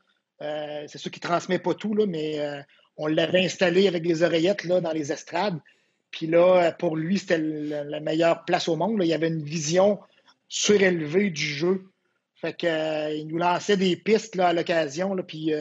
Euh, 0.42 0.84
c'est 0.88 0.98
sûr 0.98 1.12
qu'il 1.12 1.22
ne 1.24 1.30
transmet 1.30 1.60
pas 1.60 1.74
tout, 1.74 1.94
mais 2.08 2.40
euh, 2.40 2.62
on 2.98 3.08
l'avait 3.08 3.46
installé 3.46 3.88
avec 3.88 4.04
des 4.04 4.24
oreillettes 4.24 4.64
là, 4.64 4.82
dans 4.82 4.92
les 4.92 5.12
estrades. 5.12 5.60
Puis 6.10 6.28
là, 6.28 6.72
pour 6.74 6.98
lui, 6.98 7.20
c'était 7.20 7.38
la 7.38 8.00
meilleure 8.02 8.44
place 8.44 8.68
au 8.68 8.76
monde. 8.76 9.02
Il 9.04 9.14
avait 9.14 9.30
une 9.30 9.44
vision 9.44 10.00
surélevée 10.50 11.30
du 11.30 11.42
jeu. 11.42 11.86
Fait 12.36 12.54
qu'il 12.54 12.70
euh, 12.70 13.24
nous 13.26 13.38
lançait 13.38 13.78
des 13.78 13.96
pistes 13.96 14.38
à 14.38 14.52
l'occasion. 14.52 15.16
Puis 15.26 15.54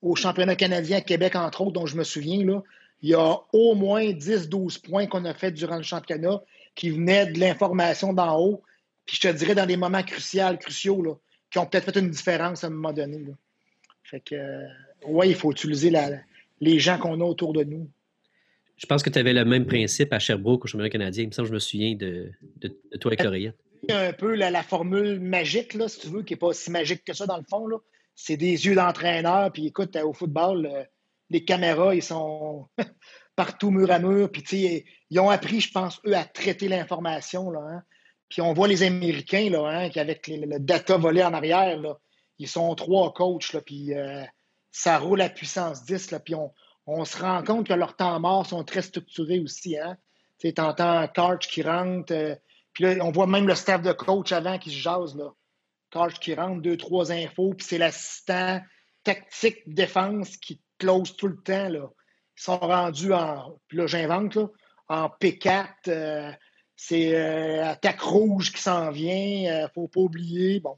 au 0.00 0.14
championnat 0.14 0.56
canadien 0.56 0.98
à 0.98 1.00
Québec, 1.02 1.36
entre 1.36 1.62
autres, 1.62 1.72
dont 1.72 1.86
je 1.86 1.96
me 1.96 2.04
souviens, 2.04 2.62
il 3.02 3.10
y 3.10 3.14
a 3.14 3.36
au 3.52 3.74
moins 3.74 4.04
10-12 4.04 4.80
points 4.80 5.06
qu'on 5.06 5.24
a 5.26 5.34
fait 5.34 5.50
durant 5.50 5.76
le 5.76 5.82
championnat 5.82 6.40
qui 6.74 6.90
venaient 6.90 7.26
de 7.26 7.38
l'information 7.38 8.12
d'en 8.12 8.38
haut. 8.38 8.62
Puis 9.04 9.16
je 9.16 9.28
te 9.28 9.34
dirais 9.34 9.54
dans 9.54 9.66
des 9.66 9.76
moments 9.76 10.02
cruciaux, 10.02 10.56
cruciaux 10.58 11.20
qui 11.56 11.60
ont 11.60 11.64
peut-être 11.64 11.90
fait 11.90 11.98
une 11.98 12.10
différence 12.10 12.64
à 12.64 12.66
un 12.66 12.70
moment 12.70 12.92
donné. 12.92 13.18
Là. 13.18 13.32
Fait 14.02 14.20
que, 14.20 14.34
euh, 14.34 14.66
ouais, 15.06 15.30
il 15.30 15.34
faut 15.34 15.50
utiliser 15.50 15.90
les 16.60 16.78
gens 16.78 16.98
qu'on 16.98 17.18
a 17.22 17.24
autour 17.24 17.54
de 17.54 17.64
nous. 17.64 17.88
Je 18.76 18.84
pense 18.84 19.02
que 19.02 19.08
tu 19.08 19.18
avais 19.18 19.32
le 19.32 19.46
même 19.46 19.64
principe 19.64 20.12
à 20.12 20.18
Sherbrooke 20.18 20.66
au 20.66 20.68
championnat 20.68 20.90
canadien. 20.90 21.24
Il 21.24 21.28
me 21.28 21.32
semble 21.32 21.48
que 21.48 21.52
je 21.52 21.54
me 21.54 21.58
souviens 21.58 21.94
de, 21.94 22.30
de, 22.58 22.68
toi 23.00 23.08
avec 23.08 23.24
l'oreillette. 23.24 23.56
Un 23.88 24.12
peu 24.12 24.34
la, 24.34 24.62
formule 24.62 25.18
magique, 25.18 25.72
là, 25.72 25.88
si 25.88 26.00
tu 26.00 26.08
veux, 26.08 26.22
qui 26.22 26.34
n'est 26.34 26.38
pas 26.38 26.52
si 26.52 26.70
magique 26.70 27.02
que 27.04 27.14
ça 27.14 27.24
dans 27.24 27.38
le 27.38 27.44
fond. 27.48 27.66
C'est 28.14 28.36
des 28.36 28.66
yeux 28.66 28.74
d'entraîneur. 28.74 29.50
Puis 29.50 29.68
écoute, 29.68 29.96
au 29.96 30.12
football, 30.12 30.66
euh, 30.66 30.84
les 31.30 31.42
caméras, 31.42 31.94
ils 31.94 32.02
sont 32.02 32.68
partout 33.34 33.70
mur 33.70 33.90
à 33.90 33.98
mur. 33.98 34.30
Puis 34.30 34.84
ils 35.08 35.20
ont 35.20 35.30
appris, 35.30 35.62
je 35.62 35.72
pense, 35.72 36.02
eux, 36.06 36.14
à 36.14 36.24
traiter 36.24 36.68
l'information. 36.68 37.50
Hein. 37.58 37.82
Puis 38.28 38.42
on 38.42 38.52
voit 38.52 38.68
les 38.68 38.82
Américains, 38.82 39.50
là, 39.50 39.66
hein, 39.66 39.88
qui 39.90 40.00
avec 40.00 40.26
le 40.28 40.58
data 40.58 40.96
volé 40.96 41.22
en 41.22 41.32
arrière, 41.32 41.78
là, 41.80 41.98
ils 42.38 42.48
sont 42.48 42.74
trois 42.74 43.12
coachs, 43.12 43.52
là, 43.52 43.60
puis 43.60 43.94
euh, 43.94 44.24
ça 44.70 44.98
roule 44.98 45.20
à 45.20 45.28
puissance 45.28 45.84
10, 45.84 46.10
là, 46.10 46.20
puis 46.20 46.34
on, 46.34 47.04
se 47.04 47.18
rend 47.18 47.42
compte 47.42 47.66
que 47.66 47.72
leurs 47.72 47.96
temps 47.96 48.18
morts 48.20 48.46
sont 48.46 48.64
très 48.64 48.82
structurés 48.82 49.40
aussi. 49.40 49.78
Hein? 49.78 49.96
Tu 50.38 50.52
entends 50.58 51.06
Karch 51.08 51.48
qui 51.48 51.62
rentre, 51.62 52.12
euh, 52.12 52.34
puis 52.72 52.84
là, 52.84 53.04
on 53.04 53.10
voit 53.10 53.26
même 53.26 53.48
le 53.48 53.54
staff 53.54 53.82
de 53.82 53.92
coach 53.92 54.32
avant 54.32 54.58
qui 54.58 54.70
se 54.70 54.78
jase. 54.78 55.16
Là. 55.16 55.32
Karch 55.90 56.18
qui 56.20 56.34
rentre, 56.34 56.60
deux, 56.62 56.76
trois 56.76 57.12
infos, 57.12 57.54
puis 57.54 57.66
c'est 57.66 57.78
l'assistant 57.78 58.60
tactique 59.02 59.62
défense 59.66 60.36
qui 60.36 60.60
close 60.78 61.16
tout 61.16 61.28
le 61.28 61.40
temps. 61.42 61.68
Là. 61.68 61.88
Ils 62.38 62.42
sont 62.42 62.58
rendus 62.58 63.12
en, 63.12 63.58
puis 63.68 63.78
là, 63.78 63.86
j'invente, 63.86 64.36
en 64.88 65.06
P4. 65.06 65.68
Euh, 65.88 66.32
c'est 66.76 67.16
attaque 67.62 68.00
rouge 68.00 68.52
qui 68.52 68.60
s'en 68.60 68.90
vient, 68.90 69.14
il 69.14 69.62
ne 69.62 69.68
faut 69.74 69.88
pas 69.88 70.00
oublier. 70.00 70.60
Bon, 70.60 70.76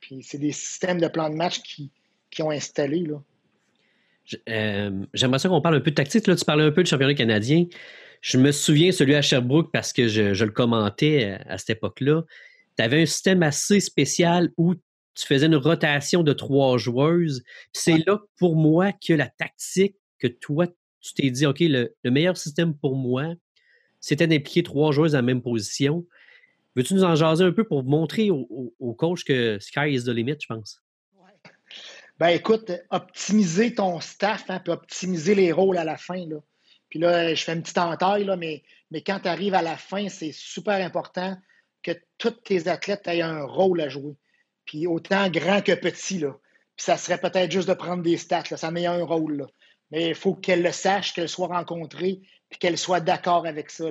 puis 0.00 0.22
c'est 0.22 0.38
des 0.38 0.52
systèmes 0.52 1.00
de 1.00 1.08
plan 1.08 1.30
de 1.30 1.34
match 1.34 1.62
qui, 1.62 1.90
qui 2.30 2.42
ont 2.42 2.50
installé. 2.50 3.00
Là. 3.00 3.20
Euh, 4.48 5.04
j'aimerais 5.14 5.38
ça 5.38 5.48
qu'on 5.48 5.60
parle 5.60 5.76
un 5.76 5.80
peu 5.80 5.90
de 5.90 5.96
tactique. 5.96 6.26
Là, 6.26 6.36
tu 6.36 6.44
parlais 6.44 6.64
un 6.64 6.70
peu 6.70 6.82
du 6.82 6.90
championnat 6.90 7.14
canadien. 7.14 7.66
Je 8.20 8.38
me 8.38 8.52
souviens 8.52 8.92
celui 8.92 9.14
à 9.14 9.22
Sherbrooke 9.22 9.70
parce 9.72 9.92
que 9.92 10.08
je, 10.08 10.44
le 10.44 10.50
commentais 10.50 11.38
à, 11.46 11.58
cette 11.58 11.70
époque-là. 11.70 12.22
Tu 12.76 12.84
avais 12.84 13.02
un 13.02 13.06
système 13.06 13.42
assez 13.42 13.80
spécial 13.80 14.50
où 14.56 14.74
tu 14.74 15.26
faisais 15.26 15.46
une 15.46 15.56
rotation 15.56 16.22
de 16.22 16.32
trois 16.32 16.78
joueuses. 16.78 17.42
C'est 17.72 18.04
là, 18.06 18.20
pour 18.38 18.56
moi, 18.56 18.92
que 18.92 19.12
la 19.12 19.28
tactique 19.28 19.96
que 20.18 20.26
toi, 20.26 20.66
tu 21.00 21.14
t'es 21.14 21.30
dit, 21.30 21.46
OK, 21.46 21.60
le, 21.60 21.94
meilleur 22.04 22.36
système 22.36 22.74
pour 22.74 22.96
moi, 22.96 23.34
c'était 24.00 24.26
d'impliquer 24.26 24.62
trois 24.62 24.92
joueuses 24.92 25.14
à 25.14 25.18
la 25.18 25.22
même 25.22 25.42
position. 25.42 26.06
Veux-tu 26.76 26.94
nous 26.94 27.04
en 27.04 27.16
jaser 27.16 27.44
un 27.44 27.52
peu 27.52 27.64
pour 27.64 27.82
montrer 27.82 28.30
au, 28.30 28.94
coach 28.96 29.24
que 29.24 29.58
sky 29.58 29.90
is 29.90 30.04
the 30.04 30.08
limit, 30.08 30.36
je 30.40 30.46
pense? 30.46 30.80
Ouais. 31.16 31.32
Ben 32.18 32.28
écoute, 32.28 32.70
optimiser 32.90 33.74
ton 33.74 34.00
staff, 34.00 34.44
hein, 34.48 34.60
puis 34.60 34.72
optimiser 34.72 35.34
les 35.34 35.50
rôles 35.50 35.78
à 35.78 35.84
la 35.84 35.96
fin. 35.96 36.24
Puis 36.88 36.98
là, 36.98 37.34
je 37.34 37.42
fais 37.42 37.54
une 37.54 37.62
petite 37.62 37.78
entaille, 37.78 38.30
mais, 38.38 38.62
quand 39.02 39.20
tu 39.20 39.28
arrives 39.28 39.54
à 39.54 39.62
la 39.62 39.76
fin, 39.76 40.08
c'est 40.08 40.32
super 40.32 40.84
important 40.84 41.36
que 41.82 41.92
tous 42.16 42.30
tes 42.30 42.68
athlètes 42.68 43.06
aient 43.06 43.22
un 43.22 43.44
rôle 43.44 43.80
à 43.80 43.88
jouer. 43.88 44.14
Puis 44.64 44.86
autant 44.86 45.28
grand 45.30 45.62
que 45.62 45.72
petit. 45.72 46.18
Puis 46.18 46.30
ça 46.76 46.96
serait 46.96 47.18
peut-être 47.18 47.50
juste 47.50 47.68
de 47.68 47.74
prendre 47.74 48.02
des 48.02 48.16
stats, 48.16 48.44
là, 48.50 48.56
ça 48.56 48.70
met 48.70 48.86
un 48.86 49.04
rôle. 49.04 49.46
Mais 49.90 50.08
il 50.08 50.14
faut 50.14 50.34
qu'elle 50.34 50.62
le 50.62 50.72
sache, 50.72 51.14
qu'elle 51.14 51.28
soit 51.28 51.48
rencontrée, 51.48 52.20
puis 52.48 52.58
qu'elle 52.58 52.78
soit 52.78 53.00
d'accord 53.00 53.46
avec 53.46 53.70
ça. 53.70 53.90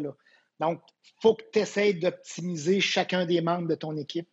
Donc, 0.60 0.82
il 1.06 1.22
faut 1.22 1.36
que 1.36 1.44
tu 1.52 1.60
essaies 1.60 1.94
d'optimiser 1.94 2.80
chacun 2.80 3.26
des 3.26 3.42
membres 3.42 3.68
de 3.68 3.76
ton 3.76 3.96
équipe. 3.98 4.30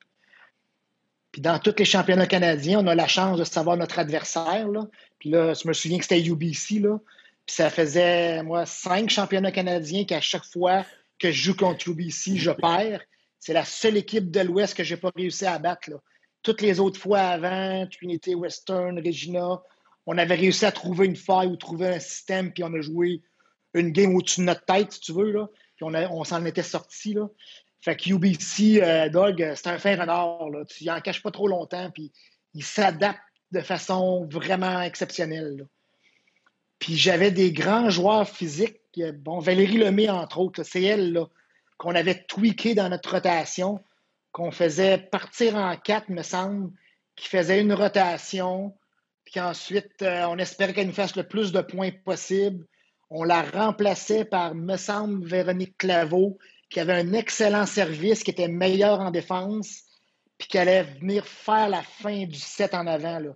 Puis 1.32 1.42
dans 1.42 1.58
tous 1.58 1.74
les 1.78 1.84
championnats 1.84 2.26
canadiens, 2.26 2.80
on 2.80 2.86
a 2.86 2.94
la 2.94 3.08
chance 3.08 3.38
de 3.38 3.44
savoir 3.44 3.76
notre 3.76 3.98
adversaire. 3.98 4.68
Là. 4.68 4.86
Puis 5.18 5.30
là, 5.30 5.52
je 5.54 5.66
me 5.66 5.72
souviens 5.72 5.98
que 5.98 6.04
c'était 6.04 6.22
UBC. 6.22 6.78
Là. 6.78 6.98
Puis 7.44 7.56
ça 7.56 7.70
faisait, 7.70 8.42
moi, 8.42 8.66
cinq 8.66 9.10
championnats 9.10 9.50
canadiens 9.50 10.04
qu'à 10.04 10.20
chaque 10.20 10.44
fois, 10.44 10.86
que 11.18 11.30
je 11.30 11.42
joue 11.42 11.56
contre 11.56 11.88
UBC, 11.88 12.36
je 12.36 12.50
perds. 12.50 13.02
C'est 13.40 13.52
la 13.52 13.64
seule 13.64 13.96
équipe 13.96 14.30
de 14.30 14.40
l'Ouest 14.40 14.74
que 14.74 14.84
je 14.84 14.94
n'ai 14.94 15.00
pas 15.00 15.10
réussi 15.14 15.44
à 15.44 15.58
battre. 15.58 15.90
Toutes 16.42 16.60
les 16.60 16.80
autres 16.80 17.00
fois 17.00 17.20
avant, 17.20 17.86
Trinity 17.88 18.34
Western, 18.34 18.98
Regina, 18.98 19.62
on 20.06 20.18
avait 20.18 20.34
réussi 20.34 20.64
à 20.64 20.72
trouver 20.72 21.06
une 21.06 21.16
faille 21.16 21.48
ou 21.48 21.56
trouver 21.56 21.88
un 21.88 21.98
système, 21.98 22.52
puis 22.52 22.62
on 22.64 22.72
a 22.74 22.80
joué 22.80 23.22
une 23.74 23.90
game 23.90 24.14
au-dessus 24.14 24.40
de 24.40 24.46
notre 24.46 24.64
tête, 24.64 24.92
si 24.92 25.00
tu 25.00 25.12
veux. 25.12 25.32
Là. 25.32 25.48
Puis 25.76 25.84
on, 25.84 26.24
s'en 26.24 26.44
était 26.44 26.62
sorti. 26.62 27.16
Fait 27.80 27.96
que 27.96 28.10
UBC, 28.10 28.82
euh, 28.82 29.08
Doug, 29.08 29.52
c'est 29.56 29.66
un 29.66 29.78
fin 29.78 29.96
renard. 29.96 30.48
Là. 30.50 30.64
Tu 30.64 30.88
en 30.90 31.00
caches 31.00 31.22
pas 31.22 31.30
trop 31.30 31.48
longtemps, 31.48 31.90
puis 31.90 32.12
il 32.54 32.62
s'adapte 32.62 33.20
de 33.52 33.60
façon 33.60 34.26
vraiment 34.26 34.80
exceptionnelle. 34.82 35.66
Puis 36.78 36.96
j'avais 36.96 37.30
des 37.30 37.52
grands 37.52 37.90
joueurs 37.90 38.28
physiques. 38.28 38.80
Bon, 39.16 39.38
Valérie 39.38 39.78
Lemay, 39.78 40.08
entre 40.08 40.38
autres, 40.38 40.62
c'est 40.62 40.82
elle 40.82 41.24
qu'on 41.78 41.94
avait 41.94 42.22
tweaké 42.24 42.74
dans 42.74 42.88
notre 42.88 43.12
rotation, 43.12 43.82
qu'on 44.32 44.50
faisait 44.50 44.98
partir 44.98 45.56
en 45.56 45.76
quatre, 45.76 46.08
me 46.08 46.22
semble, 46.22 46.70
qui 47.16 47.28
faisait 47.28 47.60
une 47.60 47.72
rotation, 47.72 48.74
ensuite, 49.40 50.02
euh, 50.02 50.26
on 50.28 50.38
espérait 50.38 50.72
qu'elle 50.72 50.86
nous 50.86 50.92
fasse 50.92 51.16
le 51.16 51.26
plus 51.26 51.52
de 51.52 51.60
points 51.60 51.90
possible. 52.04 52.66
On 53.10 53.24
la 53.24 53.42
remplaçait 53.42 54.24
par, 54.24 54.54
me 54.54 54.76
semble, 54.76 55.26
Véronique 55.26 55.76
Claveau, 55.78 56.38
qui 56.70 56.80
avait 56.80 56.94
un 56.94 57.12
excellent 57.12 57.66
service, 57.66 58.22
qui 58.22 58.30
était 58.30 58.48
meilleur 58.48 59.00
en 59.00 59.10
défense, 59.10 59.82
puis 60.38 60.48
qui 60.48 60.58
allait 60.58 60.82
venir 60.82 61.26
faire 61.26 61.68
la 61.68 61.82
fin 61.82 62.24
du 62.26 62.38
set 62.38 62.74
en 62.74 62.86
avant. 62.86 63.18
Là. 63.18 63.30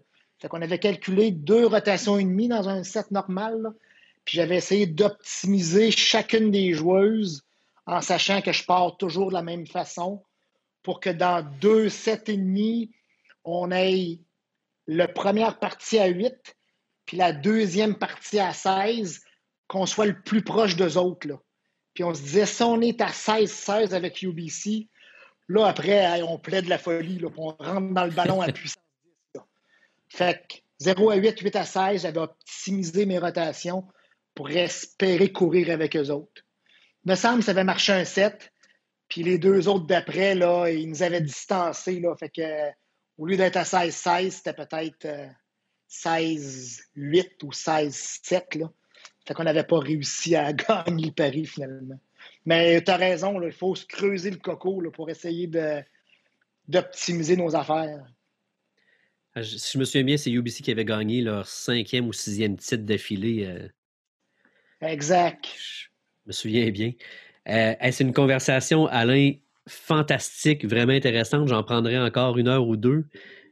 Qu'on 0.49 0.63
avait 0.63 0.79
calculé 0.79 1.31
deux 1.31 1.67
rotations 1.67 2.19
et 2.19 2.25
demie 2.25 2.49
dans 2.49 2.69
un 2.69 2.83
set 2.83 3.11
normal. 3.11 3.73
Puis 4.25 4.37
j'avais 4.37 4.57
essayé 4.57 4.87
d'optimiser 4.87 5.91
chacune 5.91 6.51
des 6.51 6.75
joueuses 6.75 7.45
en 7.87 8.01
sachant 8.03 8.43
que 8.43 8.53
je 8.53 8.65
pars 8.65 8.97
toujours 8.97 9.29
de 9.29 9.35
la 9.35 9.43
même 9.43 9.67
façon 9.67 10.23
pour 10.83 11.01
que 11.01 11.11
dans 11.11 11.43
deux 11.61 11.89
sets 11.89 12.25
et 12.29 12.37
demi, 12.37 12.91
on 13.45 13.71
ait 13.71 14.21
la 14.89 15.07
première 15.07 15.59
partie 15.59 15.99
à 15.99 16.07
8 16.07 16.57
puis 17.07 17.17
la 17.17 17.33
deuxième 17.33 17.95
partie 17.95 18.39
à 18.39 18.53
16, 18.53 19.21
qu'on 19.67 19.87
soit 19.87 20.07
le 20.07 20.21
plus 20.21 20.43
proche 20.43 20.77
d'eux 20.77 20.99
autres. 20.99 21.27
Là. 21.27 21.39
Puis 21.95 22.05
on 22.05 22.13
se 22.13 22.21
disait, 22.21 22.45
si 22.45 22.63
on 22.63 22.81
est 22.81 23.01
à 23.01 23.09
16-16 23.09 23.95
avec 23.95 24.21
UBC, 24.21 24.89
là, 25.49 25.67
après, 25.67 26.21
on 26.23 26.39
plaît 26.39 26.61
de 26.61 26.69
la 26.69 26.79
folie, 26.79 27.19
là, 27.19 27.29
on 27.37 27.49
rentre 27.53 27.95
dans 27.95 28.05
le 28.05 28.11
ballon 28.11 28.43
à 28.43 28.53
puissance 28.53 28.83
10. 29.35 29.41
Fait 30.09 30.45
que 30.49 30.57
0 30.81 31.11
à 31.11 31.17
8, 31.17 31.41
8 31.41 31.57
à 31.57 31.65
16, 31.65 32.03
j'avais 32.03 32.21
optimisé 32.21 33.07
mes 33.07 33.19
rotations 33.19 33.87
pour 34.35 34.51
espérer 34.51 35.33
courir 35.33 35.71
avec 35.71 35.97
eux 35.97 36.11
autres. 36.11 36.45
Il 37.05 37.11
me 37.11 37.17
semble 37.17 37.39
que 37.39 37.47
ça 37.47 37.53
avait 37.53 37.65
marché 37.65 37.93
un 37.93 38.05
7, 38.05 38.53
puis 39.09 39.23
les 39.23 39.39
deux 39.39 39.67
autres 39.67 39.87
d'après, 39.87 40.35
là, 40.35 40.69
ils 40.69 40.89
nous 40.89 41.03
avaient 41.03 41.23
distancés. 41.23 42.01
Là, 42.01 42.15
fait 42.17 42.29
que, 42.29 42.71
au 43.19 43.27
lieu 43.27 43.37
d'être 43.37 43.57
à 43.57 43.65
16-16, 43.65 44.31
c'était 44.31 44.53
peut-être 44.55 45.07
16-8 45.91 46.87
euh, 46.97 47.23
ou 47.43 47.51
16-7. 47.51 48.69
Fait 49.27 49.35
qu'on 49.35 49.45
n'avait 49.45 49.65
pas 49.65 49.81
réussi 49.81 50.37
à 50.37 50.53
gagner 50.55 51.07
le 51.07 51.13
pari 51.13 51.45
finalement. 51.45 52.01
Mais 52.47 52.83
tu 52.83 52.91
as 52.91 52.97
raison, 52.97 53.43
il 53.43 53.53
faut 53.53 53.75
se 53.75 53.85
creuser 53.85 54.31
le 54.31 54.39
coco 54.39 54.83
pour 54.93 55.11
essayer 55.11 55.51
d'optimiser 56.67 57.37
nos 57.37 57.55
affaires. 57.55 58.07
Ah, 59.35 59.43
si 59.43 59.73
je 59.75 59.79
me 59.79 59.85
souviens 59.85 60.05
bien, 60.05 60.17
c'est 60.17 60.31
UBC 60.31 60.63
qui 60.63 60.71
avait 60.71 60.85
gagné 60.85 61.21
leur 61.21 61.47
cinquième 61.47 62.09
ou 62.09 62.13
sixième 62.13 62.57
titre 62.57 62.85
d'affilée. 62.85 63.45
Euh. 63.47 63.69
Exact. 64.81 65.47
Je 65.47 65.89
me 66.27 66.33
souviens 66.33 66.71
bien. 66.71 66.93
Euh, 67.49 67.75
c'est 67.81 68.05
une 68.05 68.13
conversation, 68.13 68.87
Alain, 68.87 69.33
fantastique, 69.69 70.65
vraiment 70.65 70.93
intéressante. 70.93 71.49
J'en 71.49 71.63
prendrai 71.63 71.99
encore 71.99 72.39
une 72.39 72.49
heure 72.49 72.67
ou 72.67 72.77
deux. 72.77 73.05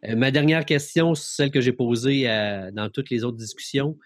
Euh, 0.04 0.16
ma 0.16 0.30
dernière 0.30 0.64
question, 0.64 1.14
celle 1.14 1.50
que 1.50 1.60
j'ai 1.60 1.72
posée 1.72 2.24
dans 2.72 2.90
toutes 2.90 3.10
les 3.10 3.24
autres 3.24 3.38
discussions. 3.38 3.96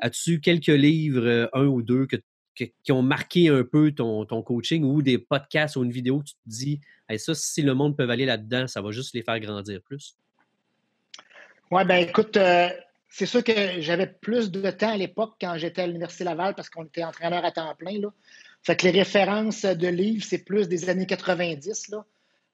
As-tu 0.00 0.40
quelques 0.40 0.66
livres, 0.66 1.48
un 1.52 1.66
ou 1.66 1.82
deux, 1.82 2.06
qui 2.54 2.92
ont 2.92 3.02
marqué 3.02 3.48
un 3.48 3.64
peu 3.64 3.92
ton, 3.92 4.24
coaching 4.42 4.84
ou 4.84 5.02
des 5.02 5.18
podcasts 5.18 5.76
ou 5.76 5.84
une 5.84 5.92
vidéo 5.92 6.20
que 6.20 6.26
tu 6.26 6.34
te 6.34 6.40
dis, 6.46 6.80
ça, 7.16 7.34
si 7.34 7.62
le 7.62 7.74
monde 7.74 7.96
peut 7.96 8.08
aller 8.08 8.26
là-dedans, 8.26 8.66
ça 8.66 8.80
va 8.80 8.90
juste 8.90 9.14
les 9.14 9.22
faire 9.22 9.38
grandir 9.40 9.80
plus? 9.82 10.16
Oui, 11.70 11.84
ben 11.84 11.96
écoute, 11.96 12.36
euh, 12.36 12.68
c'est 13.08 13.26
sûr 13.26 13.42
que 13.42 13.80
j'avais 13.80 14.06
plus 14.06 14.50
de 14.50 14.70
temps 14.70 14.92
à 14.92 14.96
l'époque 14.96 15.34
quand 15.40 15.56
j'étais 15.56 15.82
à 15.82 15.86
l'Université 15.86 16.24
Laval 16.24 16.54
parce 16.54 16.68
qu'on 16.68 16.84
était 16.84 17.04
entraîneur 17.04 17.44
à 17.44 17.50
temps 17.50 17.74
plein. 17.74 18.00
Fait 18.64 18.76
que 18.76 18.86
les 18.86 18.98
références 18.98 19.64
de 19.64 19.88
livres, 19.88 20.24
c'est 20.24 20.44
plus 20.44 20.68
des 20.68 20.88
années 20.88 21.06
90 21.06 21.88
là, 21.88 22.04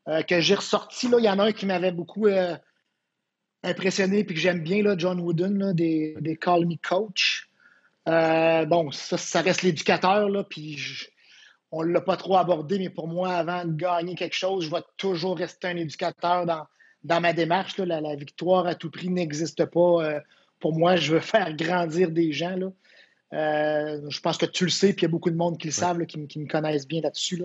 euh, 0.09 0.23
que 0.23 0.41
j'ai 0.41 0.55
ressorti. 0.55 1.09
Là. 1.09 1.19
Il 1.19 1.25
y 1.25 1.31
en 1.31 1.39
a 1.39 1.45
un 1.45 1.53
qui 1.53 1.67
m'avait 1.67 1.93
beaucoup 1.93 2.27
euh, 2.27 2.57
impressionné 3.63 4.19
et 4.19 4.27
que 4.27 4.35
j'aime 4.35 4.63
bien, 4.63 4.83
là, 4.83 4.95
John 4.99 5.21
Wooden, 5.21 5.73
des, 5.73 6.17
des, 6.21 6.37
Call 6.37 6.67
Me 6.67 6.77
Coach. 6.77 7.49
bon, 8.07 8.91
ça, 8.91 9.17
ça 9.17 9.41
reste 9.41 9.63
l'éducateur, 9.63 10.29
là, 10.29 10.45
puis 10.45 10.79
on 11.73 11.85
ne 11.85 11.93
l'a 11.93 12.01
pas 12.01 12.17
trop 12.17 12.37
abordé, 12.37 12.79
mais 12.79 12.91
pour 12.91 13.09
moi, 13.09 13.33
avant 13.35 13.65
de 13.65 13.73
gagner 13.73 14.15
quelque 14.15 14.35
chose, 14.35 14.65
je 14.65 14.71
vais 14.71 14.83
toujours 14.97 15.39
rester 15.39 15.69
un 15.69 15.77
éducateur 15.77 16.45
dans, 16.45 16.67
dans 17.05 17.21
ma 17.21 17.33
démarche. 17.33 17.79
Là, 17.79 18.01
la, 18.01 18.17
victoire 18.17 18.67
à 18.67 18.75
tout 18.75 18.91
prix 18.91 19.09
n'existe 19.09 19.65
pas. 19.67 20.05
Euh, 20.05 20.21
pour 20.59 20.77
moi, 20.77 20.97
je 20.97 21.15
veux 21.15 21.21
faire 21.21 21.55
grandir 21.55 22.11
des 22.11 22.33
gens. 22.33 22.57
Là. 22.57 22.73
Euh, 23.33 24.01
je 24.09 24.21
pense 24.21 24.39
que 24.39 24.47
tu 24.47 24.65
le 24.65 24.71
sais, 24.71 24.93
puis 24.93 25.03
il 25.03 25.03
y 25.03 25.07
a 25.07 25.11
beaucoup 25.11 25.31
de 25.31 25.37
monde 25.37 25.59
qui 25.59 25.69
le 25.69 25.73
savent, 25.73 26.05
qui, 26.07 26.19
me 26.19 26.47
connaissent 26.47 26.87
bien 26.87 27.01
là-dessus. 27.01 27.43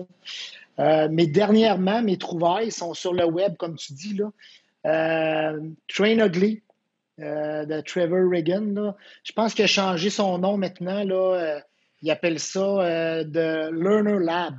Euh, 0.78 1.08
mais 1.10 1.26
dernièrement, 1.26 2.02
mes 2.02 2.18
trouvailles 2.18 2.72
sont 2.72 2.94
sur 2.94 3.14
le 3.14 3.24
web, 3.24 3.56
comme 3.56 3.76
tu 3.76 3.92
dis. 3.92 4.14
Là. 4.14 4.32
Train 5.88 6.18
Ugly 6.18 6.62
de 7.18 7.80
Trevor 7.80 8.30
Reagan. 8.30 8.94
Je 9.24 9.32
pense 9.32 9.54
qu'il 9.54 9.64
a 9.64 9.68
changé 9.68 10.10
son 10.10 10.38
nom 10.38 10.56
maintenant. 10.56 11.04
Là, 11.04 11.60
il 12.02 12.10
appelle 12.10 12.38
ça 12.38 13.24
de 13.24 13.70
Learner 13.72 14.24
Lab. 14.24 14.54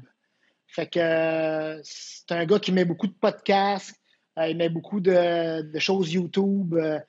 Fait 0.68 0.88
que 0.88 1.80
c'est 1.84 2.32
un 2.32 2.46
gars 2.46 2.60
qui 2.60 2.72
met 2.72 2.86
beaucoup 2.86 3.08
de 3.08 3.14
podcasts, 3.14 3.96
euh, 4.38 4.48
il 4.48 4.58
met 4.58 4.70
beaucoup 4.70 5.00
de, 5.00 5.80
choses 5.80 6.14
YouTube. 6.14 6.76
Euh, 6.76 7.00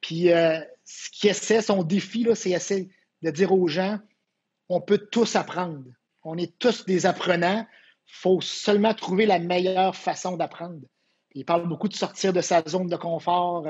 puis 0.00 0.32
euh, 0.32 0.58
ce 0.84 1.10
qui 1.10 1.28
essaie, 1.28 1.60
son 1.60 1.82
défi, 1.82 2.26
c'est 2.34 2.50
essayer 2.50 2.88
de 3.22 3.30
dire 3.30 3.52
aux 3.52 3.68
gens 3.68 3.98
on 4.68 4.80
peut 4.80 4.98
tous 4.98 5.34
apprendre. 5.34 5.84
On 6.24 6.36
est 6.36 6.58
tous 6.58 6.84
des 6.84 7.06
apprenants. 7.06 7.66
Il 8.06 8.14
faut 8.14 8.40
seulement 8.40 8.92
trouver 8.92 9.24
la 9.24 9.38
meilleure 9.38 9.96
façon 9.96 10.36
d'apprendre. 10.36 10.82
Il 11.34 11.44
parle 11.44 11.66
beaucoup 11.66 11.88
de 11.88 11.94
sortir 11.94 12.32
de 12.32 12.40
sa 12.40 12.62
zone 12.68 12.88
de 12.88 12.96
confort, 12.96 13.66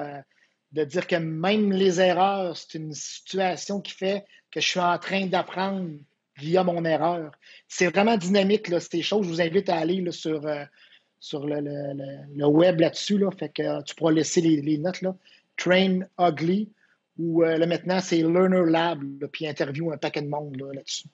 de 0.72 0.84
dire 0.84 1.06
que 1.06 1.16
même 1.16 1.72
les 1.72 2.00
erreurs, 2.00 2.56
c'est 2.56 2.74
une 2.74 2.92
situation 2.92 3.80
qui 3.80 3.92
fait 3.92 4.24
que 4.50 4.60
je 4.60 4.66
suis 4.66 4.80
en 4.80 4.98
train 4.98 5.26
d'apprendre 5.26 5.88
via 6.36 6.64
mon 6.64 6.84
erreur. 6.84 7.30
C'est 7.68 7.88
vraiment 7.88 8.16
dynamique, 8.16 8.68
là, 8.68 8.80
ces 8.80 9.02
choses. 9.02 9.26
Je 9.26 9.30
vous 9.30 9.40
invite 9.40 9.68
à 9.68 9.76
aller 9.76 10.10
sur 10.10 10.44
sur 11.20 11.46
le, 11.46 12.46
web 12.46 12.80
là-dessus. 12.80 13.18
Là, 13.18 13.30
fait 13.30 13.48
que 13.48 13.62
euh, 13.62 13.82
tu 13.82 13.94
pourras 13.94 14.12
laisser 14.12 14.40
les, 14.40 14.78
notes. 14.78 15.02
Là. 15.02 15.16
Train 15.56 16.00
Ugly, 16.18 16.70
ou 17.18 17.42
euh, 17.42 17.58
là, 17.58 17.66
maintenant, 17.66 18.00
c'est 18.00 18.18
Learner 18.18 18.64
Lab, 18.66 19.02
puis 19.32 19.46
interview 19.46 19.92
un 19.92 19.96
paquet 19.96 20.22
de 20.22 20.28
monde 20.28 20.56
là-dessus. 20.72 21.08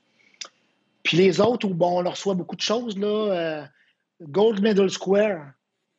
puis 1.02 1.16
les 1.16 1.40
autres, 1.40 1.66
où 1.66 1.74
bon, 1.74 1.98
on 1.98 2.02
leur 2.02 2.12
reçoit 2.12 2.34
beaucoup 2.34 2.56
de 2.56 2.60
choses, 2.60 2.98
là, 2.98 3.06
euh, 3.06 3.64
Gold 4.22 4.60
Medal 4.60 4.90
Square, 4.90 5.52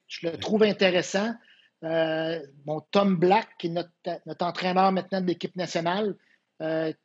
je 0.07 0.27
le 0.27 0.37
trouve 0.37 0.63
intéressant. 0.63 1.33
bon, 1.81 2.81
Tom 2.91 3.15
Black, 3.15 3.49
qui 3.59 3.67
est 3.67 3.69
notre, 3.71 4.45
entraîneur 4.45 4.91
maintenant 4.91 5.21
de 5.21 5.27
l'équipe 5.27 5.55
nationale, 5.55 6.15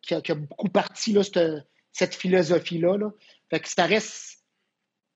qui 0.02 0.14
a, 0.14 0.34
beaucoup 0.34 0.68
parti 0.68 1.12
là, 1.12 1.22
cette, 1.22 1.66
cette 1.92 2.14
philosophie-là. 2.14 2.96
Là. 2.96 3.10
Fait 3.50 3.60
que 3.60 3.68
ça 3.68 3.86
reste 3.86 4.40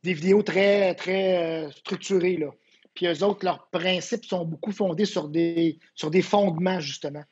des 0.02 0.12
vidéos 0.12 0.42
très, 0.42 0.94
très 0.94 1.66
euh, 1.66 1.70
structurées. 1.70 2.36
Là. 2.36 2.50
Puis 2.94 3.06
eux 3.06 3.24
autres, 3.24 3.44
leurs 3.44 3.68
principes 3.70 4.24
sont 4.24 4.44
beaucoup 4.44 4.72
fondés 4.72 5.06
sur 5.06 5.28
des, 5.28 5.78
sur 5.94 6.10
des 6.10 6.22
fondements, 6.22 6.80
justement. 6.80 7.24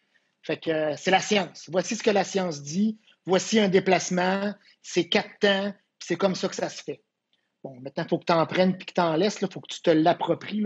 Fait 0.43 0.57
que 0.57 0.71
euh, 0.71 0.95
c'est 0.97 1.11
la 1.11 1.21
science. 1.21 1.69
Voici 1.71 1.97
ce 1.97 2.03
que 2.03 2.11
la 2.11 2.25
science 2.25 2.63
dit. 2.63 2.99
Voici 3.25 3.61
un 3.61 3.69
déplacement. 3.69 4.55
C'est 4.83 5.09
quatre 5.09 5.39
temps. 5.41 5.73
C'est 6.01 6.17
comme 6.17 6.35
ça 6.35 6.49
que 6.49 6.57
ça 6.57 6.69
se 6.69 6.83
fait. 6.83 7.01
Bon, 7.63 7.79
maintenant, 7.81 8.05
il 8.05 8.09
faut 8.09 8.19
que 8.19 8.25
tu 8.25 8.33
en 8.33 8.45
prennes 8.47 8.77
puis 8.77 8.87
que 8.87 8.93
tu 8.93 9.01
en 9.01 9.15
laisses. 9.15 9.39
Il 9.41 9.49
faut 9.51 9.61
que 9.61 9.73
tu 9.73 9.81
te 9.81 9.91
l'appropries. 9.91 10.65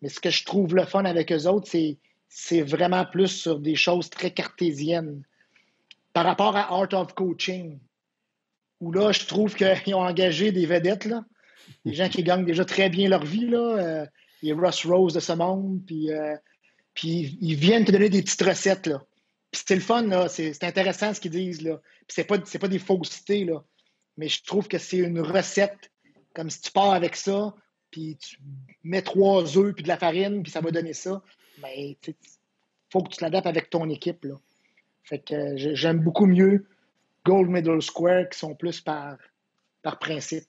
Mais 0.00 0.08
ce 0.08 0.18
que 0.18 0.30
je 0.30 0.44
trouve 0.44 0.74
le 0.74 0.84
fun 0.84 1.04
avec 1.04 1.30
eux 1.30 1.46
autres, 1.46 1.70
c'est, 1.70 2.62
vraiment 2.62 3.04
plus 3.04 3.28
sur 3.28 3.60
des 3.60 3.76
choses 3.76 4.10
très 4.10 4.32
cartésiennes. 4.32 5.22
Par 6.12 6.24
rapport 6.24 6.56
à 6.56 6.72
Art 6.74 6.92
of 6.92 7.14
Coaching, 7.14 7.78
où 8.80 8.90
là, 8.90 9.12
je 9.12 9.24
trouve 9.26 9.54
qu'ils 9.54 9.94
ont 9.94 10.04
engagé 10.04 10.50
des 10.50 10.66
vedettes, 10.66 11.08
des 11.84 11.94
gens 11.94 12.08
qui 12.08 12.24
gagnent 12.24 12.44
déjà 12.44 12.64
très 12.64 12.88
bien 12.88 13.08
leur 13.08 13.24
vie, 13.24 13.46
là, 13.46 13.76
euh, 13.78 14.06
les 14.42 14.52
Russ 14.52 14.84
Rose 14.84 15.14
de 15.14 15.20
ce 15.20 15.32
monde, 15.32 15.80
puis, 15.86 16.10
euh, 16.10 16.34
puis 16.92 17.38
ils 17.40 17.54
viennent 17.54 17.84
te 17.84 17.92
donner 17.92 18.08
des 18.08 18.22
petites 18.22 18.42
recettes, 18.42 18.88
là. 18.88 19.04
Puis 19.52 19.62
c'est 19.66 19.74
le 19.74 19.80
fun, 19.82 20.02
là, 20.02 20.28
c'est 20.28 20.64
intéressant 20.64 21.12
ce 21.12 21.20
qu'ils 21.20 21.30
disent, 21.30 21.62
là. 21.62 21.80
Puis 22.06 22.14
c'est 22.14 22.24
pas, 22.24 22.38
pas 22.38 22.68
des 22.68 22.78
faussetés, 22.78 23.44
là. 23.44 23.62
Mais 24.16 24.28
je 24.28 24.42
trouve 24.42 24.66
que 24.66 24.78
c'est 24.78 24.98
une 24.98 25.20
recette 25.20 25.90
Comme 26.34 26.50
si 26.50 26.60
tu 26.60 26.70
pars 26.72 26.92
avec 26.92 27.16
ça, 27.16 27.54
puis 27.90 28.16
tu 28.16 28.38
mets 28.82 29.02
trois 29.02 29.56
œufs, 29.58 29.74
puis 29.74 29.82
de 29.82 29.88
la 29.88 29.98
farine, 29.98 30.42
puis 30.42 30.50
ça 30.50 30.60
va 30.60 30.70
donner 30.70 30.94
ça. 30.94 31.22
Mais 31.62 31.98
il 32.06 32.14
faut 32.90 33.02
que 33.02 33.10
tu 33.10 33.18
t'adaptes 33.18 33.46
avec 33.46 33.68
ton 33.68 33.88
équipe. 33.90 34.24
Là. 34.24 34.34
Fait 35.04 35.18
que 35.18 35.56
j'aime 35.56 36.00
beaucoup 36.00 36.26
mieux 36.26 36.66
Gold 37.26 37.50
Middle 37.50 37.82
Square 37.82 38.30
qui 38.30 38.38
sont 38.38 38.54
plus 38.54 38.80
par, 38.80 39.18
par 39.82 39.98
principe. 39.98 40.46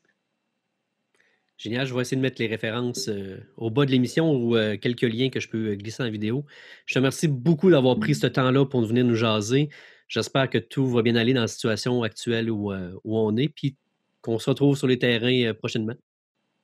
Génial, 1.57 1.85
je 1.85 1.93
vais 1.93 2.01
essayer 2.01 2.17
de 2.17 2.21
mettre 2.21 2.41
les 2.41 2.47
références 2.47 3.07
euh, 3.09 3.37
au 3.57 3.69
bas 3.69 3.85
de 3.85 3.91
l'émission 3.91 4.33
ou 4.33 4.57
euh, 4.57 4.75
quelques 4.77 5.03
liens 5.03 5.29
que 5.29 5.39
je 5.39 5.47
peux 5.47 5.69
euh, 5.69 5.75
glisser 5.75 6.03
en 6.03 6.09
vidéo. 6.09 6.45
Je 6.85 6.93
te 6.93 6.99
remercie 6.99 7.27
beaucoup 7.27 7.69
d'avoir 7.69 7.97
pris 7.99 8.15
ce 8.15 8.27
temps-là 8.27 8.65
pour 8.65 8.83
venir 8.85 9.05
nous 9.05 9.15
jaser. 9.15 9.69
J'espère 10.07 10.49
que 10.49 10.57
tout 10.57 10.87
va 10.87 11.01
bien 11.01 11.15
aller 11.15 11.33
dans 11.33 11.41
la 11.41 11.47
situation 11.47 12.03
actuelle 12.03 12.51
où, 12.51 12.71
où 12.73 13.17
on 13.17 13.35
est, 13.37 13.47
puis 13.47 13.77
qu'on 14.21 14.37
se 14.37 14.49
retrouve 14.49 14.77
sur 14.77 14.85
les 14.85 14.99
terrains 14.99 15.53
prochainement. 15.53 15.95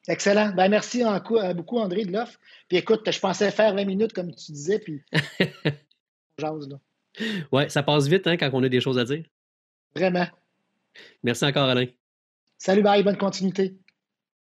Excellent. 0.08 0.54
Ben, 0.56 0.70
merci 0.70 1.02
beaucoup, 1.56 1.80
André, 1.80 2.06
de 2.06 2.12
l'offre. 2.12 2.40
Puis 2.68 2.78
écoute, 2.78 3.10
je 3.10 3.20
pensais 3.20 3.50
faire 3.50 3.74
20 3.74 3.86
minutes, 3.86 4.14
comme 4.14 4.36
tu 4.36 4.52
disais, 4.52 4.78
puis 4.78 5.02
jase, 6.38 6.70
là. 6.70 6.80
Ouais, 7.52 7.70
ça 7.70 7.82
passe 7.82 8.08
vite 8.08 8.28
hein, 8.28 8.38
quand 8.38 8.50
on 8.54 8.62
a 8.62 8.70
des 8.70 8.82
choses 8.82 9.00
à 9.00 9.06
dire. 9.06 9.24
Vraiment. 9.96 10.28
Merci 11.24 11.46
encore, 11.46 11.70
Alain. 11.70 11.88
Salut, 12.58 12.84
bye, 12.84 13.04
bonne 13.04 13.18
continuité. 13.18 13.78